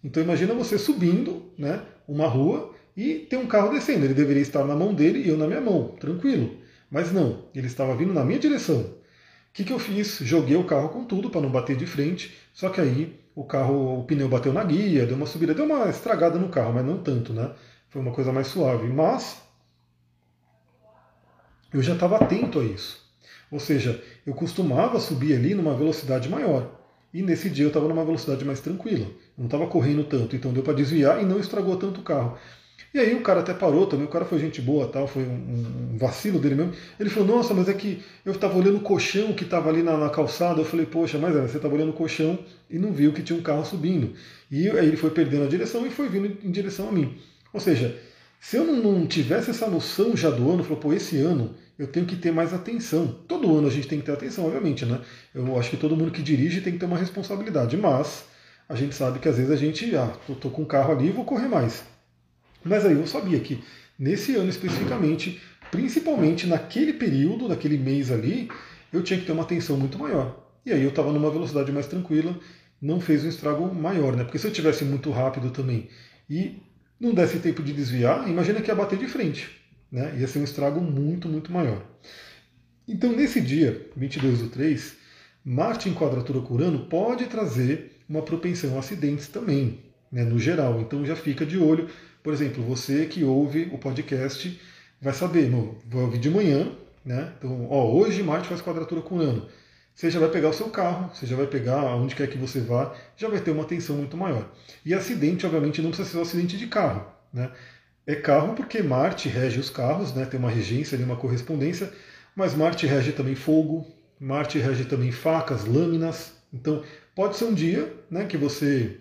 [0.03, 4.05] Então imagina você subindo, né, uma rua e tem um carro descendo.
[4.05, 6.57] Ele deveria estar na mão dele e eu na minha mão, tranquilo.
[6.89, 8.81] Mas não, ele estava vindo na minha direção.
[8.81, 8.95] O
[9.53, 10.19] que, que eu fiz?
[10.19, 12.35] Joguei o carro com tudo para não bater de frente.
[12.53, 15.89] Só que aí o carro, o pneu bateu na guia, deu uma subida, deu uma
[15.89, 17.51] estragada no carro, mas não tanto, né?
[17.89, 18.87] Foi uma coisa mais suave.
[18.87, 19.41] Mas
[21.73, 23.03] eu já estava atento a isso.
[23.51, 26.82] Ou seja, eu costumava subir ali numa velocidade maior.
[27.13, 29.05] E nesse dia eu estava numa velocidade mais tranquila.
[29.37, 32.37] Não estava correndo tanto, então deu para desviar e não estragou tanto o carro.
[32.93, 35.93] E aí o cara até parou também, o cara foi gente boa, tal, foi um,
[35.93, 36.73] um vacilo dele mesmo.
[36.99, 39.97] Ele falou, nossa, mas é que eu estava olhando o colchão que estava ali na,
[39.97, 40.61] na, calçada.
[40.61, 42.37] Eu falei, poxa, mas é, você estava olhando o colchão
[42.69, 44.13] e não viu que tinha um carro subindo.
[44.51, 47.17] E aí ele foi perdendo a direção e foi vindo em direção a mim.
[47.51, 47.99] Ou seja,
[48.39, 51.87] se eu não, não tivesse essa noção já do ano, falou, pô, esse ano eu
[51.87, 53.07] tenho que ter mais atenção.
[53.27, 55.01] Todo ano a gente tem que ter atenção, obviamente, né?
[55.33, 58.25] Eu acho que todo mundo que dirige tem que ter uma responsabilidade, mas
[58.69, 61.07] a gente sabe que às vezes a gente, ah, tô, tô com o carro ali
[61.07, 61.83] e vou correr mais.
[62.63, 63.63] Mas aí eu sabia que
[63.97, 65.41] nesse ano especificamente,
[65.71, 68.49] principalmente naquele período, naquele mês ali,
[68.91, 70.39] eu tinha que ter uma atenção muito maior.
[70.65, 72.37] E aí eu estava numa velocidade mais tranquila,
[72.81, 74.23] não fez um estrago maior, né?
[74.23, 75.89] Porque se eu tivesse muito rápido também
[76.29, 76.61] e
[76.99, 79.49] não desse tempo de desviar, imagina que ia bater de frente,
[79.93, 80.17] né?
[80.19, 81.81] Ia ser um estrago muito, muito maior.
[82.85, 84.95] Então nesse dia, 22 do 3,
[85.45, 89.79] Marte em quadratura com Urano pode trazer uma propensão a acidentes também,
[90.11, 90.81] né, no geral.
[90.81, 91.89] Então já fica de olho
[92.23, 94.59] por exemplo, você que ouve o podcast,
[95.01, 96.71] vai saber, no, vou vir de manhã,
[97.05, 97.33] né?
[97.37, 99.45] Então, ó, hoje Marte faz quadratura com Urano.
[99.93, 102.61] Você já vai pegar o seu carro, você já vai pegar onde quer que você
[102.61, 104.49] vá, já vai ter uma tensão muito maior.
[104.85, 107.05] E acidente, obviamente, não precisa ser um acidente de carro.
[107.31, 107.51] Né?
[108.05, 110.25] É carro porque Marte rege os carros, né?
[110.25, 111.91] tem uma regência uma correspondência,
[112.35, 113.87] mas Marte rege também fogo,
[114.19, 116.33] Marte rege também facas, lâminas.
[116.53, 116.83] Então,
[117.15, 118.99] pode ser um dia né, que você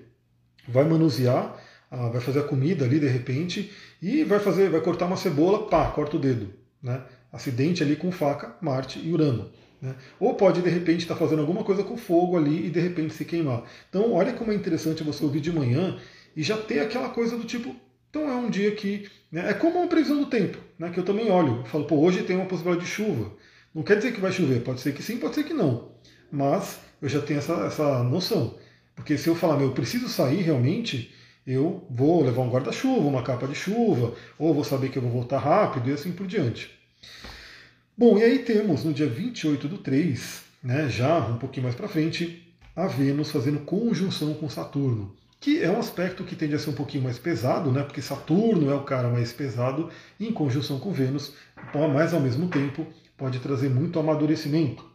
[0.69, 1.57] vai manusear,
[1.91, 5.69] ah, vai fazer a comida ali de repente e vai fazer, vai cortar uma cebola,
[5.69, 6.53] pá, corta o dedo.
[6.83, 7.03] Né?
[7.33, 9.51] Acidente ali com faca, Marte e Urano.
[9.81, 9.97] Né?
[10.21, 13.15] Ou pode de repente estar tá fazendo alguma coisa com fogo ali e de repente
[13.15, 13.65] se queimar.
[13.89, 15.99] Então, olha como é interessante você ouvir de manhã
[16.37, 17.75] e já ter aquela coisa do tipo.
[18.13, 19.09] Então é um dia que.
[19.31, 21.65] Né, é como uma previsão do tempo, né, que eu também olho.
[21.65, 23.33] Falo, pô, hoje tem uma possibilidade de chuva.
[23.75, 25.93] Não quer dizer que vai chover, pode ser que sim, pode ser que não.
[26.31, 28.59] Mas eu já tenho essa, essa noção.
[28.95, 31.11] Porque se eu falar, meu, eu preciso sair realmente,
[31.47, 35.11] eu vou levar um guarda-chuva, uma capa de chuva, ou vou saber que eu vou
[35.11, 36.71] voltar rápido e assim por diante.
[37.97, 41.89] Bom, e aí temos no dia 28 do 3, né, já um pouquinho mais para
[41.89, 46.71] frente, a Vênus fazendo conjunção com Saturno, que é um aspecto que tende a ser
[46.71, 50.93] um pouquinho mais pesado, né, porque Saturno é o cara mais pesado, em conjunção com
[50.93, 51.35] Vênus,
[51.93, 52.87] mas ao mesmo tempo
[53.17, 54.89] pode trazer muito amadurecimento.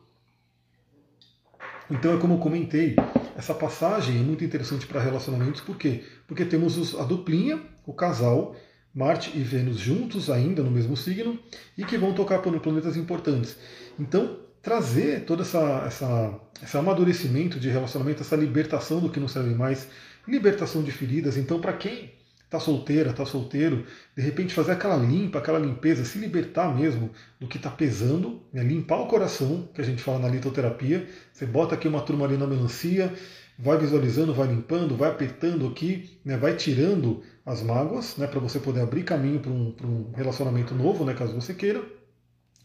[1.92, 2.96] Então é como eu comentei,
[3.36, 6.06] essa passagem é muito interessante para relacionamentos, por quê?
[6.26, 8.56] Porque temos a duplinha, o casal,
[8.96, 11.38] Marte e Vênus juntos ainda no mesmo signo
[11.78, 13.58] e que vão tocar por planetas importantes.
[14.00, 19.54] Então, trazer todo essa, essa, esse amadurecimento de relacionamento, essa libertação do que não serve
[19.54, 19.88] mais,
[20.28, 21.38] libertação de feridas.
[21.38, 22.12] Então, para quem
[22.48, 23.86] está solteira, está solteiro,
[24.16, 28.64] de repente fazer aquela limpa, aquela limpeza, se libertar mesmo do que está pesando, né?
[28.64, 31.08] limpar o coração, que a gente fala na litoterapia.
[31.32, 33.14] Você bota aqui uma turma ali na melancia,
[33.60, 36.38] vai visualizando, vai limpando, vai apertando aqui, né?
[36.38, 41.06] vai tirando as mágoas, né, para você poder abrir caminho para um, um, relacionamento novo,
[41.06, 41.82] né, caso você queira.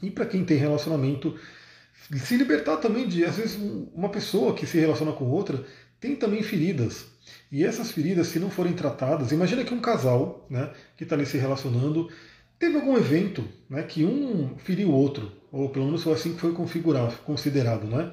[0.02, 1.38] E para quem tem relacionamento,
[2.16, 3.56] se libertar também de, às vezes,
[3.94, 5.64] uma pessoa que se relaciona com outra
[6.00, 7.11] tem também feridas.
[7.50, 11.26] E essas feridas, se não forem tratadas, imagina que um casal né, que está ali
[11.26, 12.08] se relacionando
[12.58, 16.40] teve algum evento né, que um feriu o outro, ou pelo menos foi assim que
[16.40, 17.86] foi configurado, considerado.
[17.86, 18.12] Né,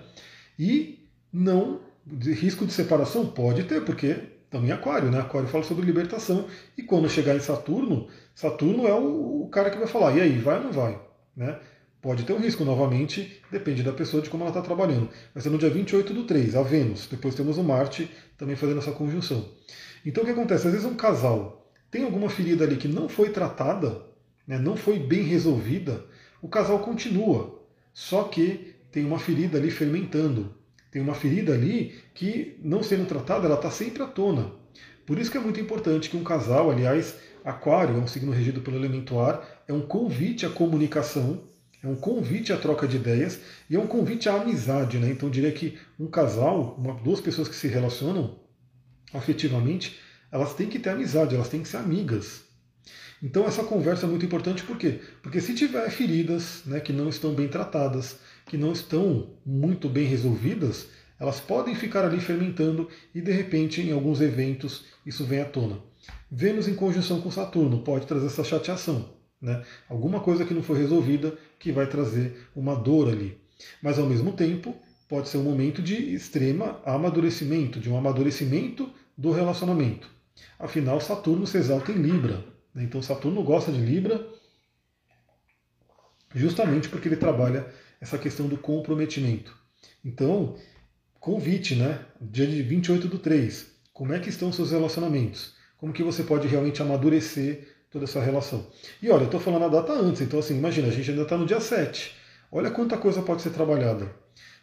[0.58, 4.18] e não, de risco de separação pode ter, porque
[4.50, 5.20] também Aquário, né?
[5.20, 6.48] Aquário fala sobre libertação.
[6.78, 10.38] E quando chegar em Saturno, Saturno é o, o cara que vai falar, e aí,
[10.40, 11.00] vai ou não vai?
[11.36, 11.60] Né?
[12.02, 15.10] Pode ter um risco, novamente, depende da pessoa, de como ela está trabalhando.
[15.34, 17.08] Vai ser no dia 28 do 3, a Vênus.
[17.08, 19.50] Depois temos o Marte também fazendo essa conjunção.
[20.06, 20.66] Então o que acontece?
[20.66, 21.60] Às vezes um casal
[21.92, 24.04] tem alguma ferida ali que não foi tratada,
[24.48, 26.06] né, não foi bem resolvida,
[26.42, 27.60] o casal continua.
[27.94, 30.54] Só que tem uma ferida ali fermentando.
[30.92, 34.52] Tem uma ferida ali que, não sendo tratada, ela está sempre à tona.
[35.06, 38.62] Por isso que é muito importante que um casal, aliás, Aquário é um signo regido
[38.62, 41.44] pelo elemento ar, é um convite à comunicação,
[41.84, 43.40] é um convite à troca de ideias
[43.70, 44.98] e é um convite à amizade.
[44.98, 45.10] Né?
[45.12, 48.40] Então eu diria que um casal, uma, duas pessoas que se relacionam
[49.14, 49.98] afetivamente,
[50.32, 52.44] elas têm que ter amizade, elas têm que ser amigas.
[53.22, 55.00] Então essa conversa é muito importante por quê?
[55.22, 60.06] Porque se tiver feridas né, que não estão bem tratadas, que não estão muito bem
[60.06, 60.88] resolvidas,
[61.20, 65.80] elas podem ficar ali fermentando e de repente em alguns eventos isso vem à tona.
[66.32, 69.10] Vênus em conjunção com Saturno pode trazer essa chateação,
[69.42, 69.64] né?
[69.88, 73.38] Alguma coisa que não foi resolvida que vai trazer uma dor ali.
[73.82, 74.76] Mas ao mesmo tempo
[75.08, 80.10] pode ser um momento de extrema amadurecimento, de um amadurecimento do relacionamento.
[80.58, 82.46] Afinal, Saturno se exalta em Libra.
[82.74, 82.84] Né?
[82.84, 84.26] Então Saturno gosta de Libra
[86.34, 87.68] justamente porque ele trabalha
[88.00, 89.58] essa questão do comprometimento.
[90.04, 90.56] Então,
[91.20, 92.06] convite, né?
[92.22, 93.68] Dia de 28 do 3.
[93.92, 95.56] Como é que estão seus relacionamentos?
[95.78, 98.68] Como que você pode realmente amadurecer toda essa relação?
[99.02, 101.38] E olha, eu estou falando a data antes, então assim, imagina, a gente ainda está
[101.38, 102.16] no dia 7.
[102.52, 104.12] Olha quanta coisa pode ser trabalhada.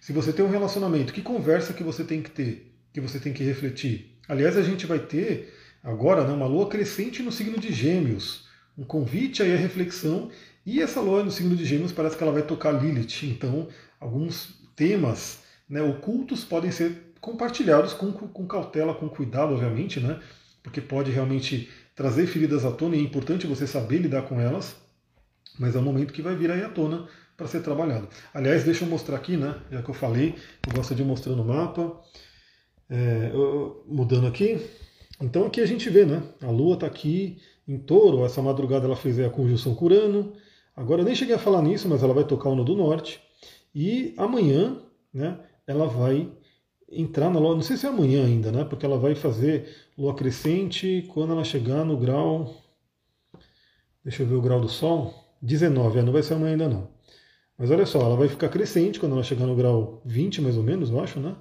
[0.00, 3.32] Se você tem um relacionamento, que conversa que você tem que ter, que você tem
[3.32, 4.18] que refletir?
[4.28, 8.46] Aliás, a gente vai ter agora né, uma lua crescente no signo de Gêmeos,
[8.76, 10.30] um convite aí à reflexão
[10.64, 13.68] e essa lua no signo de Gêmeos parece que ela vai tocar Lilith, então
[14.00, 20.20] alguns temas né, ocultos podem ser compartilhados com, com cautela, com cuidado, obviamente, né,
[20.62, 24.76] porque pode realmente trazer feridas à tona e é importante você saber lidar com elas,
[25.58, 28.08] mas é um momento que vai vir aí à tona para ser trabalhado.
[28.32, 31.44] Aliás, deixa eu mostrar aqui, né, já que eu falei, eu gosto de mostrar no
[31.44, 32.00] mapa,
[32.88, 33.32] é,
[33.86, 34.60] mudando aqui.
[35.20, 38.94] Então aqui a gente vê, né, a Lua está aqui em touro, essa madrugada ela
[38.94, 40.32] fez a conjunção com Urano,
[40.76, 43.18] Agora eu nem cheguei a falar nisso, mas ela vai tocar o no do norte.
[43.74, 44.76] E amanhã,
[45.12, 46.30] né, ela vai
[46.88, 48.64] entrar na lua, não sei se é amanhã ainda, né?
[48.64, 52.54] Porque ela vai fazer lua crescente quando ela chegar no grau.
[54.04, 55.14] Deixa eu ver o grau do Sol.
[55.42, 56.88] 19, é, não vai ser amanhã ainda não.
[57.58, 60.62] Mas olha só, ela vai ficar crescente quando ela chegar no grau 20, mais ou
[60.62, 61.36] menos, eu acho, né?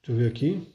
[0.00, 0.68] Deixa eu ver aqui.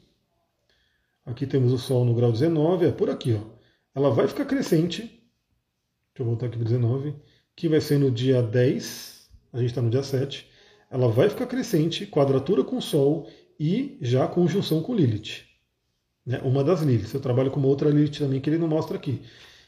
[1.24, 3.58] Aqui temos o Sol no grau 19, é por aqui, ó.
[3.94, 5.02] Ela vai ficar crescente.
[5.02, 7.14] Deixa eu voltar aqui para 19,
[7.54, 10.48] que vai ser no dia 10, a gente está no dia 7.
[10.90, 13.28] Ela vai ficar crescente, quadratura com o Sol
[13.58, 15.44] e já conjunção com Lilith.
[16.24, 16.40] Né?
[16.44, 17.14] Uma das Liliths.
[17.14, 19.22] Eu trabalho com uma outra Lilith também que ele não mostra aqui.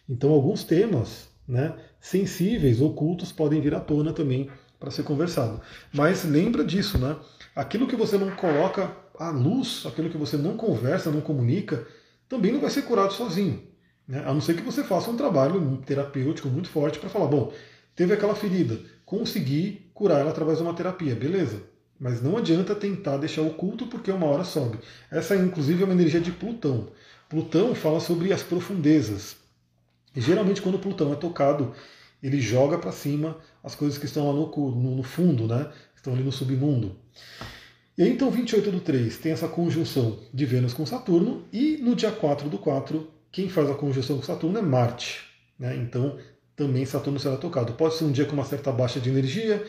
[0.09, 5.61] Então, alguns temas né, sensíveis, ocultos, podem vir à tona também para ser conversado.
[5.93, 7.17] Mas lembra disso, né?
[7.55, 11.87] Aquilo que você não coloca à luz, aquilo que você não conversa, não comunica,
[12.29, 13.63] também não vai ser curado sozinho.
[14.07, 14.23] Né?
[14.25, 17.53] A não ser que você faça um trabalho terapêutico muito forte para falar, bom,
[17.95, 21.63] teve aquela ferida, consegui curar ela através de uma terapia, beleza.
[22.01, 24.79] Mas não adianta tentar deixar oculto porque uma hora sobe.
[25.11, 26.89] Essa, inclusive, é uma energia de Plutão.
[27.29, 29.37] Plutão fala sobre as profundezas.
[30.17, 31.75] E geralmente, quando Plutão é tocado,
[32.23, 35.71] ele joga para cima as coisas que estão lá no, no, no fundo, né?
[35.95, 36.97] estão ali no submundo.
[37.97, 41.95] E aí, então, 28 do 3 tem essa conjunção de Vênus com Saturno, e no
[41.95, 45.21] dia 4 do 4, quem faz a conjunção com Saturno é Marte.
[45.59, 45.77] Né?
[45.77, 46.19] Então,
[46.57, 47.75] também Saturno será tocado.
[47.75, 49.63] Pode ser um dia com uma certa baixa de energia,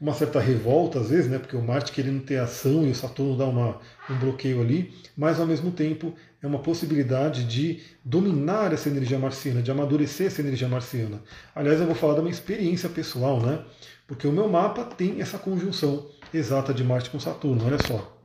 [0.00, 1.38] uma certa revolta às vezes, né?
[1.38, 5.40] porque o Marte querendo ter ação e o Saturno dá uma, um bloqueio ali, mas
[5.40, 10.68] ao mesmo tempo é uma possibilidade de dominar essa energia marciana, de amadurecer essa energia
[10.68, 11.20] marciana.
[11.54, 13.64] Aliás, eu vou falar da minha experiência pessoal, né?
[14.06, 18.16] Porque o meu mapa tem essa conjunção exata de Marte com Saturno, olha só.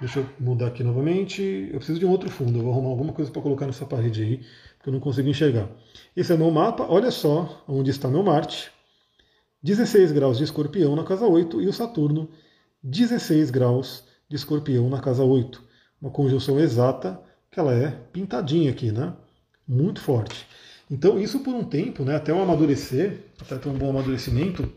[0.00, 1.68] Deixa eu mudar aqui novamente.
[1.70, 4.22] Eu preciso de um outro fundo, eu vou arrumar alguma coisa para colocar nessa parede
[4.22, 4.36] aí,
[4.76, 5.68] porque eu não consigo enxergar.
[6.16, 8.70] Esse é meu mapa, olha só onde está meu Marte.
[9.62, 12.28] 16 graus de escorpião na casa 8 e o Saturno
[12.82, 15.62] 16 graus de escorpião na casa 8.
[16.00, 19.14] Uma conjunção exata que ela é pintadinha aqui, né?
[19.68, 20.46] Muito forte.
[20.90, 24.70] Então isso por um tempo, né, até o amadurecer, até ter um bom amadurecimento,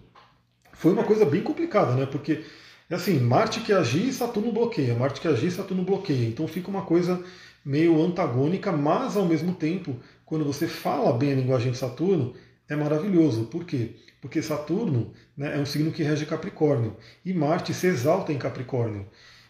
[0.72, 2.06] foi uma coisa bem complicada, né?
[2.06, 2.46] Porque
[2.90, 6.28] assim, Marte que agir, Saturno bloqueia, Marte que agir, Saturno bloqueia.
[6.28, 7.24] Então fica uma coisa
[7.66, 12.36] meio antagônica, mas ao mesmo tempo, quando você fala bem a linguagem de Saturno,
[12.70, 13.46] é maravilhoso.
[13.46, 13.96] Por quê?
[14.26, 19.06] Porque Saturno né, é um signo que rege Capricórnio e Marte se exalta em Capricórnio.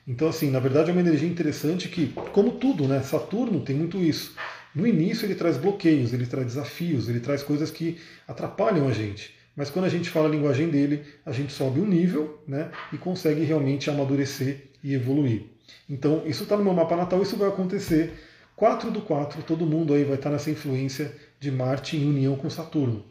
[0.06, 3.99] Então, assim, na verdade é uma energia interessante que, como tudo, né, Saturno tem muito
[3.99, 4.35] isso.
[4.76, 9.34] No início ele traz bloqueios, ele traz desafios, ele traz coisas que atrapalham a gente.
[9.56, 12.97] Mas quando a gente fala a linguagem dele, a gente sobe um nível né, e
[12.97, 15.43] consegue realmente amadurecer e evoluir.
[15.89, 18.14] Então, isso está no meu mapa natal, isso vai acontecer
[18.57, 22.49] 4 do 4, todo mundo aí vai estar nessa influência de Marte em união com
[22.49, 23.06] Saturno.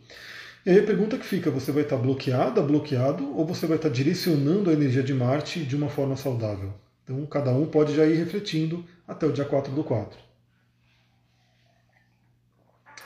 [0.66, 3.90] E aí a pergunta que fica, você vai estar bloqueada, bloqueado, ou você vai estar
[3.90, 6.72] direcionando a energia de Marte de uma forma saudável?
[7.02, 10.18] Então cada um pode já ir refletindo até o dia 4 do 4.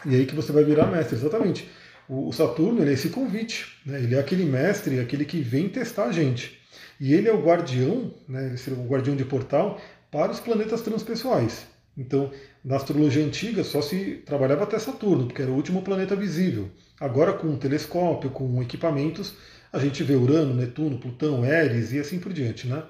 [0.07, 1.69] E aí que você vai virar mestre, exatamente.
[2.09, 4.01] O Saturno ele é esse convite, né?
[4.01, 6.61] ele é aquele mestre, aquele que vem testar a gente.
[7.01, 8.55] E ele é o guardião, né?
[8.55, 9.81] ele é o guardião de portal
[10.13, 11.67] para os planetas transpessoais.
[11.97, 12.31] Então,
[12.65, 16.71] na astrologia antiga só se trabalhava até Saturno, porque era o último planeta visível.
[17.01, 19.35] Agora, com um telescópio, com equipamentos,
[19.73, 22.67] a gente vê Urano, Netuno, Plutão, Eris e assim por diante.
[22.67, 22.83] Né?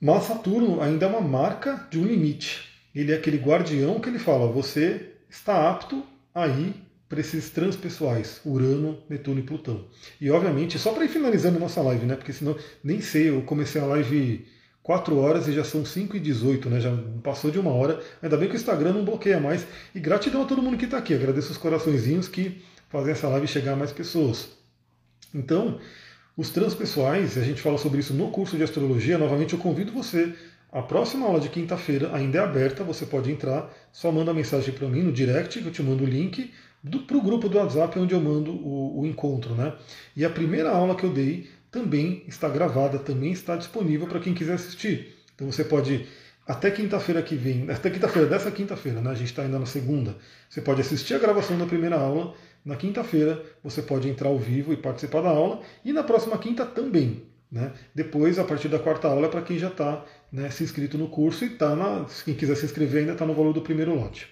[0.00, 2.68] Mas Saturno ainda é uma marca de um limite.
[2.94, 6.04] Ele é aquele guardião que ele fala: você está apto
[6.34, 6.74] a ir
[7.08, 9.84] para esses transpessoais, Urano, Netuno e Plutão.
[10.20, 12.14] E obviamente, só para ir finalizando a nossa live, né?
[12.14, 14.46] Porque senão nem sei, eu comecei a live
[14.82, 16.80] 4 horas e já são 5 e 18, né?
[16.80, 18.00] Já passou de uma hora.
[18.22, 19.66] Ainda bem que o Instagram não bloqueia mais.
[19.94, 21.12] E gratidão a todo mundo que está aqui.
[21.12, 24.50] Agradeço os coraçõezinhos que fazem essa live chegar a mais pessoas.
[25.34, 25.80] Então,
[26.36, 29.16] os transpessoais, a gente fala sobre isso no curso de astrologia.
[29.16, 30.34] Novamente, eu convido você.
[30.72, 34.88] A próxima aula de quinta-feira ainda é aberta, você pode entrar, só manda mensagem para
[34.88, 36.52] mim no direct, que eu te mando o link
[37.06, 39.54] para o grupo do WhatsApp onde eu mando o, o encontro.
[39.54, 39.74] Né?
[40.16, 44.32] E a primeira aula que eu dei também está gravada, também está disponível para quem
[44.32, 45.16] quiser assistir.
[45.34, 46.06] Então você pode,
[46.46, 50.16] até quinta-feira que vem, até quinta-feira dessa quinta-feira, né, a gente está ainda na segunda,
[50.48, 52.34] você pode assistir a gravação da primeira aula.
[52.64, 56.64] Na quinta-feira você pode entrar ao vivo e participar da aula, e na próxima quinta
[56.64, 57.24] também.
[57.50, 57.72] Né?
[57.94, 61.08] Depois, a partir da quarta aula, é para quem já está né, se inscrito no
[61.08, 64.28] curso e tá na, quem quiser se inscrever ainda está no valor do primeiro lote.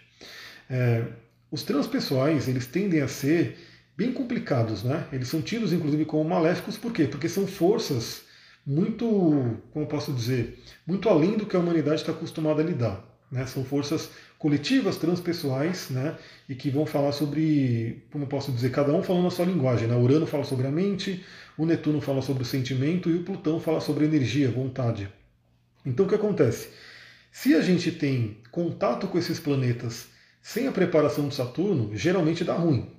[0.71, 1.05] É,
[1.51, 3.57] os transpessoais eles tendem a ser
[3.97, 5.09] bem complicados, né?
[5.13, 7.07] Eles são tidos inclusive como maléficos, por quê?
[7.07, 8.23] Porque são forças
[8.65, 13.05] muito, como posso dizer, muito além do que a humanidade está acostumada a lidar.
[13.31, 13.47] Né?
[13.47, 16.17] São forças coletivas, transpessoais, né?
[16.49, 19.89] e que vão falar sobre, como posso dizer, cada um falando a sua linguagem.
[19.89, 19.97] Né?
[19.97, 21.25] O Urano fala sobre a mente,
[21.57, 25.09] o Netuno fala sobre o sentimento e o Plutão fala sobre energia, vontade.
[25.85, 26.69] Então o que acontece?
[27.33, 30.07] Se a gente tem contato com esses planetas
[30.41, 32.91] sem a preparação de Saturno, geralmente dá ruim.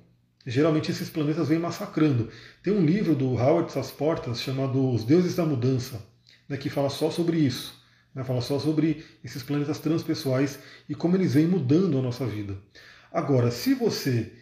[0.46, 2.28] geralmente esses planetas vêm massacrando.
[2.62, 6.02] Tem um livro do Howard Sasportas chamado Os Deuses da Mudança,
[6.48, 7.79] né, que fala só sobre isso.
[8.14, 10.58] Né, fala só sobre esses planetas transpessoais
[10.88, 12.56] e como eles vêm mudando a nossa vida.
[13.12, 14.32] Agora, se você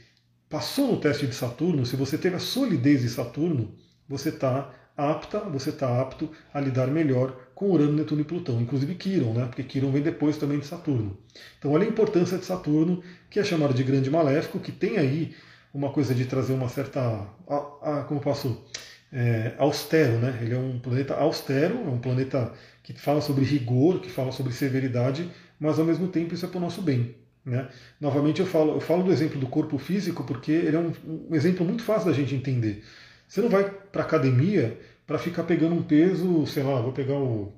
[0.49, 3.75] passou no teste de Saturno, se você teve a solidez de Saturno,
[4.09, 8.95] você está apta, você está apto a lidar melhor com Urano, Netuno e Plutão, inclusive
[8.95, 9.47] Quiron, né?
[9.47, 11.17] porque Quiron vem depois também de Saturno.
[11.59, 15.37] Então olha a importância de Saturno, que é chamado de grande maléfico, que tem aí
[15.73, 17.01] uma coisa de trazer uma certa,
[17.49, 18.65] a, a, como posso,
[19.13, 20.39] é, austero, né?
[20.43, 22.53] Ele é um planeta austero, é um planeta
[22.93, 26.59] que fala sobre rigor, que fala sobre severidade, mas ao mesmo tempo isso é para
[26.59, 27.15] o nosso bem.
[27.45, 27.69] Né?
[28.01, 30.93] Novamente eu falo, eu falo do exemplo do corpo físico porque ele é um,
[31.31, 32.85] um exemplo muito fácil da gente entender.
[33.27, 37.53] Você não vai para academia para ficar pegando um peso, sei lá, vou pegar o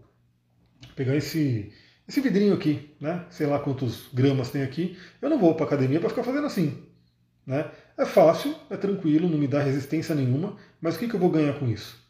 [0.95, 1.73] pegar esse
[2.09, 3.25] esse vidrinho aqui, né?
[3.31, 4.99] Sei lá quantos gramas tem aqui.
[5.23, 6.83] Eu não vou para academia para ficar fazendo assim,
[7.47, 7.71] né?
[7.97, 11.31] É fácil, é tranquilo, não me dá resistência nenhuma, mas o que, que eu vou
[11.31, 12.01] ganhar com isso?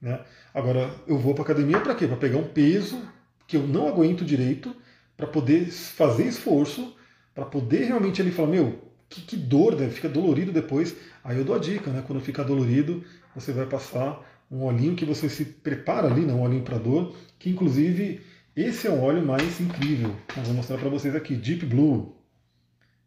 [0.00, 0.20] Né?
[0.52, 2.06] Agora, eu vou para academia para quê?
[2.06, 3.00] Para pegar um peso
[3.46, 4.74] que eu não aguento direito,
[5.16, 6.94] para poder fazer esforço,
[7.34, 10.94] para poder realmente ali falar, meu, que, que dor, deve fica dolorido depois.
[11.24, 12.02] Aí eu dou a dica, né?
[12.06, 13.02] Quando ficar dolorido,
[13.34, 16.32] você vai passar um olhinho que você se prepara ali, né?
[16.32, 18.20] um olhinho para dor, que inclusive
[18.56, 20.14] esse é o óleo mais incrível.
[20.36, 22.16] Eu vou mostrar para vocês aqui, Deep Blue.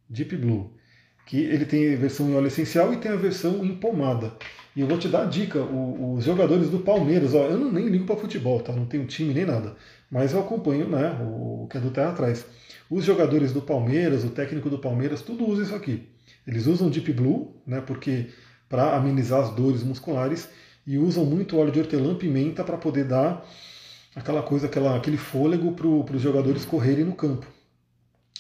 [0.09, 0.73] Deep Blue.
[1.25, 4.33] Que ele tem a versão em óleo essencial e tem a versão em pomada.
[4.75, 7.71] E eu vou te dar a dica, o, os jogadores do Palmeiras, ó, eu não
[7.71, 8.71] nem ligo para futebol, tá?
[8.71, 9.75] Não tenho time nem nada.
[10.09, 11.17] Mas eu acompanho, né?
[11.21, 12.45] O, o que é do Terra atrás.
[12.89, 16.09] Os jogadores do Palmeiras, o técnico do Palmeiras, tudo usa isso aqui.
[16.45, 18.27] Eles usam Deep Blue, né, porque
[18.67, 20.49] para amenizar as dores musculares,
[20.85, 23.45] e usam muito óleo de hortelã-pimenta para poder dar
[24.15, 27.45] aquela coisa, aquela, aquele fôlego para os jogadores correrem no campo.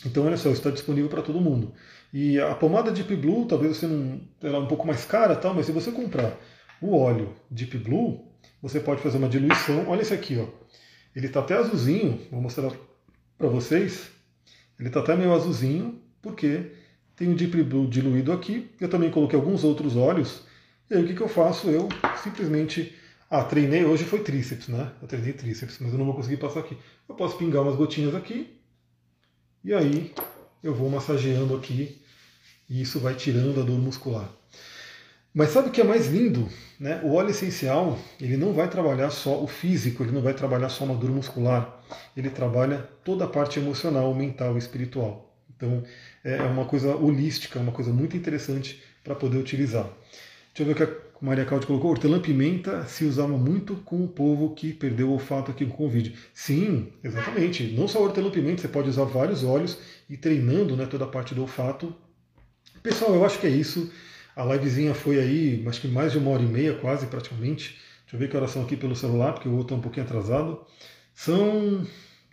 [0.05, 1.73] Então, olha só, está disponível para todo mundo.
[2.13, 4.21] E a pomada Deep Blue, talvez você não.
[4.41, 6.37] Ela é um pouco mais cara, tal, mas se você comprar
[6.81, 8.27] o óleo Deep Blue,
[8.61, 9.87] você pode fazer uma diluição.
[9.87, 10.47] Olha esse aqui, ó.
[11.15, 12.71] Ele está até azulzinho, vou mostrar
[13.37, 14.09] para vocês.
[14.79, 16.71] Ele está até meio azulzinho, porque
[17.15, 18.69] tem o Deep Blue diluído aqui.
[18.79, 20.43] Eu também coloquei alguns outros óleos.
[20.89, 21.69] E aí o que, que eu faço?
[21.69, 21.87] Eu
[22.23, 22.95] simplesmente.
[23.29, 24.91] Ah, treinei, hoje foi tríceps, né?
[25.01, 26.77] Eu treinei tríceps, mas eu não vou conseguir passar aqui.
[27.07, 28.59] Eu posso pingar umas gotinhas aqui.
[29.63, 30.13] E aí
[30.63, 32.01] eu vou massageando aqui.
[32.69, 34.29] E isso vai tirando a dor muscular.
[35.33, 36.49] Mas sabe o que é mais lindo?
[36.79, 36.99] Né?
[37.03, 40.83] O óleo essencial ele não vai trabalhar só o físico, ele não vai trabalhar só
[40.83, 41.81] uma dor muscular,
[42.17, 45.33] ele trabalha toda a parte emocional, mental e espiritual.
[45.55, 45.83] Então
[46.23, 49.87] é uma coisa holística, uma coisa muito interessante para poder utilizar.
[50.53, 51.91] Deixa eu ver o que a Maria Cláudia colocou.
[51.91, 56.15] Hortelã-pimenta se usava muito com o povo que perdeu o olfato aqui com o Covid.
[56.33, 57.63] Sim, exatamente.
[57.77, 59.77] Não só hortelã-pimenta, você pode usar vários óleos
[60.09, 61.95] e treinando né, toda a parte do olfato.
[62.81, 63.91] Pessoal, eu acho que é isso.
[64.35, 67.77] A livezinha foi aí, acho que mais de uma hora e meia, quase praticamente.
[68.03, 70.05] Deixa eu ver que horas são aqui pelo celular, porque eu vou estar um pouquinho
[70.05, 70.59] atrasado.
[71.13, 71.85] São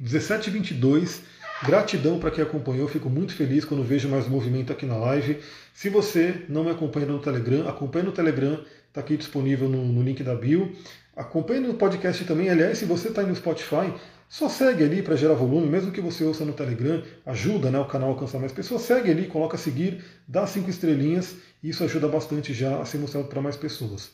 [0.03, 1.21] 17h22.
[1.65, 5.41] Gratidão para quem acompanhou, fico muito feliz quando vejo mais movimento aqui na live.
[5.75, 10.03] Se você não me acompanha no Telegram, acompanhe no Telegram, está aqui disponível no, no,
[10.03, 10.73] link da bio.
[11.17, 12.49] Acompanhe no podcast também.
[12.49, 13.93] Aliás, se você está aí no Spotify,
[14.29, 17.87] só segue ali para gerar volume, mesmo que você ouça no Telegram, ajuda né, o
[17.87, 18.83] canal a alcançar mais pessoas.
[18.83, 23.41] Segue ali, coloca seguir, dá cinco estrelinhas, isso ajuda bastante já a ser mostrado para
[23.41, 24.11] mais pessoas.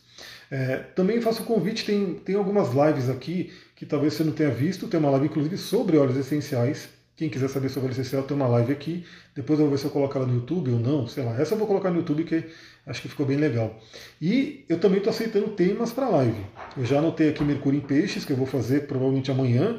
[0.51, 4.51] É, também faço o convite, tem, tem algumas lives aqui que talvez você não tenha
[4.51, 6.89] visto, tem uma live inclusive sobre óleos essenciais.
[7.17, 9.05] Quem quiser saber sobre óleo essencial, tem uma live aqui.
[9.35, 11.41] Depois eu vou ver se eu coloco ela no YouTube ou não, sei lá.
[11.41, 12.45] Essa eu vou colocar no YouTube que
[12.86, 13.78] acho que ficou bem legal.
[14.20, 16.40] E eu também estou aceitando temas para live.
[16.77, 19.78] Eu já anotei aqui Mercúrio em Peixes, que eu vou fazer provavelmente amanhã.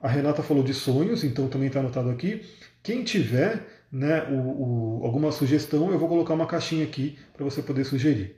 [0.00, 2.42] A Renata falou de sonhos, então também está anotado aqui.
[2.82, 7.62] Quem tiver né, o, o, alguma sugestão, eu vou colocar uma caixinha aqui para você
[7.62, 8.36] poder sugerir.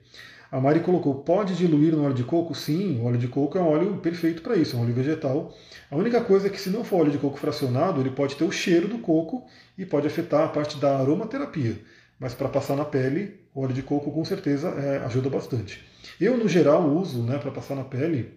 [0.51, 2.55] A Mari colocou, pode diluir no óleo de coco?
[2.55, 5.53] Sim, o óleo de coco é um óleo perfeito para isso, é um óleo vegetal.
[5.91, 8.45] A única coisa é que se não for óleo de coco fracionado, ele pode ter
[8.45, 9.45] o cheiro do coco
[9.77, 11.77] e pode afetar a parte da aromaterapia.
[12.19, 15.85] Mas para passar na pele, óleo de coco com certeza é, ajuda bastante.
[16.21, 18.35] Eu, no geral, uso né, para passar na pele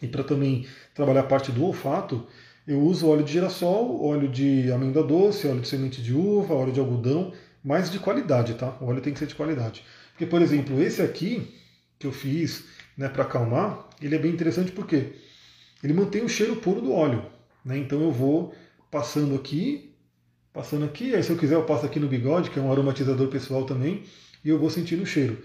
[0.00, 2.26] e para também trabalhar a parte do olfato,
[2.66, 6.72] eu uso óleo de girassol, óleo de amêndoa doce, óleo de semente de uva, óleo
[6.72, 7.32] de algodão,
[7.64, 8.76] mas de qualidade, tá?
[8.80, 9.84] O óleo tem que ser de qualidade.
[10.10, 11.52] Porque, por exemplo, esse aqui
[11.98, 12.64] que eu fiz
[12.96, 15.12] né, para acalmar, ele é bem interessante porque
[15.82, 17.24] ele mantém o cheiro puro do óleo.
[17.64, 17.78] Né?
[17.78, 18.54] Então eu vou
[18.90, 19.94] passando aqui,
[20.52, 23.28] passando aqui, aí se eu quiser eu passo aqui no bigode, que é um aromatizador
[23.28, 24.04] pessoal também,
[24.44, 25.38] e eu vou sentindo o cheiro.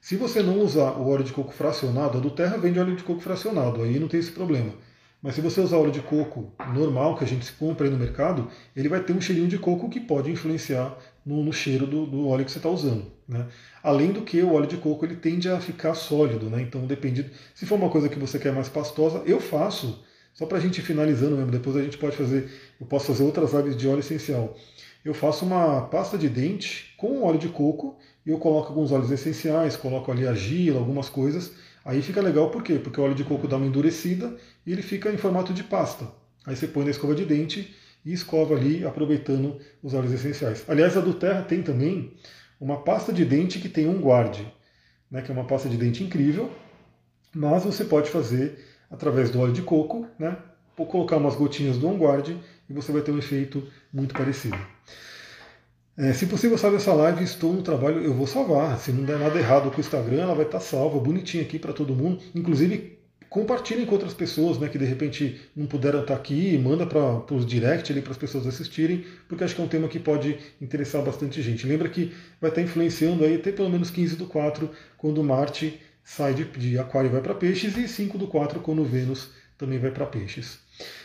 [0.00, 3.02] Se você não usar o óleo de coco fracionado, a do Terra vende óleo de
[3.02, 4.72] coco fracionado, aí não tem esse problema.
[5.24, 8.46] Mas se você usar óleo de coco normal, que a gente compra aí no mercado,
[8.76, 10.94] ele vai ter um cheirinho de coco que pode influenciar
[11.24, 13.10] no, no cheiro do, do, óleo que você está usando.
[13.26, 13.46] Né?
[13.82, 16.60] Além do que o óleo de coco ele tende a ficar sólido, né?
[16.60, 17.30] então depende.
[17.54, 20.04] Se for uma coisa que você quer mais pastosa, eu faço.
[20.34, 23.54] Só para a gente finalizando mesmo, depois a gente pode fazer, eu posso fazer outras
[23.54, 24.54] lives de óleo essencial.
[25.02, 27.96] Eu faço uma pasta de dente com óleo de coco
[28.30, 31.52] eu coloco alguns óleos essenciais, coloco ali argila, algumas coisas.
[31.84, 32.74] Aí fica legal por quê?
[32.74, 34.34] Porque o óleo de coco dá uma endurecida
[34.66, 36.06] e ele fica em formato de pasta.
[36.46, 37.74] Aí você põe na escova de dente
[38.04, 40.64] e escova ali, aproveitando os óleos essenciais.
[40.68, 42.12] Aliás, a do Terra tem também
[42.60, 44.46] uma pasta de dente que tem um guarde,
[45.10, 46.50] né, que é uma pasta de dente incrível,
[47.34, 48.58] mas você pode fazer
[48.90, 50.36] através do óleo de coco, né,
[50.76, 52.38] ou colocar umas gotinhas do OnGuard
[52.68, 54.58] e você vai ter um efeito muito parecido.
[55.96, 58.76] É, se você gostar dessa live, estou no trabalho, eu vou salvar.
[58.80, 61.72] Se não der nada errado com o Instagram, ela vai estar salva, bonitinha aqui para
[61.72, 62.20] todo mundo.
[62.34, 62.98] Inclusive,
[63.30, 67.46] compartilhem com outras pessoas né, que de repente não puderam estar aqui, manda para os
[67.46, 71.00] direct ali para as pessoas assistirem, porque acho que é um tema que pode interessar
[71.00, 71.64] bastante gente.
[71.64, 74.68] Lembra que vai estar influenciando aí até pelo menos 15 do 4,
[74.98, 78.84] quando Marte sai de, de Aquário e vai para Peixes, e 5 do 4, quando
[78.84, 80.63] Vênus também vai para Peixes.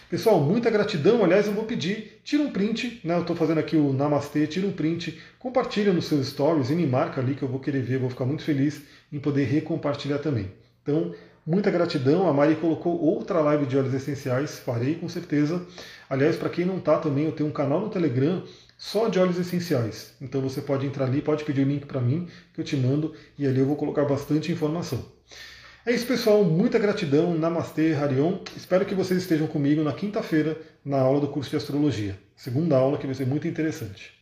[0.09, 1.23] Pessoal, muita gratidão.
[1.23, 3.15] Aliás, eu vou pedir, tira um print, né?
[3.15, 6.87] Eu estou fazendo aqui o Namastê, tira um print, compartilha nos seus stories e me
[6.87, 8.81] marca ali que eu vou querer ver, vou ficar muito feliz
[9.11, 10.51] em poder recompartilhar também.
[10.81, 11.13] Então,
[11.49, 12.29] Muita gratidão.
[12.29, 14.59] A Mari colocou outra live de óleos essenciais.
[14.59, 15.65] Farei com certeza.
[16.07, 18.43] Aliás, para quem não está também, eu tenho um canal no Telegram
[18.77, 20.13] só de óleos essenciais.
[20.21, 23.15] Então você pode entrar ali, pode pedir o link para mim, que eu te mando,
[23.35, 25.03] e ali eu vou colocar bastante informação.
[25.89, 26.43] É isso, pessoal.
[26.43, 27.33] Muita gratidão.
[27.33, 28.37] Namastê, Harion.
[28.55, 30.55] Espero que vocês estejam comigo na quinta-feira
[30.85, 32.15] na aula do curso de astrologia.
[32.35, 34.18] Segunda aula que vai ser muito interessante.